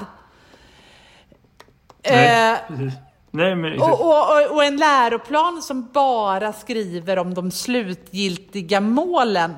Nej, 2.04 2.56
eh, 2.70 2.92
Nej, 3.32 3.56
men... 3.56 3.82
och, 3.82 4.02
och, 4.02 4.52
och 4.52 4.64
en 4.64 4.78
läroplan 4.78 5.62
som 5.62 5.90
bara 5.94 6.54
skriver 6.54 7.20
om 7.20 7.34
de 7.34 7.52
slutgiltiga 7.52 8.82
målen 8.82 9.56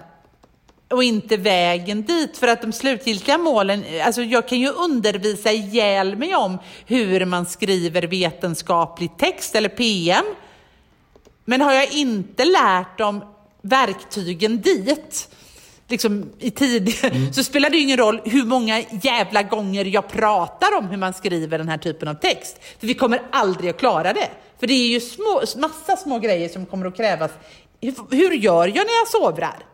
och 0.89 1.03
inte 1.03 1.37
vägen 1.37 2.03
dit. 2.03 2.37
För 2.37 2.47
att 2.47 2.61
de 2.61 2.71
slutgiltiga 2.71 3.37
målen, 3.37 3.83
alltså 4.03 4.21
jag 4.21 4.47
kan 4.47 4.59
ju 4.59 4.69
undervisa 4.69 5.51
ihjäl 5.51 6.15
mig 6.15 6.35
om 6.35 6.57
hur 6.85 7.25
man 7.25 7.45
skriver 7.45 8.01
vetenskaplig 8.01 9.17
text 9.17 9.55
eller 9.55 9.69
PM. 9.69 10.25
Men 11.45 11.61
har 11.61 11.73
jag 11.73 11.93
inte 11.93 12.45
lärt 12.45 12.97
dem 12.97 13.23
verktygen 13.61 14.61
dit, 14.61 15.29
liksom 15.91 16.29
i 16.39 16.51
tid, 16.51 16.93
mm. 17.03 17.33
så 17.33 17.43
spelar 17.43 17.69
det 17.69 17.77
ju 17.77 17.83
ingen 17.83 17.97
roll 17.97 18.21
hur 18.25 18.45
många 18.45 18.83
jävla 19.01 19.43
gånger 19.43 19.85
jag 19.85 20.07
pratar 20.07 20.77
om 20.77 20.87
hur 20.87 20.97
man 20.97 21.13
skriver 21.13 21.57
den 21.57 21.69
här 21.69 21.77
typen 21.77 22.07
av 22.07 22.13
text. 22.13 22.57
För 22.79 22.87
vi 22.87 22.93
kommer 22.93 23.21
aldrig 23.31 23.69
att 23.69 23.79
klara 23.79 24.13
det. 24.13 24.29
För 24.59 24.67
det 24.67 24.73
är 24.73 24.87
ju 24.87 24.99
små, 24.99 25.41
massa 25.57 25.97
små 25.97 26.19
grejer 26.19 26.49
som 26.49 26.65
kommer 26.65 26.85
att 26.85 26.97
krävas. 26.97 27.31
Hur, 27.81 27.93
hur 28.11 28.31
gör 28.31 28.67
jag 28.67 28.75
när 28.75 28.99
jag 28.99 29.07
sovrar? 29.07 29.65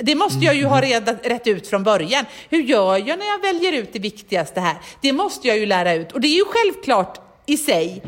Det 0.00 0.14
måste 0.14 0.44
jag 0.44 0.54
ju 0.54 0.64
ha 0.64 0.78
mm. 0.78 0.90
reda, 0.90 1.14
rätt 1.22 1.46
ut 1.46 1.66
från 1.66 1.84
början. 1.84 2.24
Hur 2.48 2.62
gör 2.62 3.08
jag 3.08 3.18
när 3.18 3.26
jag 3.26 3.38
väljer 3.38 3.72
ut 3.72 3.92
det 3.92 3.98
viktigaste 3.98 4.60
här? 4.60 4.76
Det 5.00 5.12
måste 5.12 5.48
jag 5.48 5.58
ju 5.58 5.66
lära 5.66 5.94
ut. 5.94 6.12
Och 6.12 6.20
det 6.20 6.28
är 6.28 6.36
ju 6.36 6.44
självklart 6.44 7.20
i 7.46 7.56
sig. 7.56 8.02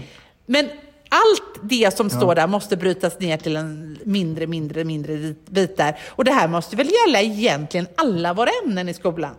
Men 0.46 0.68
allt 1.16 1.70
det 1.70 1.96
som 1.96 2.09
ja. 2.12 2.16
står 2.16 2.35
där 2.35 2.46
måste 2.46 2.76
brytas 2.76 3.20
ner 3.20 3.37
till 3.37 3.57
en 3.57 3.98
mindre, 4.05 4.46
mindre, 4.46 4.85
mindre 4.85 5.35
bitar. 5.50 5.98
Och 6.09 6.24
det 6.24 6.33
här 6.33 6.48
måste 6.48 6.76
väl 6.76 6.87
gälla 6.87 7.20
egentligen 7.20 7.87
alla 7.96 8.35
våra 8.35 8.50
ämnen 8.64 8.88
i 8.88 8.94
skolan? 8.94 9.35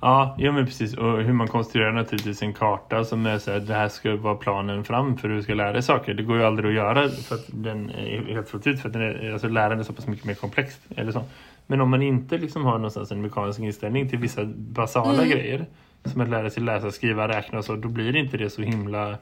Ja, 0.00 0.36
ja 0.38 0.52
men 0.52 0.66
precis. 0.66 0.94
Och 0.94 1.22
hur 1.22 1.32
man 1.32 1.48
konstruerar 1.48 1.92
naturligtvis 1.92 2.42
en 2.42 2.52
karta 2.52 3.04
som 3.04 3.26
är 3.26 3.38
så 3.38 3.50
här, 3.50 3.60
det 3.60 3.74
här 3.74 3.88
ska 3.88 4.16
vara 4.16 4.34
planen 4.34 4.84
fram 4.84 5.16
för 5.16 5.28
hur 5.28 5.36
du 5.36 5.42
ska 5.42 5.54
lära 5.54 5.72
dig 5.72 5.82
saker. 5.82 6.14
Det 6.14 6.22
går 6.22 6.36
ju 6.36 6.44
aldrig 6.44 6.68
att 6.68 6.74
göra 6.74 7.08
för 7.08 7.34
att 7.34 7.44
den 7.48 7.90
är 7.90 8.34
helt 8.34 8.48
fullt 8.48 8.66
ut 8.66 8.80
för 8.80 8.88
att 8.88 8.92
den 8.92 9.02
är, 9.02 9.32
alltså 9.32 9.48
lärande 9.48 9.82
är 9.82 9.84
så 9.84 9.92
pass 9.92 10.06
mycket 10.06 10.24
mer 10.24 10.34
komplext. 10.34 10.80
Eller 10.96 11.12
så. 11.12 11.24
Men 11.66 11.80
om 11.80 11.90
man 11.90 12.02
inte 12.02 12.38
liksom 12.38 12.64
har 12.64 12.72
någonstans 12.72 13.12
en 13.12 13.22
mekanisk 13.22 13.60
inställning 13.60 14.08
till 14.08 14.18
vissa 14.18 14.44
basala 14.54 15.22
mm. 15.22 15.30
grejer 15.30 15.66
som 16.04 16.20
att 16.20 16.28
lära 16.28 16.50
sig 16.50 16.62
läsa, 16.62 16.90
skriva, 16.90 17.28
räkna 17.28 17.58
och 17.58 17.64
så, 17.64 17.76
då 17.76 17.88
blir 17.88 18.16
inte 18.16 18.36
det 18.36 18.50
så 18.50 18.62
himla 18.62 19.18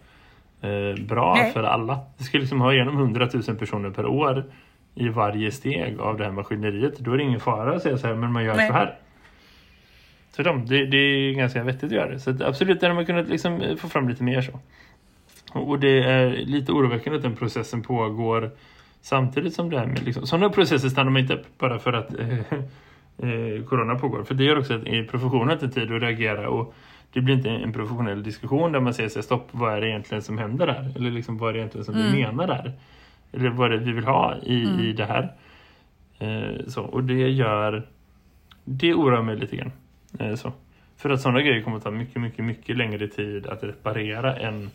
eh, 0.61 1.05
bra 1.05 1.35
Nej. 1.35 1.53
för 1.53 1.62
alla. 1.62 1.99
Vi 2.18 2.25
ska 2.25 2.38
liksom 2.38 2.61
ha 2.61 2.73
igenom 2.73 2.96
100 2.96 3.29
000 3.49 3.57
personer 3.57 3.90
per 3.90 4.07
år 4.07 4.44
i 4.94 5.09
varje 5.09 5.53
steg 5.53 6.01
av 6.01 6.16
det 6.16 6.25
här 6.25 6.33
maskineriet. 6.33 6.99
Då 6.99 7.12
är 7.12 7.16
det 7.16 7.23
ingen 7.23 7.40
fara 7.40 7.77
att 7.77 7.83
säga 7.83 7.99
så 7.99 8.07
här, 8.07 8.14
men 8.14 8.33
man 8.33 8.44
gör 8.44 8.57
Nej. 8.57 8.68
så 8.68 8.73
här. 8.73 8.99
Tvärtom, 10.37 10.66
det, 10.66 10.87
det 10.87 10.96
är 10.96 11.33
ganska 11.33 11.62
vettigt 11.62 11.85
att 11.85 11.90
göra 11.90 12.11
det. 12.11 12.20
Så 12.20 12.44
absolut, 12.44 12.81
där 12.81 12.88
har 12.88 12.94
man 12.94 13.07
kunnat 13.07 13.29
liksom 13.29 13.77
få 13.79 13.88
fram 13.88 14.09
lite 14.09 14.23
mer 14.23 14.42
så. 14.42 14.61
Och 15.53 15.81
det 15.81 16.03
är 16.03 16.31
lite 16.31 16.73
oroväckande 16.73 17.16
att 17.16 17.23
den 17.23 17.37
processen 17.37 17.83
pågår 17.83 18.51
samtidigt 19.01 19.55
som 19.55 19.70
det 19.70 19.79
här 19.79 19.87
med 19.87 20.03
liksom, 20.03 20.27
sådana 20.27 20.51
processer 20.51 20.88
stannar 20.88 21.11
man 21.11 21.23
inte 21.23 21.35
upp 21.35 21.59
bara 21.59 21.79
för 21.79 21.92
att 21.92 22.18
eh, 22.18 22.29
eh, 23.29 23.64
corona 23.64 23.94
pågår. 23.94 24.25
För 24.25 24.35
det 24.35 24.44
gör 24.44 24.59
också 24.59 24.75
att 24.75 25.09
professionen 25.11 25.51
inte 25.51 25.68
tid 25.68 25.92
att 25.92 26.03
reagera 26.03 26.49
och 26.49 26.75
det 27.12 27.20
blir 27.20 27.35
inte 27.35 27.51
en 27.51 27.73
professionell 27.73 28.23
diskussion 28.23 28.73
där 28.73 28.81
man 28.81 28.94
säger 28.94 29.09
sig 29.09 29.23
stopp, 29.23 29.49
vad 29.51 29.75
är 29.75 29.81
det 29.81 29.88
egentligen 29.88 30.23
som 30.23 30.38
händer 30.38 30.66
där? 30.66 30.92
Eller 30.96 31.11
liksom, 31.11 31.38
vad 31.38 31.49
är 31.49 31.53
det 31.53 31.59
egentligen 31.59 31.85
som 31.85 31.94
mm. 31.94 32.12
vi 32.12 32.23
menar 32.23 32.46
där? 32.46 32.73
Eller 33.33 33.51
vad 33.51 33.73
är 33.73 33.77
det 33.77 33.85
vi 33.85 33.92
vill 33.92 34.05
ha 34.05 34.37
i, 34.42 34.64
mm. 34.64 34.81
i 34.81 34.92
det 34.92 35.05
här? 35.05 35.33
Eh, 36.18 36.66
så, 36.66 36.83
och 36.83 37.05
det 37.05 37.29
gör 37.29 37.87
det 38.64 38.94
oroar 38.94 39.23
mig 39.23 39.37
lite 39.37 39.57
grann. 39.57 39.73
Eh, 40.18 40.35
så. 40.35 40.53
För 40.96 41.11
att 41.11 41.20
sådana 41.20 41.40
grejer 41.40 41.62
kommer 41.62 41.77
att 41.77 41.83
ta 41.83 41.90
mycket, 41.90 42.23
mycket, 42.23 42.44
mycket 42.44 42.77
längre 42.77 43.09
tid 43.09 43.46
att 43.46 43.62
reparera 43.64 44.37
än 44.37 44.70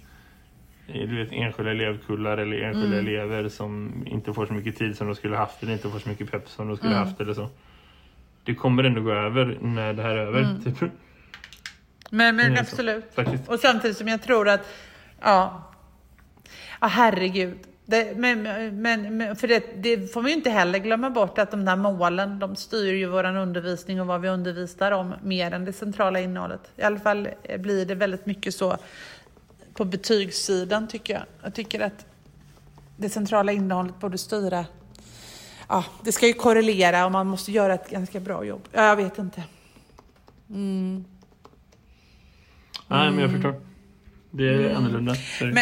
eh, 0.88 1.10
du 1.10 1.15
vet, 1.15 1.32
enskilda 1.32 1.71
elevkullar 1.71 2.38
eller 2.38 2.58
enskilda 2.58 3.00
mm. 3.00 3.08
elever 3.08 3.50
som 3.50 4.04
inte 4.06 4.34
får 4.34 4.45
så 4.45 4.54
mycket 4.54 4.78
tid 4.78 4.98
som 4.98 5.08
de 5.08 5.15
skulle 5.15 5.38
haft 5.38 5.63
eller 5.63 5.74
inte 5.74 5.89
får 5.89 6.00
så 6.00 6.10
mycket 6.10 6.32
pepp 6.32 6.50
som 6.50 6.67
de 6.67 6.78
skulle 6.78 6.95
mm. 6.95 7.08
haft 7.08 7.21
eller 7.21 7.34
så. 7.34 7.50
Det 8.43 8.56
kommer 8.56 8.84
ändå 8.84 9.02
gå 9.02 9.12
över 9.12 9.58
när 9.62 9.93
det 9.93 10.04
här 10.04 10.15
är 10.15 10.17
över. 10.17 10.41
Mm. 10.41 10.62
Typ. 10.62 10.91
Men, 12.10 12.36
men 12.36 12.58
absolut. 12.58 13.13
Faktiskt. 13.15 13.48
Och 13.48 13.60
samtidigt 13.60 13.98
som 13.98 14.08
jag 14.08 14.22
tror 14.22 14.50
att, 14.50 14.68
ja, 15.22 15.72
ja 16.82 16.88
herregud. 16.88 17.58
Det, 17.86 18.18
men, 18.18 18.41
men, 18.82 19.36
för 19.36 19.48
det, 19.48 19.63
det, 19.84 20.13
får 20.13 20.22
vi 20.22 20.32
inte 20.32 20.50
heller 20.50 20.80
glömma 20.80 21.10
bort 21.10 21.38
att 21.38 21.52
de 21.52 21.65
där 21.65 21.76
målen, 21.76 22.39
de 22.39 22.56
styr 22.56 22.94
ju 22.94 23.06
vår 23.06 23.36
undervisning 23.36 24.02
och 24.02 24.08
vad 24.08 24.22
vi 24.22 24.30
undervisar 24.30 24.91
om 24.91 25.13
mer 25.24 25.52
än 25.52 25.65
det 25.65 25.74
centrala 25.74 26.20
innehållet. 26.20 26.72
I 26.76 26.84
alla 26.84 27.00
fall 27.00 27.30
blir 27.60 27.86
det 27.86 27.96
väldigt 27.96 28.26
mycket 28.26 28.56
så 28.56 28.78
på 29.74 29.86
betygssidan 29.86 30.88
tycker 30.88 31.13
jag. 31.13 31.24
Jag 31.41 31.54
tycker 31.54 31.80
att 31.80 32.06
det 32.98 33.10
centrala 33.10 33.52
innehållet 33.52 34.00
borde 34.00 34.18
styra. 34.18 34.65
Ja, 35.68 35.86
det 36.04 36.12
ska 36.12 36.28
ju 36.28 36.34
korrelera 36.34 37.06
och 37.06 37.12
man 37.12 37.28
måste 37.28 37.52
göra 37.52 37.74
ett 37.74 37.89
ganska 37.89 38.20
bra 38.20 38.44
jobb. 38.44 38.68
Ja, 38.72 38.88
jag 38.88 38.96
vet 38.96 39.18
inte. 39.18 39.44
Mm. 40.50 41.06
Nej, 42.88 43.12
men 43.12 43.19
jag 43.19 43.32
förstår. 43.32 43.55
Det 44.32 44.47
är 44.49 44.60
mm. 44.60 44.78
annorlunda. 44.78 45.16
Men, 45.41 45.53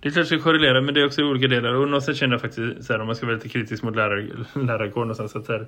det 0.00 0.08
är 0.08 0.12
klart 0.12 0.24
att 0.24 0.30
det 0.30 0.38
ska 0.38 0.38
korrelera, 0.38 0.80
men 0.80 0.94
det 0.94 1.00
är 1.00 1.06
också 1.06 1.22
olika 1.22 1.46
delar. 1.46 1.74
Och 1.74 1.88
någonstans 1.88 2.18
känner 2.18 2.34
jag 2.34 2.40
faktiskt, 2.40 2.86
så 2.86 2.92
här, 2.92 3.00
om 3.00 3.06
man 3.06 3.16
ska 3.16 3.26
vara 3.26 3.36
lite 3.36 3.48
kritisk 3.48 3.82
mot 3.82 3.96
lärar, 3.96 4.16
lärarkåren, 4.66 5.14
så 5.14 5.52
här, 5.52 5.66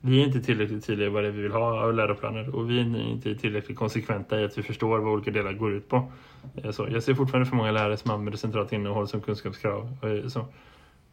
vi 0.00 0.20
är 0.20 0.26
inte 0.26 0.40
tillräckligt 0.40 0.86
tydliga 0.86 1.10
vad 1.10 1.22
det 1.22 1.28
är 1.28 1.32
vi 1.32 1.42
vill 1.42 1.52
ha 1.52 1.80
av 1.80 1.94
läroplaner. 1.94 2.56
Och 2.56 2.70
vi 2.70 2.78
är 2.78 3.10
inte 3.10 3.34
tillräckligt 3.34 3.78
konsekventa 3.78 4.40
i 4.40 4.44
att 4.44 4.58
vi 4.58 4.62
förstår 4.62 4.98
vad 4.98 5.12
olika 5.12 5.30
delar 5.30 5.52
går 5.52 5.72
ut 5.72 5.88
på. 5.88 6.12
Eh, 6.56 6.70
så 6.70 6.88
jag 6.90 7.02
ser 7.02 7.14
fortfarande 7.14 7.48
för 7.48 7.56
många 7.56 7.70
lärare 7.70 7.96
som 7.96 8.10
använder 8.10 8.38
centralt 8.38 8.72
innehåll 8.72 9.08
som 9.08 9.20
kunskapskrav. 9.20 9.96
Eh, 10.02 10.28
så. 10.28 10.46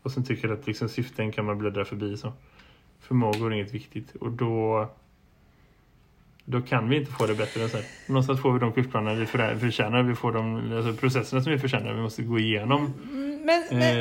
Och 0.02 0.12
sen 0.12 0.24
tycker 0.24 0.50
att 0.50 0.68
liksom, 0.68 0.90
syften 0.90 1.32
kan 1.32 1.46
man 1.46 1.58
bläddra 1.58 1.86
förbi. 1.86 2.18
Så. 2.18 2.34
Förmågor 3.00 3.52
är 3.52 3.56
inget 3.56 3.74
viktigt. 3.74 4.16
Och 4.16 4.32
då 4.32 4.90
då 6.46 6.62
kan 6.62 6.90
vi 6.90 6.96
inte 6.98 7.12
få 7.12 7.26
det 7.26 7.34
bättre 7.36 7.62
än 7.64 7.70
så 7.70 7.78
här. 7.78 7.86
Någonstans 8.08 8.42
får 8.42 8.54
vi 8.54 8.60
de 8.60 8.74
kursplaner 8.74 9.16
vi 9.16 9.26
förtjänar. 9.60 10.04
Vi 10.04 10.16
får 10.16 10.32
de 10.32 10.74
alltså 10.78 10.94
processerna 10.94 11.42
som 11.44 11.52
vi 11.52 11.60
förtjänar. 11.60 11.94
Vi 11.94 12.02
måste 12.02 12.22
gå 12.22 12.40
igenom. 12.40 12.94
Men, 13.46 13.64
men, 13.70 13.82
eh, 13.82 13.98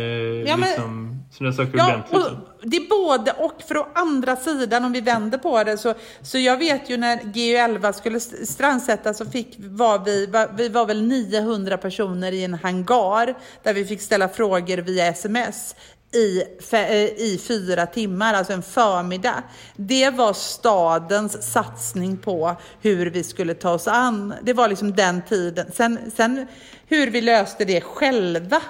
ja, 0.50 0.56
liksom, 0.56 1.10
Sådana 1.30 1.52
saker 1.56 1.72
Ja, 1.78 1.86
ordentligt. 1.86 2.22
och 2.24 2.32
det 2.62 2.76
är 2.76 2.88
både 2.88 3.32
och. 3.32 3.62
För 3.68 3.76
å 3.78 3.86
andra 3.94 4.36
sidan, 4.36 4.84
om 4.84 4.92
vi 4.92 5.00
vänder 5.00 5.38
på 5.38 5.64
det, 5.64 5.78
så, 5.78 5.94
så 6.22 6.38
jag 6.38 6.56
vet 6.58 6.90
ju 6.90 6.96
när 6.96 7.16
GU11 7.16 7.92
skulle 7.92 8.16
st- 8.16 8.46
strandsättas 8.46 9.18
så 9.18 9.24
fick, 9.26 9.56
var 9.58 9.98
vi, 10.04 10.26
var, 10.26 10.48
vi 10.56 10.68
var 10.68 10.86
väl 10.86 11.02
900 11.08 11.76
personer 11.76 12.32
i 12.32 12.44
en 12.44 12.54
hangar 12.54 13.34
där 13.62 13.74
vi 13.74 13.84
fick 13.84 14.00
ställa 14.00 14.28
frågor 14.28 14.76
via 14.78 15.06
sms 15.06 15.74
i, 16.14 16.42
eh, 16.72 17.04
i 17.04 17.40
fyra 17.48 17.86
timmar, 17.86 18.34
alltså 18.34 18.52
en 18.52 18.62
förmiddag. 18.62 19.42
Det 19.76 20.10
var 20.10 20.32
stadens 20.32 21.52
satsning 21.52 22.16
på 22.16 22.56
hur 22.80 23.06
vi 23.06 23.24
skulle 23.24 23.54
ta 23.54 23.70
oss 23.70 23.88
an. 23.88 24.34
Det 24.42 24.52
var 24.52 24.68
liksom 24.68 24.94
den 24.94 25.22
tiden. 25.22 25.66
Sen, 25.72 25.98
sen 26.16 26.46
hur 26.86 27.10
vi 27.10 27.20
löste 27.20 27.64
det 27.64 27.80
själva 27.80 28.62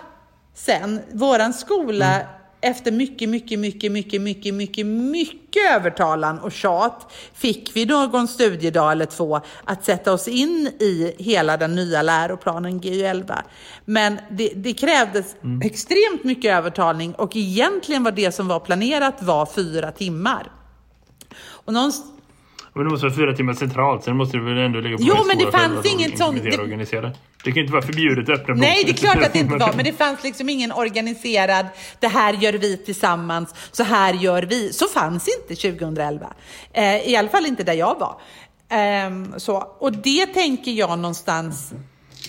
sen. 0.55 1.01
Våran 1.13 1.53
skola 1.53 2.15
mm 2.15 2.27
efter 2.65 2.93
mycket, 2.93 3.29
mycket, 3.29 3.59
mycket, 3.59 3.93
mycket, 3.93 4.21
mycket, 4.21 4.55
mycket, 4.55 4.87
mycket 4.87 5.71
övertalan 5.71 6.39
och 6.39 6.53
tjat 6.53 7.13
fick 7.35 7.71
vi 7.77 7.87
någon 7.87 8.29
studiedag 8.29 8.93
eller 8.93 9.07
två 9.07 9.41
att 9.65 9.85
sätta 9.85 10.13
oss 10.13 10.29
in 10.29 10.67
i 10.67 11.15
hela 11.19 11.57
den 11.57 11.75
nya 11.75 12.03
läroplanen 12.03 12.81
GU11. 12.81 13.43
Men 13.85 14.19
det, 14.31 14.49
det 14.49 14.73
krävdes 14.73 15.37
extremt 15.65 16.25
mycket 16.25 16.51
övertalning 16.51 17.15
och 17.15 17.37
egentligen 17.37 18.05
var 18.05 18.13
det 18.13 18.33
som 18.33 18.49
var 18.49 18.61
planerat 18.61 19.23
var 19.23 19.47
fyra 19.47 19.93
timmar. 19.93 20.53
Och 21.47 21.73
någonstans, 21.73 22.14
Men 22.75 22.85
det 22.85 22.91
måste 22.91 23.07
vara 23.07 23.17
fyra 23.17 23.33
timmar 23.37 23.55
centralt, 23.55 24.05
sen 24.05 24.17
måste 24.17 24.37
det 24.37 24.45
väl 24.45 24.59
ändå 24.59 24.81
ligga 24.81 24.97
på 24.97 25.03
Jo, 25.07 25.15
men 25.27 25.39
det 25.39 25.53
fanns 25.53 25.87
inget 25.95 26.19
sånt- 26.19 26.43
det- 26.43 26.59
organisera. 26.59 27.11
Det 27.45 27.51
kan 27.53 27.55
ju 27.55 27.61
inte 27.61 27.73
vara 27.73 27.83
förbjudet 27.83 28.29
att 28.29 28.41
öppna 28.41 28.55
Nej, 28.55 28.83
det 28.85 28.91
är 28.91 28.95
klart 28.95 29.17
att 29.27 29.33
det 29.33 29.39
inte 29.39 29.57
var, 29.57 29.73
men 29.77 29.85
det 29.85 29.93
fanns 29.93 30.25
liksom 30.25 30.49
ingen 30.49 30.73
organiserad, 30.73 31.67
det 32.01 32.09
här 32.09 32.33
gör 32.33 32.53
vi 32.53 32.77
tillsammans, 32.77 33.55
så 33.73 33.83
här 33.83 34.15
gör 34.15 34.43
vi. 34.43 34.73
Så 34.73 34.87
fanns 34.89 35.29
inte 35.41 35.55
2011. 35.63 36.27
Eh, 36.73 36.97
I 37.11 37.17
alla 37.17 37.29
fall 37.29 37.47
inte 37.47 37.63
där 37.65 37.73
jag 37.75 37.99
var. 37.99 38.21
Ehm, 38.69 39.35
så. 39.37 39.57
Och 39.79 39.93
det 39.93 40.27
tänker 40.27 40.73
jag 40.73 40.99
någonstans, 40.99 41.73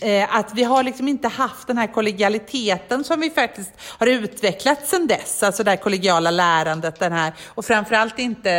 eh, 0.02 0.36
att 0.36 0.54
vi 0.54 0.64
har 0.64 0.84
liksom 0.84 1.08
inte 1.08 1.28
haft 1.28 1.68
den 1.68 1.78
här 1.78 1.88
kollegialiteten 1.88 3.04
som 3.04 3.20
vi 3.20 3.30
faktiskt 3.30 3.72
har 3.80 4.08
utvecklat 4.08 4.88
sedan 4.88 5.08
dess. 5.08 5.44
Alltså 5.44 5.64
det 5.64 5.70
här 5.70 5.78
kollegiala 5.78 6.32
lärandet, 6.32 7.00
den 7.00 7.12
här, 7.12 7.34
och 7.48 7.66
framförallt 7.66 8.20
inte 8.20 8.50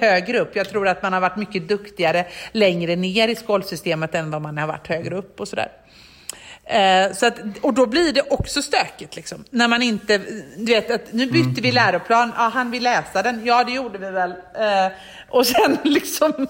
högre 0.00 0.38
upp. 0.38 0.56
Jag 0.56 0.68
tror 0.68 0.88
att 0.88 1.02
man 1.02 1.12
har 1.12 1.20
varit 1.20 1.36
mycket 1.36 1.68
duktigare 1.68 2.26
längre 2.52 2.96
ner 2.96 3.28
i 3.28 3.36
skolsystemet 3.36 4.14
än 4.14 4.30
vad 4.30 4.42
man 4.42 4.58
har 4.58 4.66
varit 4.66 4.86
högre 4.86 5.16
upp 5.16 5.40
och 5.40 5.48
sådär. 5.48 5.79
Eh, 6.70 7.12
så 7.12 7.26
att, 7.26 7.38
och 7.60 7.74
då 7.74 7.86
blir 7.86 8.12
det 8.12 8.22
också 8.30 8.62
stökigt. 8.62 9.16
Liksom. 9.16 9.44
När 9.50 9.68
man 9.68 9.82
inte, 9.82 10.18
du 10.56 10.64
vet, 10.64 10.90
att 10.90 11.12
nu 11.12 11.26
bytte 11.26 11.60
vi 11.60 11.72
läroplan, 11.72 12.32
ja, 12.36 12.50
han 12.54 12.70
vill 12.70 12.82
läsa 12.82 13.22
den, 13.22 13.44
ja 13.44 13.64
det 13.64 13.72
gjorde 13.72 13.98
vi 13.98 14.10
väl. 14.10 14.30
Eh, 14.30 14.92
och 15.28 15.46
sen 15.46 15.78
liksom, 15.84 16.46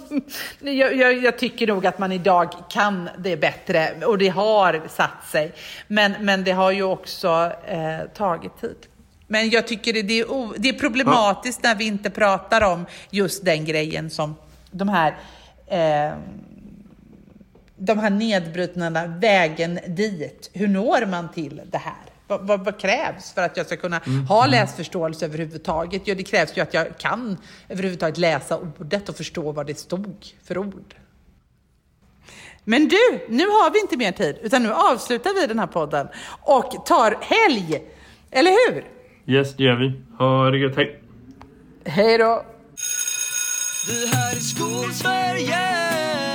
jag, 0.59 0.97
jag, 0.97 1.19
jag 1.19 1.39
tycker 1.39 1.67
nog 1.67 1.87
att 1.87 1.99
man 1.99 2.13
idag 2.13 2.53
kan 2.71 3.09
det 3.19 3.37
bättre 3.37 4.05
och 4.05 4.19
det 4.19 4.29
har 4.29 4.83
satt 4.89 5.29
sig. 5.33 5.53
Men, 5.87 6.15
men 6.21 6.45
det 6.45 6.53
har 6.53 6.71
ju 6.71 6.83
också 6.83 7.53
eh, 7.67 8.09
tagit 8.15 8.61
tid. 8.61 8.77
Men 9.27 9.51
jag 9.51 9.67
tycker 9.67 9.93
det, 9.93 10.03
det, 10.03 10.21
är, 10.21 10.31
o, 10.31 10.55
det 10.57 10.69
är 10.69 10.73
problematiskt 10.73 11.63
när 11.63 11.75
vi 11.75 11.87
inte 11.87 12.11
pratar 12.11 12.61
om 12.61 12.87
just 13.11 13.45
den 13.45 13.65
grejen 13.65 14.11
som 14.11 14.37
de 14.71 14.89
här 14.89 15.17
eh, 15.67 16.13
de 17.81 17.99
här 17.99 18.11
nedbrutna 18.11 19.07
vägen 19.07 19.79
dit. 19.87 20.51
Hur 20.53 20.69
når 20.69 21.07
man 21.07 21.33
till 21.33 21.61
det 21.71 21.79
här? 21.79 21.95
Vad, 22.27 22.47
vad, 22.47 22.65
vad 22.65 22.81
krävs 22.81 23.33
för 23.33 23.43
att 23.43 23.57
jag 23.57 23.67
ska 23.67 23.77
kunna 23.77 24.01
ha 24.29 24.47
läsförståelse 24.47 25.25
överhuvudtaget? 25.25 26.03
Ja, 26.05 26.15
det 26.15 26.23
krävs 26.23 26.57
ju 26.57 26.63
att 26.63 26.75
jag 26.75 26.99
kan 26.99 27.37
överhuvudtaget 27.69 28.19
läsa 28.19 28.59
ordet 28.59 29.09
och 29.09 29.17
förstå 29.17 29.53
vad 29.53 29.67
det 29.67 29.79
stod 29.79 30.27
för 30.45 30.59
ord. 30.59 30.95
Men 32.65 32.89
du, 32.89 33.27
nu 33.29 33.47
har 33.47 33.73
vi 33.73 33.81
inte 33.81 33.97
mer 33.97 34.13
tid, 34.13 34.37
utan 34.43 34.63
nu 34.63 34.73
avslutar 34.73 35.41
vi 35.41 35.47
den 35.47 35.59
här 35.59 35.67
podden 35.67 36.09
och 36.41 36.87
tar 36.87 37.17
helg. 37.21 37.83
Eller 38.31 38.51
hur? 38.51 38.85
Yes, 39.27 39.57
det 39.57 39.65
gör 39.65 39.77
vi. 39.77 40.03
Ha 40.19 40.51
det 40.51 40.59
gött, 40.59 40.77
hej! 40.77 41.03
Hej 41.85 42.19
då! 42.19 42.45
Det 43.87 44.17
här 44.17 44.37
är 44.37 44.41
Skolsverige 44.41 46.30